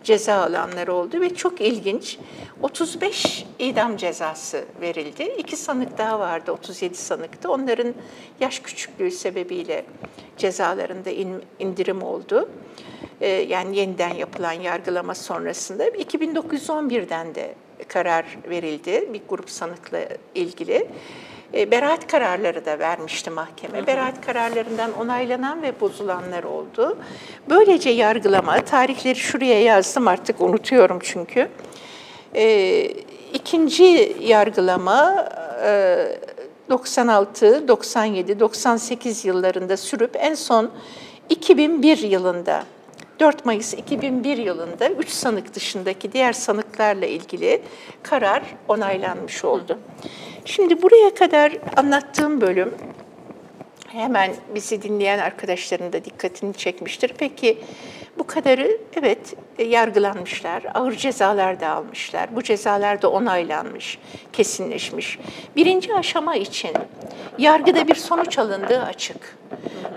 ceza 0.05 0.35
alanlar 0.35 0.89
oldu 0.89 1.21
ve 1.21 1.35
çok 1.35 1.61
ilginç 1.61 2.19
35 2.63 3.47
idam 3.59 3.97
cezası 3.97 4.65
verildi. 4.81 5.23
İki 5.39 5.57
sanık 5.57 5.99
daha 5.99 6.19
vardı 6.19 6.53
37 6.53 6.95
sanıktı. 6.95 7.51
Onların 7.51 7.95
yaş 8.41 8.61
küçüklüğü 8.61 9.11
sebebiyle 9.11 9.85
cezalarında 10.37 11.11
in, 11.11 11.43
indirim 11.59 12.03
oldu. 12.03 12.49
Ee, 13.21 13.29
yani 13.29 13.77
yeniden 13.77 14.15
yapılan 14.15 14.53
yargılama 14.53 15.15
sonrasında 15.15 15.89
2911'den 15.89 17.35
de 17.35 17.55
karar 17.89 18.25
verildi 18.51 19.09
bir 19.13 19.21
grup 19.29 19.51
sanıkla 19.51 19.99
ilgili. 20.35 20.89
E, 21.55 21.71
beraat 21.71 22.07
kararları 22.07 22.65
da 22.67 22.79
vermişti 22.79 23.31
mahkeme. 23.31 23.87
Beraat 23.87 24.27
kararlarından 24.27 24.99
onaylanan 24.99 25.63
ve 25.63 25.81
bozulanlar 25.81 26.45
oldu. 26.45 26.99
Böylece 27.51 27.91
yargılama, 27.91 28.65
tarihleri 28.65 29.17
şuraya 29.17 29.63
yazdım 29.63 30.09
artık 30.09 30.41
unutuyorum 30.41 30.99
çünkü. 31.03 31.49
E, 32.35 32.81
ikinci 33.35 34.17
yargılama 34.21 35.29
e, 35.65 35.97
96, 36.71 37.69
97, 37.69 38.41
98 38.41 39.25
yıllarında 39.25 39.77
sürüp 39.77 40.11
en 40.15 40.35
son 40.35 40.71
2001 41.29 41.99
yılında 41.99 42.65
4 43.21 43.45
Mayıs 43.45 43.75
2001 43.75 44.39
yılında 44.39 44.89
3 44.89 45.09
sanık 45.09 45.55
dışındaki 45.55 46.13
diğer 46.13 46.33
sanıklarla 46.33 47.07
ilgili 47.07 47.63
karar 48.03 48.43
onaylanmış 48.69 49.45
oldu. 49.45 49.79
Şimdi 50.45 50.83
buraya 50.83 51.15
kadar 51.15 51.53
anlattığım 51.77 52.41
bölüm 52.41 52.75
hemen 53.89 54.35
bizi 54.55 54.83
dinleyen 54.83 55.19
arkadaşların 55.19 55.93
da 55.93 56.05
dikkatini 56.05 56.55
çekmiştir. 56.55 57.13
Peki 57.19 57.59
bu 58.19 58.27
kadarı 58.27 58.79
evet 58.97 59.35
e, 59.59 59.65
yargılanmışlar, 59.65 60.63
ağır 60.75 60.93
cezalar 60.93 61.61
da 61.61 61.69
almışlar. 61.69 62.37
Bu 62.37 62.43
cezalar 62.43 63.03
da 63.03 63.11
onaylanmış, 63.11 63.99
kesinleşmiş. 64.33 65.19
Birinci 65.57 65.95
aşama 65.95 66.37
için 66.37 66.73
yargıda 67.39 67.89
bir 67.89 67.95
sonuç 67.95 68.39
alındığı 68.39 68.83
açık. 68.83 69.37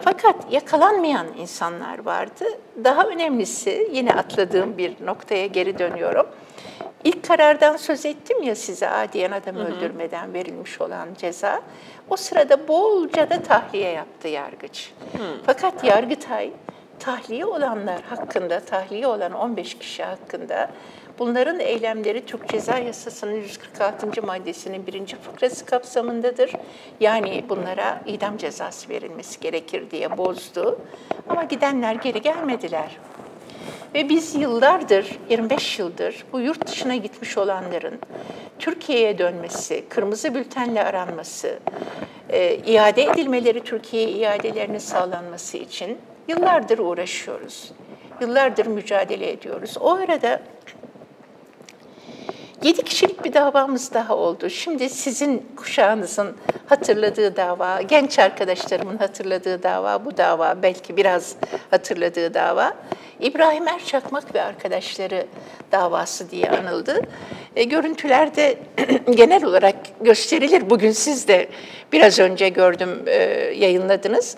Fakat 0.01 0.35
yakalanmayan 0.51 1.27
insanlar 1.37 2.05
vardı. 2.05 2.45
Daha 2.83 3.07
önemlisi 3.07 3.89
yine 3.93 4.13
atladığım 4.13 4.77
bir 4.77 4.93
noktaya 5.05 5.45
geri 5.45 5.79
dönüyorum. 5.79 6.27
İlk 7.03 7.27
karardan 7.27 7.77
söz 7.77 8.05
ettim 8.05 8.43
ya 8.43 8.55
size 8.55 8.89
adiyen 8.89 9.31
adam 9.31 9.55
öldürmeden 9.55 10.33
verilmiş 10.33 10.81
olan 10.81 11.07
ceza. 11.17 11.61
O 12.09 12.15
sırada 12.15 12.67
bolca 12.67 13.29
da 13.29 13.43
tahliye 13.43 13.89
yaptı 13.89 14.27
yargıç. 14.27 14.91
Fakat 15.45 15.83
Yargıtay 15.83 16.51
tahliye 16.99 17.45
olanlar 17.45 18.01
hakkında, 18.01 18.59
tahliye 18.59 19.07
olan 19.07 19.31
15 19.31 19.77
kişi 19.77 20.03
hakkında 20.03 20.69
bunların 21.19 21.59
eylemleri 21.59 22.25
Türk 22.25 22.49
Ceza 22.49 22.77
Yasası'nın 22.77 23.35
146. 23.35 24.21
maddesinin 24.21 24.87
birinci 24.87 25.15
fıkrası 25.15 25.65
kapsamındadır. 25.65 26.51
Yani 26.99 27.43
bunlara 27.49 28.01
idam 28.05 28.37
cezası 28.37 28.89
verilmesi 28.89 29.39
gerekir 29.39 29.91
diye 29.91 30.17
bozdu. 30.17 30.79
Ama 31.29 31.43
gidenler 31.43 31.95
geri 31.95 32.21
gelmediler. 32.21 32.97
Ve 33.93 34.09
biz 34.09 34.35
yıllardır, 34.35 35.17
25 35.29 35.79
yıldır 35.79 36.25
bu 36.33 36.39
yurt 36.39 36.67
dışına 36.67 36.95
gitmiş 36.95 37.37
olanların 37.37 37.99
Türkiye'ye 38.59 39.17
dönmesi, 39.17 39.83
kırmızı 39.89 40.35
bültenle 40.35 40.83
aranması, 40.83 41.59
e, 42.29 42.55
iade 42.55 43.03
edilmeleri, 43.03 43.63
Türkiye'ye 43.63 44.09
iadelerinin 44.11 44.77
sağlanması 44.77 45.57
için 45.57 45.97
yıllardır 46.29 46.79
uğraşıyoruz. 46.79 47.71
Yıllardır 48.21 48.65
mücadele 48.65 49.31
ediyoruz. 49.31 49.77
O 49.79 49.91
arada 49.91 50.41
Yedi 52.63 52.83
kişilik 52.83 53.25
bir 53.25 53.33
davamız 53.33 53.93
daha 53.93 54.15
oldu. 54.15 54.49
Şimdi 54.49 54.89
sizin 54.89 55.45
kuşağınızın 55.55 56.35
hatırladığı 56.67 57.35
dava, 57.35 57.81
genç 57.81 58.19
arkadaşlarımın 58.19 58.97
hatırladığı 58.97 59.63
dava, 59.63 60.05
bu 60.05 60.17
dava 60.17 60.63
belki 60.63 60.97
biraz 60.97 61.35
hatırladığı 61.71 62.33
dava. 62.33 62.73
İbrahim 63.19 63.67
Erçakmak 63.67 64.35
ve 64.35 64.41
arkadaşları 64.41 65.25
davası 65.71 66.31
diye 66.31 66.49
anıldı. 66.49 67.01
E, 67.55 67.63
görüntülerde 67.63 68.57
genel 69.15 69.43
olarak 69.43 69.75
gösterilir. 70.01 70.69
Bugün 70.69 70.91
siz 70.91 71.27
de 71.27 71.49
biraz 71.91 72.19
önce 72.19 72.49
gördüm, 72.49 73.03
e, 73.05 73.15
yayınladınız. 73.55 74.37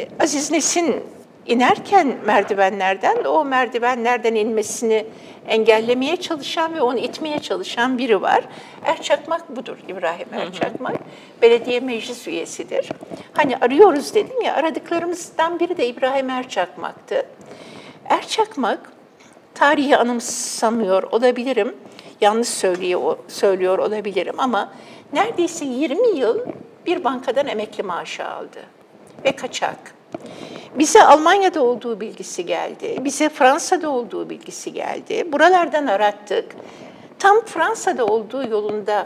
E, 0.00 0.08
Aziz 0.20 0.50
Nesin 0.50 1.02
inerken 1.46 2.16
merdivenlerden 2.26 3.24
o 3.24 3.44
merdivenlerden 3.44 4.34
inmesini 4.34 5.06
engellemeye 5.48 6.16
çalışan 6.16 6.74
ve 6.74 6.82
onu 6.82 6.98
itmeye 6.98 7.38
çalışan 7.38 7.98
biri 7.98 8.22
var. 8.22 8.44
Erçakmak 8.84 9.56
budur 9.56 9.76
İbrahim 9.88 10.28
Erçakmak. 10.32 10.96
Belediye 11.42 11.80
meclis 11.80 12.28
üyesidir. 12.28 12.88
Hani 13.32 13.56
arıyoruz 13.56 14.14
dedim 14.14 14.42
ya 14.42 14.54
aradıklarımızdan 14.54 15.60
biri 15.60 15.76
de 15.76 15.86
İbrahim 15.86 16.30
Erçakmak'tı. 16.30 17.26
Erçakmak 18.04 18.92
tarihi 19.54 19.96
anımsamıyor 19.96 21.02
olabilirim. 21.02 21.76
Yanlış 22.20 22.48
söylüyor, 22.48 23.16
söylüyor 23.28 23.78
olabilirim 23.78 24.34
ama 24.38 24.72
neredeyse 25.12 25.64
20 25.64 26.18
yıl 26.18 26.40
bir 26.86 27.04
bankadan 27.04 27.46
emekli 27.46 27.82
maaşı 27.82 28.26
aldı 28.28 28.60
ve 29.24 29.32
kaçak. 29.32 29.93
Bize 30.78 31.04
Almanya'da 31.04 31.62
olduğu 31.62 32.00
bilgisi 32.00 32.46
geldi. 32.46 32.96
Bize 33.00 33.28
Fransa'da 33.28 33.90
olduğu 33.90 34.30
bilgisi 34.30 34.72
geldi. 34.72 35.32
Buralardan 35.32 35.86
arattık. 35.86 36.56
Tam 37.18 37.44
Fransa'da 37.44 38.06
olduğu 38.06 38.48
yolunda 38.48 39.04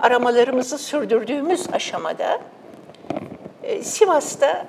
aramalarımızı 0.00 0.78
sürdürdüğümüz 0.78 1.66
aşamada 1.72 2.40
e, 3.62 3.82
Sivas'ta 3.82 4.66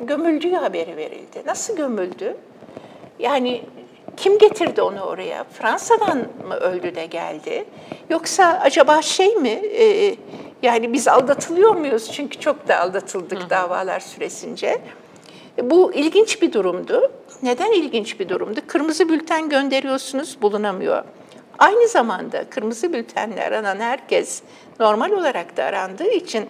gömüldüğü 0.00 0.54
haberi 0.54 0.96
verildi. 0.96 1.42
Nasıl 1.46 1.76
gömüldü? 1.76 2.36
Yani 3.18 3.62
kim 4.16 4.38
getirdi 4.38 4.82
onu 4.82 5.00
oraya? 5.00 5.44
Fransa'dan 5.44 6.18
mı 6.18 6.54
öldü 6.54 6.94
de 6.94 7.06
geldi? 7.06 7.64
Yoksa 8.10 8.60
acaba 8.62 9.02
şey 9.02 9.36
mi? 9.36 9.48
E, 9.48 10.14
yani 10.62 10.92
biz 10.92 11.08
aldatılıyor 11.08 11.74
muyuz? 11.74 12.12
Çünkü 12.12 12.40
çok 12.40 12.68
da 12.68 12.78
aldatıldık 12.78 13.50
davalar 13.50 14.00
süresince. 14.00 14.80
Bu 15.62 15.92
ilginç 15.94 16.42
bir 16.42 16.52
durumdu. 16.52 17.12
Neden 17.42 17.72
ilginç 17.72 18.20
bir 18.20 18.28
durumdu? 18.28 18.60
Kırmızı 18.66 19.08
bülten 19.08 19.48
gönderiyorsunuz, 19.48 20.42
bulunamıyor. 20.42 21.04
Aynı 21.58 21.88
zamanda 21.88 22.44
kırmızı 22.50 22.92
bültenle 22.92 23.44
aranan 23.44 23.80
herkes 23.80 24.42
normal 24.80 25.10
olarak 25.10 25.56
da 25.56 25.64
arandığı 25.64 26.10
için 26.10 26.46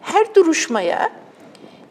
her 0.00 0.34
duruşmaya 0.34 1.12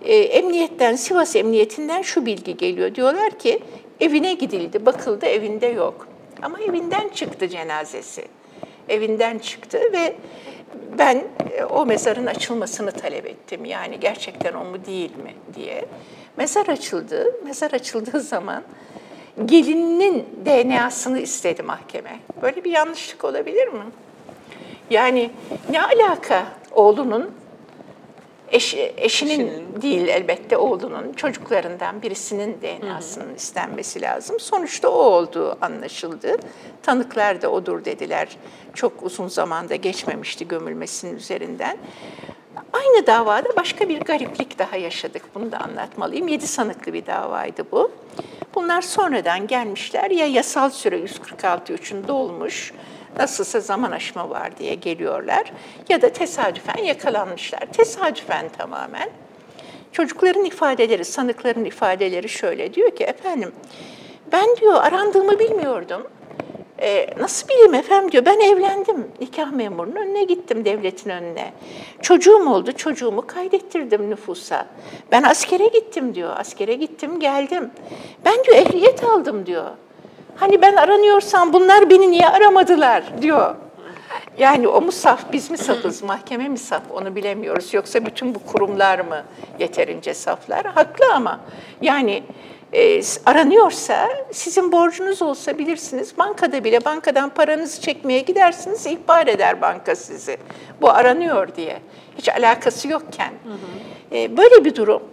e, 0.05 0.15
emniyetten, 0.15 0.95
Sivas 0.95 1.35
Emniyetinden 1.35 2.01
şu 2.01 2.25
bilgi 2.25 2.57
geliyor. 2.57 2.95
Diyorlar 2.95 3.39
ki 3.39 3.59
evine 3.99 4.33
gidildi, 4.33 4.85
bakıldı 4.85 5.25
evinde 5.25 5.67
yok. 5.67 6.07
Ama 6.41 6.59
evinden 6.59 7.09
çıktı 7.09 7.47
cenazesi. 7.47 8.25
Evinden 8.89 9.39
çıktı 9.39 9.79
ve 9.93 10.15
ben 10.97 11.23
e, 11.57 11.63
o 11.63 11.85
mezarın 11.85 12.25
açılmasını 12.25 12.91
talep 12.91 13.25
ettim. 13.25 13.65
Yani 13.65 13.99
gerçekten 13.99 14.53
o 14.53 14.63
mu 14.65 14.85
değil 14.85 15.15
mi 15.15 15.33
diye. 15.55 15.85
Mezar 16.37 16.67
açıldı. 16.67 17.25
Mezar 17.43 17.71
açıldığı 17.71 18.19
zaman 18.21 18.63
gelininin 19.45 20.25
DNA'sını 20.45 21.19
istedi 21.19 21.63
mahkeme. 21.63 22.19
Böyle 22.41 22.63
bir 22.63 22.71
yanlışlık 22.71 23.25
olabilir 23.25 23.67
mi? 23.67 23.83
Yani 24.89 25.31
ne 25.69 25.81
alaka 25.81 26.45
oğlunun 26.71 27.31
eş, 28.51 28.73
eşinin, 28.73 28.97
eşinin 28.97 29.81
değil 29.81 30.07
elbette 30.07 30.57
oğlunun 30.57 31.13
çocuklarından 31.13 32.01
birisinin 32.01 32.57
DNA'sının 32.61 33.35
istenmesi 33.35 34.01
lazım. 34.01 34.39
Sonuçta 34.39 34.89
o 34.89 34.93
olduğu 34.93 35.57
anlaşıldı. 35.61 36.37
Tanıklar 36.83 37.41
da 37.41 37.51
odur 37.51 37.85
dediler. 37.85 38.37
Çok 38.73 39.03
uzun 39.03 39.27
zamanda 39.27 39.75
geçmemişti 39.75 40.47
gömülmesinin 40.47 41.15
üzerinden. 41.15 41.77
Aynı 42.73 43.07
davada 43.07 43.49
başka 43.57 43.89
bir 43.89 43.99
gariplik 43.99 44.59
daha 44.59 44.77
yaşadık. 44.77 45.21
Bunu 45.35 45.51
da 45.51 45.57
anlatmalıyım. 45.57 46.27
Yedi 46.27 46.47
sanıklı 46.47 46.93
bir 46.93 47.05
davaydı 47.05 47.63
bu. 47.71 47.91
Bunlar 48.55 48.81
sonradan 48.81 49.47
gelmişler 49.47 50.11
ya 50.11 50.25
yasal 50.25 50.69
süre 50.69 50.97
146 50.97 51.73
üçün 51.73 52.07
dolmuş, 52.07 52.73
nasılsa 53.17 53.59
zaman 53.59 53.91
aşma 53.91 54.29
var 54.29 54.57
diye 54.57 54.75
geliyorlar 54.75 55.51
ya 55.89 56.01
da 56.01 56.13
tesadüfen 56.13 56.83
yakalanmışlar. 56.83 57.59
Tesadüfen 57.73 58.49
tamamen. 58.49 59.09
Çocukların 59.91 60.45
ifadeleri, 60.45 61.05
sanıkların 61.05 61.65
ifadeleri 61.65 62.29
şöyle 62.29 62.73
diyor 62.73 62.95
ki 62.95 63.03
efendim 63.03 63.51
ben 64.31 64.55
diyor 64.55 64.83
arandığımı 64.83 65.39
bilmiyordum. 65.39 66.07
E, 66.81 67.07
nasıl 67.19 67.47
bileyim 67.49 67.73
efendim 67.73 68.11
diyor. 68.11 68.25
Ben 68.25 68.39
evlendim. 68.39 69.07
Nikah 69.19 69.51
memurunun 69.51 69.95
önüne 69.95 70.23
gittim 70.23 70.65
devletin 70.65 71.09
önüne. 71.09 71.53
Çocuğum 72.01 72.49
oldu. 72.49 72.71
Çocuğumu 72.71 73.27
kaydettirdim 73.27 74.09
nüfusa. 74.09 74.65
Ben 75.11 75.23
askere 75.23 75.67
gittim 75.67 76.15
diyor. 76.15 76.33
Askere 76.37 76.73
gittim 76.73 77.19
geldim. 77.19 77.71
Ben 78.25 78.43
diyor 78.43 78.57
ehliyet 78.57 79.03
aldım 79.03 79.45
diyor. 79.45 79.65
Hani 80.35 80.61
ben 80.61 80.75
aranıyorsam 80.75 81.53
bunlar 81.53 81.89
beni 81.89 82.11
niye 82.11 82.27
aramadılar 82.27 83.03
diyor. 83.21 83.55
Yani 84.37 84.67
o 84.67 84.81
mu 84.81 84.91
saf, 84.91 85.33
biz 85.33 85.51
mi 85.51 85.57
safız, 85.57 86.03
mahkeme 86.03 86.49
mi 86.49 86.57
saf 86.57 86.81
onu 86.91 87.15
bilemiyoruz. 87.15 87.73
Yoksa 87.73 88.05
bütün 88.05 88.35
bu 88.35 88.39
kurumlar 88.39 88.99
mı 88.99 89.23
yeterince 89.59 90.13
saflar? 90.13 90.65
Haklı 90.65 91.13
ama 91.13 91.39
yani 91.81 92.23
e, 92.73 93.01
aranıyorsa, 93.25 94.09
sizin 94.31 94.71
borcunuz 94.71 95.21
olsa 95.21 95.57
bilirsiniz, 95.57 96.17
bankada 96.17 96.63
bile 96.63 96.85
bankadan 96.85 97.29
paranızı 97.29 97.81
çekmeye 97.81 98.19
gidersiniz, 98.19 98.85
ihbar 98.85 99.27
eder 99.27 99.61
banka 99.61 99.95
sizi. 99.95 100.37
Bu 100.81 100.89
aranıyor 100.89 101.55
diye. 101.55 101.81
Hiç 102.17 102.29
alakası 102.29 102.87
yokken. 102.87 103.31
Hı 103.43 103.53
hı. 103.53 104.17
E, 104.17 104.37
böyle 104.37 104.65
bir 104.65 104.75
durum 104.75 105.03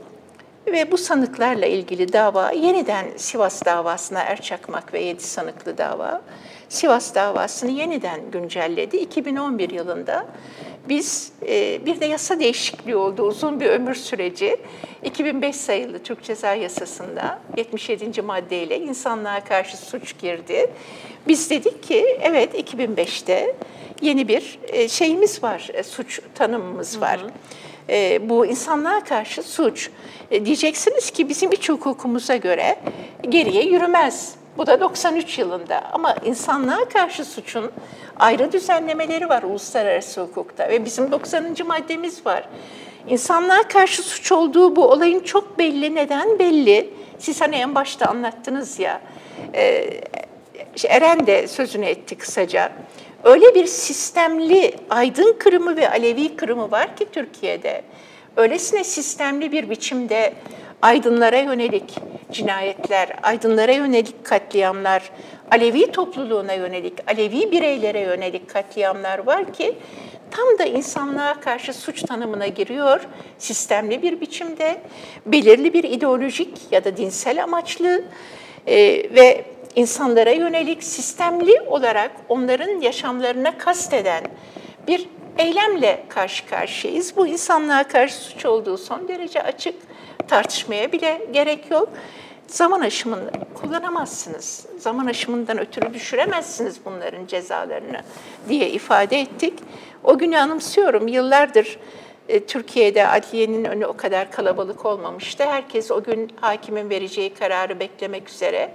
ve 0.67 0.93
bu 0.93 0.99
sanıklarla 0.99 1.67
ilgili 1.67 2.13
dava 2.13 2.51
yeniden 2.51 3.07
Sivas 3.17 3.65
davasına 3.65 4.21
Erçakmak 4.21 4.95
ve 4.95 5.01
yedi 5.01 5.23
sanıklı 5.23 5.79
dava 5.79 6.23
Sivas 6.69 7.15
davasını 7.15 7.71
yeniden 7.71 8.31
güncelledi. 8.31 8.97
2011 8.97 9.71
yılında 9.71 10.27
biz 10.89 11.33
e, 11.49 11.87
bir 11.87 12.01
de 12.01 12.07
yasa 12.07 12.41
değişikliği 12.41 12.97
oldu 12.97 13.23
uzun 13.23 13.61
bir 13.61 13.67
ömür 13.67 13.95
süreci. 13.95 14.57
2005 15.05 15.57
sayılı 15.57 15.99
Türk 15.99 16.23
Ceza 16.25 16.55
Yasası'nda 16.55 17.39
77. 17.57 18.23
maddeyle 18.23 18.81
insanlığa 18.81 19.45
karşı 19.45 19.77
suç 19.77 20.19
girdi. 20.19 20.71
Biz 21.29 21.51
dedik 21.51 21.83
ki 21.83 22.19
evet 22.23 22.55
2005'te 22.55 23.55
yeni 24.03 24.29
bir 24.29 24.59
e, 24.69 24.89
şeyimiz 24.89 25.43
var, 25.43 25.69
e, 25.75 25.83
suç 25.83 26.21
tanımımız 26.35 27.01
var. 27.01 27.21
Hı 27.21 27.25
hı 27.25 27.31
E, 27.91 28.29
bu 28.29 28.47
insanlığa 28.47 29.05
karşı 29.05 29.43
suç. 29.43 29.91
E, 30.31 30.47
diyeceksiniz 30.47 31.11
ki 31.11 31.29
bizim 31.29 31.53
iç 31.53 31.69
hukukumuza 31.69 32.37
göre 32.37 32.79
geriye 33.29 33.65
yürümez. 33.65 34.38
Bu 34.59 34.67
da 34.67 34.81
93 34.81 35.39
yılında 35.39 35.83
ama 35.93 36.15
insanlığa 36.25 36.89
karşı 36.89 37.25
suçun 37.25 37.71
ayrı 38.19 38.53
düzenlemeleri 38.53 39.29
var 39.29 39.43
uluslararası 39.43 40.21
hukukta 40.21 40.69
ve 40.69 40.85
bizim 40.85 41.13
90. 41.13 41.57
maddemiz 41.67 42.27
var. 42.27 42.49
İnsanlığa 43.09 43.63
karşı 43.63 44.03
suç 44.03 44.33
olduğu 44.33 44.77
bu 44.77 44.91
olayın 44.91 45.21
çok 45.21 45.59
belli. 45.59 45.95
Neden 45.95 46.39
belli? 46.39 46.91
Siz 47.19 47.41
hani 47.41 47.57
en 47.57 47.75
başta 47.75 48.07
anlattınız 48.07 48.79
ya, 48.79 49.01
e, 49.55 49.91
Eren 50.89 51.27
de 51.27 51.49
sözünü 51.49 51.87
etti 51.87 52.19
kısaca. 52.19 52.73
Öyle 53.25 53.55
bir 53.55 53.67
sistemli 53.67 54.75
aydın 54.91 55.37
kırımı 55.39 55.77
ve 55.77 55.91
Alevi 55.91 56.37
kırımı 56.37 56.71
var 56.71 56.97
ki 56.97 57.07
Türkiye'de. 57.13 57.83
Öylesine 58.37 58.85
sistemli 58.85 59.53
bir 59.53 59.71
biçimde 59.71 60.35
aydınlara 60.83 61.39
yönelik 61.39 61.95
cinayetler, 62.33 63.17
aydınlara 63.23 63.73
yönelik 63.73 64.25
katliamlar, 64.25 65.11
Alevi 65.51 65.93
topluluğuna 65.93 66.53
yönelik, 66.53 66.93
Alevi 67.07 67.51
bireylere 67.51 68.01
yönelik 68.01 68.51
katliamlar 68.51 69.19
var 69.19 69.53
ki 69.53 69.79
tam 70.31 70.59
da 70.59 70.65
insanlığa 70.65 71.41
karşı 71.41 71.75
suç 71.75 72.03
tanımına 72.03 72.47
giriyor 72.47 73.01
sistemli 73.39 74.03
bir 74.03 74.21
biçimde, 74.21 74.81
belirli 75.27 75.73
bir 75.73 75.85
ideolojik 75.85 76.59
ya 76.71 76.85
da 76.85 76.97
dinsel 76.97 77.43
amaçlı 77.43 78.05
e, 78.67 78.77
ve 79.15 79.45
insanlara 79.77 80.31
yönelik 80.31 80.85
sistemli 80.85 81.61
olarak 81.61 82.11
onların 82.29 82.81
yaşamlarına 82.81 83.59
kasteden 83.59 84.25
bir 84.87 85.09
eylemle 85.39 86.05
karşı 86.09 86.47
karşıyayız. 86.47 87.17
Bu 87.17 87.27
insanlığa 87.27 87.89
karşı 87.89 88.15
suç 88.15 88.47
olduğu 88.47 88.79
son 88.79 89.09
derece 89.09 89.43
açık, 89.43 89.75
tartışmaya 90.29 90.93
bile 90.93 91.27
gerek 91.33 91.71
yok. 91.71 91.89
Zaman 92.47 92.81
aşımını 92.81 93.31
kullanamazsınız. 93.55 94.67
Zaman 94.79 95.07
aşımından 95.07 95.59
ötürü 95.59 95.95
düşüremezsiniz 95.95 96.77
bunların 96.85 97.27
cezalarını 97.27 98.01
diye 98.49 98.71
ifade 98.71 99.21
ettik. 99.21 99.55
O 100.05 100.19
günü 100.19 100.39
anımsıyorum. 100.39 101.09
Yıllardır 101.09 101.79
e, 102.29 102.45
Türkiye'de 102.47 103.09
adliyenin 103.09 103.65
önü 103.65 103.87
o 103.87 103.97
kadar 103.97 104.31
kalabalık 104.31 104.87
olmamıştı. 104.87 105.45
Herkes 105.45 105.91
o 105.91 106.03
gün 106.03 106.33
hakimin 106.41 106.91
vereceği 106.91 107.35
kararı 107.35 107.81
beklemek 107.81 108.31
üzere 108.31 108.75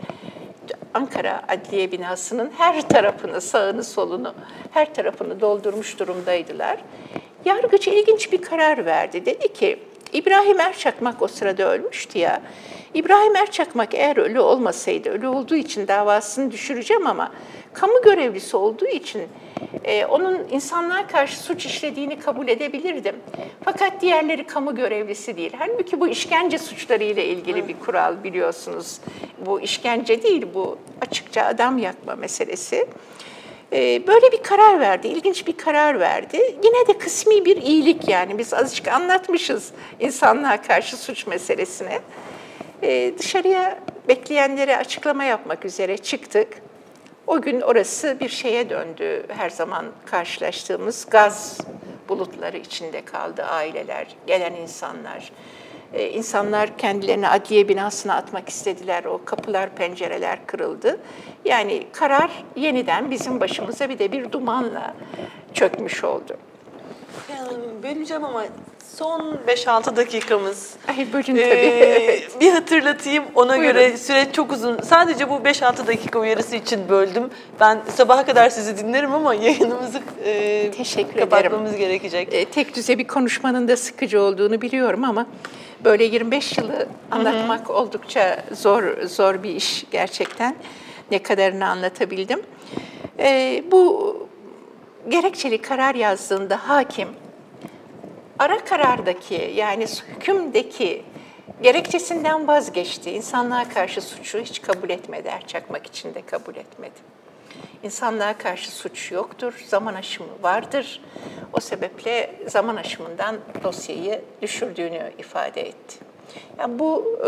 Ankara 0.93 1.41
Adliye 1.47 1.91
binasının 1.91 2.51
her 2.57 2.89
tarafını, 2.89 3.41
sağını 3.41 3.83
solunu, 3.83 4.33
her 4.71 4.93
tarafını 4.93 5.41
doldurmuş 5.41 5.99
durumdaydılar. 5.99 6.77
Yargıç 7.45 7.87
ilginç 7.87 8.31
bir 8.31 8.41
karar 8.41 8.85
verdi. 8.85 9.25
Dedi 9.25 9.53
ki, 9.53 9.79
İbrahim 10.13 10.59
Erçakmak 10.59 11.21
o 11.21 11.27
sırada 11.27 11.73
ölmüştü 11.73 12.19
ya. 12.19 12.41
İbrahim 12.93 13.35
Erçakmak 13.35 13.93
eğer 13.93 14.17
ölü 14.17 14.39
olmasaydı, 14.39 15.09
ölü 15.09 15.27
olduğu 15.27 15.55
için 15.55 15.87
davasını 15.87 16.51
düşüreceğim 16.51 17.07
ama 17.07 17.31
kamu 17.73 18.01
görevlisi 18.03 18.57
olduğu 18.57 18.87
için 18.87 19.21
e, 19.83 20.05
onun 20.05 20.47
insanlığa 20.51 21.07
karşı 21.07 21.39
suç 21.39 21.65
işlediğini 21.65 22.19
kabul 22.19 22.47
edebilirdim. 22.47 23.15
Fakat 23.65 24.01
diğerleri 24.01 24.43
kamu 24.47 24.75
görevlisi 24.75 25.37
değil. 25.37 25.51
Halbuki 25.59 25.99
bu 25.99 26.07
işkence 26.07 26.57
suçları 26.57 27.03
ile 27.03 27.25
ilgili 27.25 27.67
bir 27.67 27.79
kural 27.79 28.23
biliyorsunuz. 28.23 28.99
Bu 29.45 29.61
işkence 29.61 30.23
değil, 30.23 30.45
bu 30.53 30.77
açıkça 31.01 31.41
adam 31.41 31.77
yakma 31.77 32.15
meselesi. 32.15 32.87
E, 33.71 34.07
böyle 34.07 34.31
bir 34.31 34.43
karar 34.43 34.79
verdi, 34.79 35.07
ilginç 35.07 35.47
bir 35.47 35.57
karar 35.57 35.99
verdi. 35.99 36.37
Yine 36.63 36.87
de 36.87 36.97
kısmi 36.97 37.45
bir 37.45 37.57
iyilik 37.57 38.09
yani. 38.09 38.37
Biz 38.37 38.53
azıcık 38.53 38.87
anlatmışız 38.87 39.71
insanlığa 39.99 40.61
karşı 40.61 40.97
suç 40.97 41.27
meselesini. 41.27 41.99
E, 42.83 43.13
dışarıya 43.19 43.79
bekleyenlere 44.07 44.77
açıklama 44.77 45.23
yapmak 45.23 45.65
üzere 45.65 45.97
çıktık. 45.97 46.47
O 47.27 47.41
gün 47.41 47.61
orası 47.61 48.17
bir 48.19 48.29
şeye 48.29 48.69
döndü. 48.69 49.25
Her 49.27 49.49
zaman 49.49 49.85
karşılaştığımız 50.05 51.05
gaz 51.09 51.57
bulutları 52.09 52.57
içinde 52.57 53.05
kaldı 53.05 53.43
aileler, 53.43 54.07
gelen 54.27 54.53
insanlar. 54.53 55.31
Ee, 55.93 56.09
insanlar 56.09 56.77
kendilerini 56.77 57.27
adliye 57.27 57.67
binasına 57.67 58.15
atmak 58.15 58.49
istediler. 58.49 59.05
O 59.05 59.21
kapılar, 59.25 59.69
pencereler 59.75 60.39
kırıldı. 60.47 60.99
Yani 61.45 61.83
karar 61.93 62.31
yeniden 62.55 63.11
bizim 63.11 63.39
başımıza 63.39 63.89
bir 63.89 63.99
de 63.99 64.11
bir 64.11 64.31
dumanla 64.31 64.93
çökmüş 65.53 66.03
oldu. 66.03 66.37
Yani 67.29 67.53
böleceğim 67.83 68.23
ama 68.23 68.43
son 68.95 69.37
5-6 69.47 69.95
dakikamız. 69.95 70.73
Ay 70.87 71.07
bölün 71.13 71.23
tabii. 71.23 71.33
Ee, 71.43 72.19
bir 72.39 72.51
hatırlatayım. 72.51 73.23
Ona 73.35 73.49
Buyurun. 73.57 73.63
göre 73.73 73.97
süre 73.97 74.27
çok 74.31 74.51
uzun. 74.51 74.81
Sadece 74.81 75.29
bu 75.29 75.33
5-6 75.33 75.87
dakika 75.87 76.19
uyarısı 76.19 76.55
için 76.55 76.89
böldüm. 76.89 77.29
Ben 77.59 77.79
sabaha 77.95 78.25
kadar 78.25 78.49
sizi 78.49 78.77
dinlerim 78.77 79.13
ama 79.13 79.33
yayınımızı 79.33 80.01
e, 80.25 80.71
Teşekkür 80.71 81.19
kapatmamız 81.19 81.69
ederim. 81.73 81.85
gerekecek. 81.87 82.33
E, 82.33 82.45
tek 82.45 82.75
düze 82.75 82.97
bir 82.97 83.07
konuşmanın 83.07 83.67
da 83.67 83.77
sıkıcı 83.77 84.21
olduğunu 84.21 84.61
biliyorum 84.61 85.03
ama 85.03 85.25
böyle 85.85 86.03
25 86.03 86.57
yılı 86.57 86.87
anlatmak 87.11 87.69
Hı-hı. 87.69 87.73
oldukça 87.77 88.43
zor 88.51 89.01
zor 89.01 89.43
bir 89.43 89.55
iş 89.55 89.85
gerçekten. 89.91 90.55
Ne 91.11 91.23
kadarını 91.23 91.67
anlatabildim. 91.67 92.41
E, 93.19 93.63
bu 93.71 94.27
gerekçeli 95.09 95.61
karar 95.61 95.95
yazdığında 95.95 96.69
hakim 96.69 97.09
ara 98.39 98.65
karardaki 98.65 99.51
yani 99.55 99.85
hükümdeki 100.07 101.03
gerekçesinden 101.61 102.47
vazgeçti. 102.47 103.11
İnsanlığa 103.11 103.69
karşı 103.69 104.01
suçu 104.01 104.39
hiç 104.39 104.61
kabul 104.61 104.89
etmedi. 104.89 105.27
Erçakmak 105.27 105.87
için 105.87 106.13
de 106.13 106.21
kabul 106.21 106.55
etmedi. 106.55 107.12
İnsanlığa 107.83 108.37
karşı 108.37 108.71
suç 108.71 109.11
yoktur, 109.11 109.53
zaman 109.67 109.93
aşımı 109.93 110.29
vardır. 110.41 111.01
O 111.53 111.59
sebeple 111.59 112.35
zaman 112.47 112.75
aşımından 112.75 113.35
dosyayı 113.63 114.21
düşürdüğünü 114.41 115.11
ifade 115.17 115.61
etti. 115.61 115.99
Yani 116.59 116.79
bu 116.79 117.19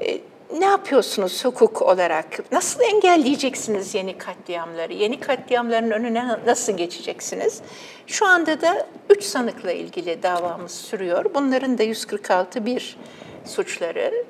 e, 0.00 0.06
e, 0.10 0.20
ne 0.58 0.64
yapıyorsunuz 0.64 1.44
hukuk 1.44 1.82
olarak? 1.82 2.52
Nasıl 2.52 2.80
engelleyeceksiniz 2.80 3.94
yeni 3.94 4.18
katliamları? 4.18 4.92
Yeni 4.92 5.20
katliamların 5.20 5.90
önüne 5.90 6.38
nasıl 6.46 6.76
geçeceksiniz? 6.76 7.60
Şu 8.06 8.26
anda 8.26 8.60
da 8.60 8.86
üç 9.10 9.24
sanıkla 9.24 9.72
ilgili 9.72 10.22
davamız 10.22 10.72
sürüyor. 10.72 11.24
Bunların 11.34 11.78
da 11.78 11.82
146 11.82 12.66
bir 12.66 12.96
suçları, 13.44 14.24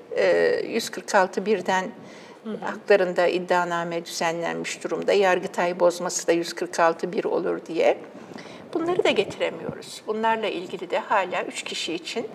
146 0.69 1.47
e, 2.47 2.49
birden 2.49 2.67
haklarında 2.67 3.27
iddianame 3.27 4.05
düzenlenmiş 4.05 4.85
durumda. 4.85 5.13
Yargıtay 5.13 5.81
bozması 5.81 6.27
da 6.27 6.33
146 6.33 7.13
bir 7.13 7.25
olur 7.25 7.61
diye. 7.67 7.99
Bunları 8.75 9.05
da 9.05 9.11
getiremiyoruz. 9.11 10.03
Bunlarla 10.07 10.47
ilgili 10.47 10.91
de 10.91 10.99
hala 10.99 11.45
üç 11.45 11.63
kişi 11.63 11.95
için 11.95 12.29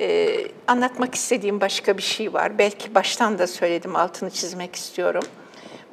e, 0.00 0.36
anlatmak 0.66 1.14
istediğim 1.14 1.60
başka 1.60 1.96
bir 1.96 2.02
şey 2.02 2.32
var. 2.32 2.58
Belki 2.58 2.94
baştan 2.94 3.38
da 3.38 3.46
söyledim, 3.46 3.96
altını 3.96 4.30
çizmek 4.30 4.76
istiyorum. 4.76 5.22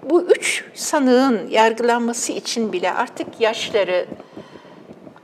Bu 0.04 0.22
üç 0.22 0.66
sanığın 0.74 1.50
yargılanması 1.50 2.32
için 2.32 2.74
bile 2.74 2.94
artık 2.94 3.42
yaşları 3.42 4.08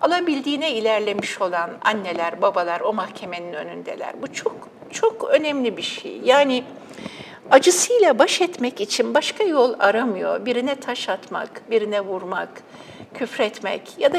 alabildiğine 0.02 0.72
ilerlemiş 0.72 1.42
olan 1.42 1.70
anneler, 1.82 2.42
babalar 2.42 2.82
o 2.82 2.94
mahkemenin 2.94 3.54
önündeler. 3.54 4.22
Bu 4.22 4.34
çok 4.34 4.70
çok 4.92 5.30
önemli 5.30 5.78
bir 5.78 5.82
şey. 5.82 6.22
Yani 6.24 6.64
acısıyla 7.52 8.20
baş 8.20 8.41
etmek 8.41 8.82
için 8.82 9.14
başka 9.14 9.43
yol 9.43 9.74
aramıyor. 9.80 10.45
Birine 10.45 10.76
taş 10.76 11.10
atmak, 11.10 11.72
birine 11.72 12.02
vurmak, 12.02 12.50
küfretmek 13.14 13.82
ya 13.98 14.14
da 14.14 14.18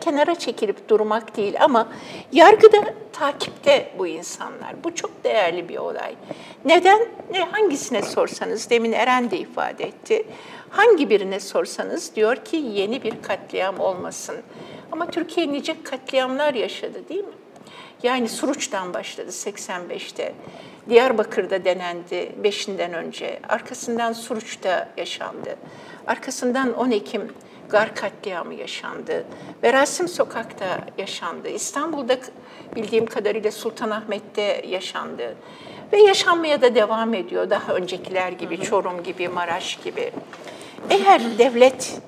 kenara 0.00 0.34
çekilip 0.34 0.88
durmak 0.88 1.36
değil 1.36 1.54
ama 1.60 1.88
yargıda 2.32 2.94
takipte 3.12 3.92
bu 3.98 4.06
insanlar. 4.06 4.84
Bu 4.84 4.94
çok 4.94 5.24
değerli 5.24 5.68
bir 5.68 5.76
olay. 5.76 6.14
Neden? 6.64 7.08
Ne 7.30 7.44
hangisine 7.44 8.02
sorsanız 8.02 8.70
demin 8.70 8.92
Eren 8.92 9.30
de 9.30 9.38
ifade 9.38 9.84
etti. 9.84 10.26
Hangi 10.70 11.10
birine 11.10 11.40
sorsanız 11.40 12.16
diyor 12.16 12.36
ki 12.36 12.56
yeni 12.56 13.02
bir 13.02 13.22
katliam 13.22 13.80
olmasın. 13.80 14.36
Ama 14.92 15.10
Türkiye 15.10 15.52
nice 15.52 15.82
katliamlar 15.82 16.54
yaşadı 16.54 17.08
değil 17.08 17.24
mi? 17.24 17.32
Yani 18.02 18.28
Suruç'tan 18.28 18.94
başladı 18.94 19.30
85'te. 19.30 20.34
Diyarbakır'da 20.88 21.64
denendi 21.64 22.32
5'inden 22.42 22.92
önce. 22.94 23.40
Arkasından 23.48 24.12
Suruç'ta 24.12 24.88
yaşandı. 24.96 25.56
Arkasından 26.06 26.78
10 26.78 26.90
Ekim 26.90 27.32
Gar 27.68 27.94
katliamı 27.94 28.54
yaşandı. 28.54 29.24
Ve 29.62 29.72
Rasim 29.72 30.08
Sokak'ta 30.08 30.78
yaşandı. 30.98 31.48
İstanbul'da 31.48 32.16
bildiğim 32.76 33.06
kadarıyla 33.06 33.50
Sultanahmet'te 33.50 34.64
yaşandı. 34.68 35.36
Ve 35.92 36.02
yaşanmaya 36.02 36.62
da 36.62 36.74
devam 36.74 37.14
ediyor 37.14 37.50
daha 37.50 37.74
öncekiler 37.74 38.32
gibi, 38.32 38.60
Çorum 38.60 39.02
gibi, 39.02 39.28
Maraş 39.28 39.76
gibi. 39.84 40.12
Eğer 40.90 41.38
devlet 41.38 42.00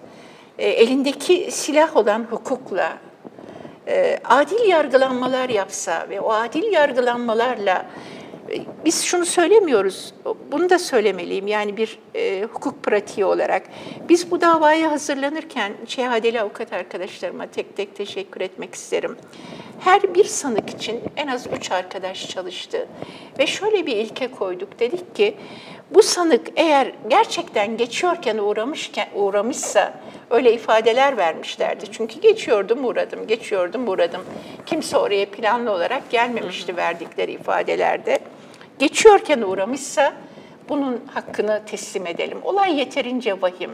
e, 0.59 0.69
elindeki 0.69 1.49
silah 1.51 1.97
olan 1.97 2.27
hukukla 2.31 2.99
e, 3.89 4.19
adil 4.25 4.69
yargılanmalar 4.69 5.49
yapsa 5.49 6.07
ve 6.11 6.21
o 6.21 6.33
adil 6.33 6.73
yargılanmalarla 6.73 7.87
biz 8.85 9.03
şunu 9.03 9.27
söylemiyoruz, 9.27 10.15
bunu 10.53 10.71
da 10.71 10.79
söylemeliyim 10.79 11.47
yani 11.47 11.77
bir 11.77 11.99
e, 12.15 12.43
hukuk 12.43 12.83
pratiği 12.83 13.25
olarak. 13.25 13.63
Biz 14.09 14.31
bu 14.31 14.41
davaya 14.41 14.91
hazırlanırken 14.91 15.73
şehadeli 15.87 16.41
avukat 16.41 16.73
arkadaşlarıma 16.73 17.47
tek 17.47 17.77
tek 17.77 17.97
teşekkür 17.97 18.41
etmek 18.41 18.75
isterim. 18.75 19.17
Her 19.81 20.15
bir 20.15 20.25
sanık 20.25 20.71
için 20.71 21.01
en 21.17 21.27
az 21.27 21.47
üç 21.57 21.71
arkadaş 21.71 22.29
çalıştı 22.29 22.89
ve 23.39 23.47
şöyle 23.47 23.87
bir 23.87 23.97
ilke 23.97 24.31
koyduk. 24.31 24.81
Dedik 24.81 25.17
ki 25.17 25.35
bu 25.91 26.03
sanık 26.03 26.47
eğer 26.57 26.93
gerçekten 27.09 27.77
geçiyorken 27.77 28.39
uğramışken 28.39 29.09
uğramışsa 29.15 29.95
öyle 30.31 30.53
ifadeler 30.53 31.17
vermişlerdi. 31.17 31.85
Çünkü 31.93 32.21
geçiyordum 32.21 32.85
uğradım, 32.85 33.27
geçiyordum 33.27 33.89
uğradım. 33.89 34.21
Kimse 34.67 34.97
oraya 34.97 35.27
planlı 35.27 35.71
olarak 35.71 36.11
gelmemişti 36.11 36.77
verdikleri 36.77 37.33
ifadelerde. 37.33 38.19
Geçiyorken 38.79 39.41
uğramışsa 39.41 40.13
bunun 40.69 41.03
hakkını 41.15 41.63
teslim 41.67 42.07
edelim. 42.07 42.39
Olay 42.43 42.79
yeterince 42.79 43.43
vahim. 43.43 43.71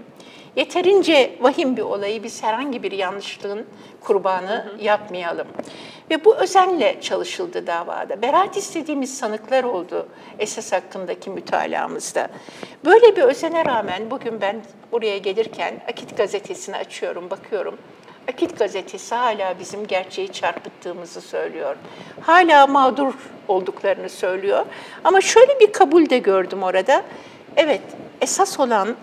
Yeterince 0.56 1.38
vahim 1.40 1.76
bir 1.76 1.82
olayı 1.82 2.22
biz 2.22 2.42
herhangi 2.42 2.82
bir 2.82 2.92
yanlışlığın 2.92 3.66
kurbanı 4.00 4.72
yapmayalım. 4.80 5.46
Ve 6.10 6.24
bu 6.24 6.36
özenle 6.36 7.00
çalışıldı 7.00 7.66
davada. 7.66 8.22
Beraat 8.22 8.56
istediğimiz 8.56 9.18
sanıklar 9.18 9.64
oldu 9.64 10.08
esas 10.38 10.72
hakkındaki 10.72 11.30
mütalaamızda. 11.30 12.28
Böyle 12.84 13.16
bir 13.16 13.22
özene 13.22 13.64
rağmen 13.64 14.10
bugün 14.10 14.40
ben 14.40 14.62
buraya 14.92 15.18
gelirken 15.18 15.74
Akit 15.88 16.16
gazetesini 16.16 16.76
açıyorum, 16.76 17.30
bakıyorum. 17.30 17.78
Akit 18.30 18.58
gazetesi 18.58 19.14
hala 19.14 19.58
bizim 19.58 19.86
gerçeği 19.86 20.32
çarpıttığımızı 20.32 21.20
söylüyor. 21.20 21.76
Hala 22.20 22.66
mağdur 22.66 23.14
olduklarını 23.48 24.08
söylüyor. 24.08 24.66
Ama 25.04 25.20
şöyle 25.20 25.60
bir 25.60 25.72
kabul 25.72 26.10
de 26.10 26.18
gördüm 26.18 26.62
orada. 26.62 27.02
Evet, 27.56 27.82
esas 28.20 28.60
olan 28.60 28.96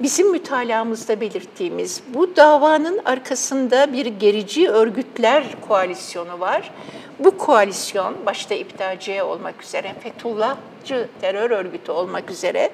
bizim 0.00 0.30
mütalaamızda 0.30 1.20
belirttiğimiz 1.20 2.02
bu 2.14 2.36
davanın 2.36 3.00
arkasında 3.04 3.92
bir 3.92 4.06
gerici 4.06 4.68
örgütler 4.68 5.44
koalisyonu 5.68 6.40
var. 6.40 6.70
Bu 7.18 7.38
koalisyon 7.38 8.26
başta 8.26 8.54
İptalciye 8.54 9.22
olmak 9.22 9.62
üzere, 9.62 9.94
Fethullahçı 10.02 11.08
terör 11.20 11.50
örgütü 11.50 11.92
olmak 11.92 12.30
üzere 12.30 12.70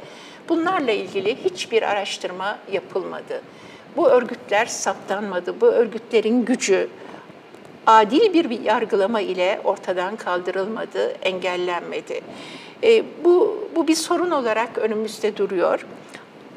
bunlarla 0.49 0.93
ilgili 0.93 1.45
hiçbir 1.45 1.83
araştırma 1.83 2.59
yapılmadı. 2.73 3.43
Bu 3.97 4.09
örgütler 4.09 4.67
saptanmadı. 4.67 5.61
Bu 5.61 5.67
örgütlerin 5.67 6.45
gücü 6.45 6.89
adil 7.87 8.35
bir 8.35 8.61
yargılama 8.61 9.21
ile 9.21 9.61
ortadan 9.65 10.17
kaldırılmadı, 10.17 11.13
engellenmedi. 11.23 12.21
E, 12.85 13.05
bu, 13.25 13.65
bu 13.77 13.89
bir 13.89 13.95
sorun 13.95 14.31
olarak 14.31 14.79
önümüzde 14.79 15.37
duruyor. 15.37 15.87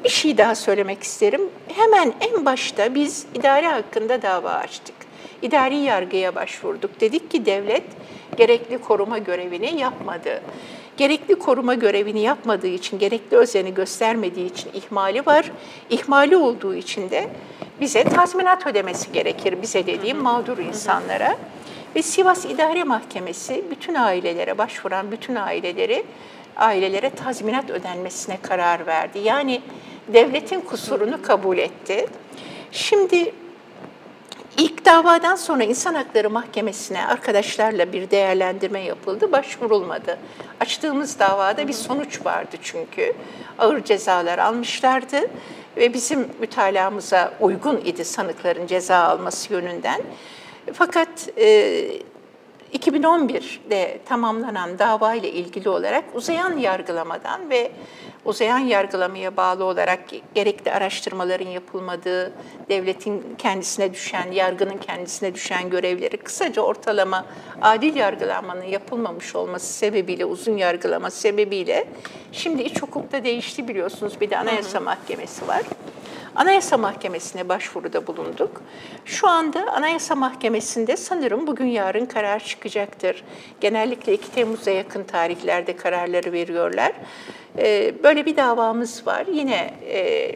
Bir 0.04 0.08
şey 0.08 0.38
daha 0.38 0.54
söylemek 0.54 1.02
isterim. 1.02 1.40
Hemen 1.68 2.14
en 2.20 2.44
başta 2.44 2.94
biz 2.94 3.26
idare 3.34 3.68
hakkında 3.68 4.22
dava 4.22 4.50
açtık. 4.50 4.94
İdari 5.42 5.76
yargıya 5.76 6.34
başvurduk. 6.34 7.00
Dedik 7.00 7.30
ki 7.30 7.46
devlet 7.46 7.82
gerekli 8.36 8.78
koruma 8.78 9.18
görevini 9.18 9.80
yapmadı. 9.80 10.42
Gerekli 10.96 11.34
koruma 11.34 11.74
görevini 11.74 12.20
yapmadığı 12.20 12.66
için, 12.66 12.98
gerekli 12.98 13.36
özeni 13.36 13.74
göstermediği 13.74 14.50
için 14.50 14.70
ihmali 14.74 15.26
var. 15.26 15.52
İhmali 15.90 16.36
olduğu 16.36 16.74
için 16.74 17.10
de 17.10 17.28
bize 17.80 18.04
tazminat 18.04 18.66
ödemesi 18.66 19.12
gerekir, 19.12 19.62
bize 19.62 19.86
dediğim 19.86 20.18
mağdur 20.18 20.58
insanlara. 20.58 21.36
Ve 21.96 22.02
Sivas 22.02 22.44
İdare 22.44 22.84
Mahkemesi 22.84 23.64
bütün 23.70 23.94
ailelere 23.94 24.58
başvuran 24.58 25.10
bütün 25.10 25.34
aileleri 25.34 26.04
ailelere 26.56 27.10
tazminat 27.10 27.70
ödenmesine 27.70 28.38
karar 28.42 28.86
verdi. 28.86 29.18
Yani 29.18 29.60
devletin 30.08 30.60
kusurunu 30.60 31.22
kabul 31.22 31.58
etti. 31.58 32.06
Şimdi 32.72 33.32
ilk 34.60 34.84
davadan 34.84 35.36
sonra 35.36 35.64
İnsan 35.64 35.94
Hakları 35.94 36.30
Mahkemesi'ne 36.30 37.06
arkadaşlarla 37.06 37.92
bir 37.92 38.10
değerlendirme 38.10 38.80
yapıldı, 38.80 39.32
başvurulmadı. 39.32 40.18
Açtığımız 40.60 41.18
davada 41.18 41.68
bir 41.68 41.72
sonuç 41.72 42.26
vardı 42.26 42.56
çünkü. 42.62 43.12
Ağır 43.58 43.84
cezalar 43.84 44.38
almışlardı 44.38 45.16
ve 45.76 45.94
bizim 45.94 46.28
mütalaamıza 46.40 47.32
uygun 47.40 47.76
idi 47.76 48.04
sanıkların 48.04 48.66
ceza 48.66 48.96
alması 48.96 49.52
yönünden. 49.52 50.02
Fakat 50.72 51.08
2011'de 52.72 54.00
tamamlanan 54.04 54.78
dava 54.78 55.14
ile 55.14 55.30
ilgili 55.30 55.68
olarak 55.68 56.04
uzayan 56.14 56.58
yargılamadan 56.58 57.50
ve 57.50 57.72
uzayan 58.24 58.58
yargılamaya 58.58 59.36
bağlı 59.36 59.64
olarak 59.64 60.00
gerekli 60.34 60.72
araştırmaların 60.72 61.48
yapılmadığı, 61.48 62.32
devletin 62.68 63.24
kendisine 63.38 63.94
düşen, 63.94 64.32
yargının 64.32 64.78
kendisine 64.78 65.34
düşen 65.34 65.70
görevleri 65.70 66.16
kısaca 66.16 66.62
ortalama 66.62 67.26
adil 67.62 67.96
yargılamanın 67.96 68.64
yapılmamış 68.64 69.34
olması 69.36 69.72
sebebiyle, 69.72 70.24
uzun 70.24 70.56
yargılama 70.56 71.10
sebebiyle 71.10 71.88
şimdi 72.32 72.62
iç 72.62 72.82
hukukta 72.82 73.24
değişti 73.24 73.68
biliyorsunuz. 73.68 74.20
Bir 74.20 74.30
de 74.30 74.38
Anayasa 74.38 74.80
Mahkemesi 74.80 75.48
var. 75.48 75.62
Anayasa 76.36 76.76
Mahkemesi'ne 76.76 77.48
başvuruda 77.48 78.06
bulunduk. 78.06 78.62
Şu 79.04 79.28
anda 79.28 79.72
Anayasa 79.72 80.14
Mahkemesi'nde 80.14 80.96
sanırım 80.96 81.46
bugün 81.46 81.66
yarın 81.66 82.06
karar 82.06 82.40
çıkacaktır. 82.40 83.24
Genellikle 83.60 84.14
2 84.14 84.32
Temmuz'a 84.32 84.70
yakın 84.70 85.04
tarihlerde 85.04 85.76
kararları 85.76 86.32
veriyorlar. 86.32 86.92
Ee, 87.58 87.94
böyle 88.02 88.26
bir 88.26 88.36
davamız 88.36 89.06
var. 89.06 89.26
Yine 89.32 89.74
e, 89.88 90.32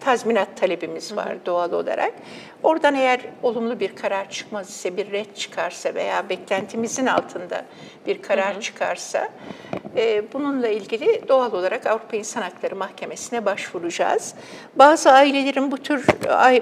tazminat 0.00 0.56
talebimiz 0.56 1.16
var 1.16 1.36
doğal 1.46 1.72
olarak. 1.72 2.12
Oradan 2.62 2.94
eğer 2.94 3.20
olumlu 3.42 3.80
bir 3.80 3.96
karar 3.96 4.30
çıkmaz 4.30 4.68
ise, 4.68 4.96
bir 4.96 5.12
red 5.12 5.34
çıkarsa 5.34 5.94
veya 5.94 6.28
beklentimizin 6.28 7.06
altında 7.06 7.64
bir 8.06 8.22
karar 8.22 8.60
çıkarsa 8.60 9.28
e, 9.96 10.32
bununla 10.32 10.68
ilgili 10.68 11.28
doğal 11.28 11.52
olarak 11.52 11.86
Avrupa 11.86 12.16
İnsan 12.16 12.42
Hakları 12.42 12.76
Mahkemesi'ne 12.76 13.44
başvuracağız. 13.44 14.34
Bazı 14.76 15.10
ailelerin 15.12 15.70
bu 15.70 15.78
tür, 15.78 16.06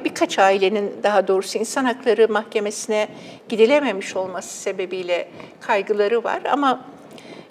birkaç 0.05 0.39
ailenin 0.39 0.93
daha 1.03 1.29
doğrusu 1.29 1.59
İnsan 1.59 1.85
Hakları 1.85 2.29
Mahkemesi'ne 2.29 3.09
gidilememiş 3.49 4.17
olması 4.17 4.57
sebebiyle 4.57 5.29
kaygıları 5.61 6.25
var 6.25 6.41
ama 6.51 6.96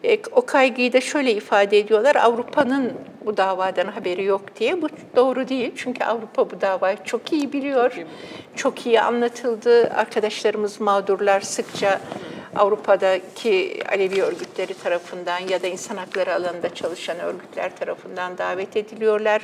e, 0.05 0.19
o 0.31 0.45
kaygıyı 0.45 0.93
da 0.93 1.01
şöyle 1.01 1.31
ifade 1.33 1.79
ediyorlar, 1.79 2.15
Avrupa'nın 2.15 2.93
bu 3.25 3.37
davadan 3.37 3.87
haberi 3.87 4.23
yok 4.23 4.41
diye. 4.59 4.81
Bu 4.81 4.87
doğru 5.15 5.47
değil 5.47 5.71
çünkü 5.75 6.03
Avrupa 6.03 6.51
bu 6.51 6.61
davayı 6.61 6.97
çok 7.03 7.33
iyi 7.33 7.53
biliyor, 7.53 7.89
çok 7.89 7.97
iyi, 7.97 8.05
çok 8.55 8.85
iyi 8.85 9.01
anlatıldı. 9.01 9.89
Arkadaşlarımız 9.89 10.81
mağdurlar 10.81 11.41
sıkça 11.41 11.99
Avrupa'daki 12.55 13.79
Alevi 13.89 14.23
örgütleri 14.23 14.73
tarafından 14.73 15.39
ya 15.39 15.61
da 15.61 15.67
insan 15.67 15.97
hakları 15.97 16.35
alanında 16.35 16.75
çalışan 16.75 17.19
örgütler 17.19 17.75
tarafından 17.75 18.37
davet 18.37 18.77
ediliyorlar. 18.77 19.41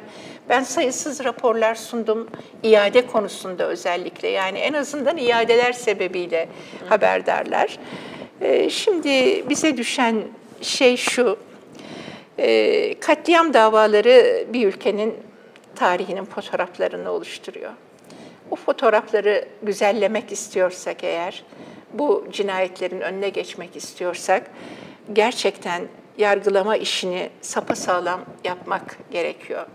Ben 0.49 0.64
sayısız 0.64 1.24
raporlar 1.24 1.76
sundum 1.76 2.30
iade 2.64 3.07
konusunda 3.07 3.68
özellikle. 3.68 4.28
Yani 4.28 4.59
en 4.59 4.74
azından 4.74 5.18
iadeler 5.18 5.74
sebebiyle 5.74 6.49
haberdarlar. 6.89 7.80
E, 8.41 8.70
şimdi 8.70 9.09
bize 9.49 9.78
düşen 9.78 10.24
şey 10.62 10.97
şu, 10.97 11.38
e, 12.38 12.99
katliam 12.99 13.53
davaları 13.53 14.45
bir 14.53 14.68
ülkenin 14.68 15.16
tarihinin 15.76 16.26
fotoğraflarını 16.26 17.12
oluşturuyor. 17.12 17.72
O 18.51 18.55
fotoğrafları 18.55 19.45
güzellemek 19.64 20.32
istiyorsak 20.32 21.03
eğer, 21.03 21.43
bu 21.93 22.26
cinayetlerin 22.32 23.01
önüne 23.01 23.30
geçmek 23.30 23.76
istiyorsak, 23.76 24.51
gerçekten 25.14 25.82
yargılama 26.18 26.78
işini 26.78 27.30
sapasağlam 27.41 28.22
yapmak 28.43 28.97
gerekiyor. 29.12 29.66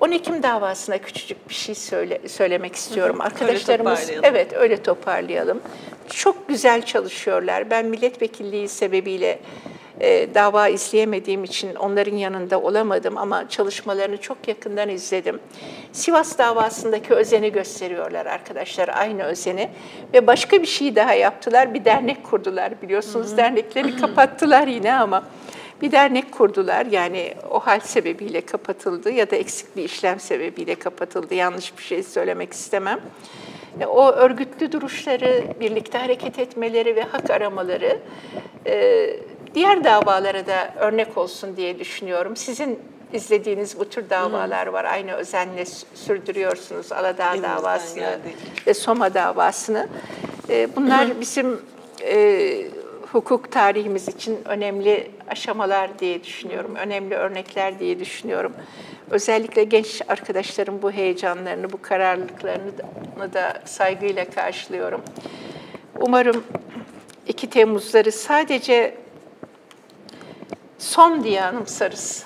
10 0.00 0.10
Ekim 0.10 0.42
davasına 0.42 0.98
küçücük 0.98 1.48
bir 1.48 1.54
şey 1.54 1.74
söyle, 1.74 2.28
söylemek 2.28 2.74
istiyorum. 2.74 3.20
Arkadaşlarımız 3.20 4.10
öyle 4.10 4.20
evet 4.22 4.52
öyle 4.52 4.82
toparlayalım. 4.82 5.62
Çok 6.10 6.48
güzel 6.48 6.82
çalışıyorlar. 6.82 7.70
Ben 7.70 7.86
milletvekilliği 7.86 8.68
sebebiyle 8.68 9.38
e, 10.00 10.34
dava 10.34 10.68
izleyemediğim 10.68 11.44
için 11.44 11.74
onların 11.74 12.16
yanında 12.16 12.60
olamadım 12.60 13.18
ama 13.18 13.48
çalışmalarını 13.48 14.16
çok 14.16 14.48
yakından 14.48 14.88
izledim. 14.88 15.40
Sivas 15.92 16.38
davasındaki 16.38 17.14
özeni 17.14 17.52
gösteriyorlar 17.52 18.26
arkadaşlar, 18.26 18.88
aynı 18.88 19.22
özeni. 19.22 19.70
Ve 20.14 20.26
başka 20.26 20.62
bir 20.62 20.66
şey 20.66 20.96
daha 20.96 21.14
yaptılar, 21.14 21.74
bir 21.74 21.84
dernek 21.84 22.24
kurdular 22.24 22.82
biliyorsunuz. 22.82 23.28
Hı-hı. 23.28 23.36
Dernekleri 23.36 23.96
kapattılar 23.96 24.66
yine 24.66 24.94
ama 24.94 25.22
bir 25.82 25.92
dernek 25.92 26.32
kurdular. 26.32 26.86
Yani 26.86 27.34
o 27.50 27.60
hal 27.60 27.80
sebebiyle 27.80 28.40
kapatıldı 28.40 29.10
ya 29.10 29.30
da 29.30 29.36
eksik 29.36 29.76
bir 29.76 29.84
işlem 29.84 30.20
sebebiyle 30.20 30.74
kapatıldı. 30.74 31.34
Yanlış 31.34 31.78
bir 31.78 31.82
şey 31.82 32.02
söylemek 32.02 32.52
istemem. 32.52 33.00
E, 33.80 33.86
o 33.86 34.12
örgütlü 34.12 34.72
duruşları, 34.72 35.44
birlikte 35.60 35.98
hareket 35.98 36.38
etmeleri 36.38 36.96
ve 36.96 37.02
hak 37.02 37.30
aramaları 37.30 37.98
e, 38.66 39.06
diğer 39.56 39.84
davalara 39.84 40.46
da 40.46 40.74
örnek 40.78 41.18
olsun 41.18 41.56
diye 41.56 41.78
düşünüyorum. 41.78 42.36
Sizin 42.36 42.78
izlediğiniz 43.12 43.78
bu 43.78 43.88
tür 43.88 44.10
davalar 44.10 44.66
var. 44.66 44.84
Aynı 44.84 45.12
özenle 45.12 45.64
sürdürüyorsunuz 45.94 46.92
Aladağ 46.92 47.30
Elimizden 47.30 47.56
davasını 47.56 48.00
geldiği. 48.00 48.34
ve 48.66 48.74
Soma 48.74 49.14
davasını. 49.14 49.88
E, 50.48 50.76
bunlar 50.76 51.20
bizim 51.20 51.60
e, 52.02 52.66
hukuk 53.12 53.52
tarihimiz 53.52 54.08
için 54.08 54.38
önemli 54.44 55.10
aşamalar 55.28 55.98
diye 55.98 56.24
düşünüyorum. 56.24 56.74
Önemli 56.74 57.14
örnekler 57.14 57.78
diye 57.78 58.00
düşünüyorum. 58.00 58.52
Özellikle 59.10 59.64
genç 59.64 60.02
arkadaşlarım 60.08 60.82
bu 60.82 60.90
heyecanlarını, 60.90 61.72
bu 61.72 61.82
kararlılıklarını 61.82 62.78
da, 62.78 63.32
da 63.34 63.62
saygıyla 63.64 64.24
karşılıyorum. 64.24 65.02
Umarım 66.00 66.44
2 67.26 67.50
Temmuzları 67.50 68.12
sadece 68.12 69.05
son 70.78 71.24
diye 71.24 71.42
anımsarız. 71.44 72.24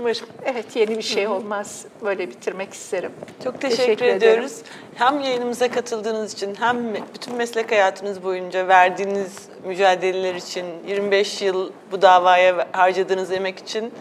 Umarım. 0.00 0.26
Evet 0.44 0.76
yeni 0.76 0.98
bir 0.98 1.02
şey 1.02 1.28
olmaz. 1.28 1.84
Böyle 2.04 2.28
bitirmek 2.30 2.72
isterim. 2.74 3.10
Çok 3.44 3.60
teşekkür, 3.60 3.82
Teşekkür 3.82 4.04
ederim. 4.04 4.16
ediyoruz. 4.16 4.56
Hem 4.94 5.20
yayınımıza 5.20 5.70
katıldığınız 5.70 6.32
için 6.32 6.54
hem 6.60 6.94
bütün 7.14 7.34
meslek 7.36 7.70
hayatınız 7.72 8.24
boyunca 8.24 8.68
verdiğiniz 8.68 9.32
mücadeleler 9.66 10.34
için, 10.34 10.66
25 10.86 11.42
yıl 11.42 11.70
bu 11.92 12.02
davaya 12.02 12.68
harcadığınız 12.72 13.32
emek 13.32 13.58
için 13.58 13.92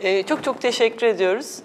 e, 0.00 0.22
çok 0.22 0.44
çok 0.44 0.60
teşekkür 0.60 1.06
ediyoruz. 1.06 1.56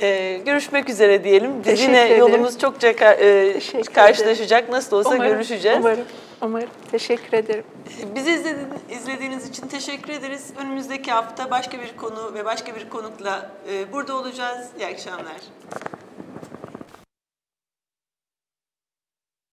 E, 0.00 0.40
görüşmek 0.46 0.88
üzere 0.88 1.24
diyelim. 1.24 1.62
Teşekkür 1.62 1.82
yine 1.82 2.06
ederim. 2.06 2.18
yolumuz 2.20 2.58
çokça 2.58 2.88
e, 2.88 3.54
karşılaşacak. 3.94 4.68
Nasıl 4.68 4.96
olsa 4.96 5.10
Umarım, 5.14 5.32
görüşeceğiz. 5.32 5.78
Umarım, 5.80 6.04
umarım. 6.42 6.68
Teşekkür 6.90 7.32
ederim. 7.38 7.64
Bizi 8.14 8.30
izledi- 8.30 8.92
izlediğiniz 9.00 9.48
için 9.48 9.68
teşekkür 9.68 10.12
ederiz. 10.12 10.52
Önümüzdeki 10.58 11.12
hafta 11.12 11.50
başka 11.50 11.78
bir 11.80 11.96
konu 11.96 12.34
ve 12.34 12.44
başka 12.44 12.74
bir 12.74 12.88
konukla 12.88 13.50
e, 13.72 13.92
burada 13.92 14.16
olacağız. 14.16 14.68
İyi 14.78 14.86
akşamlar. 14.86 15.36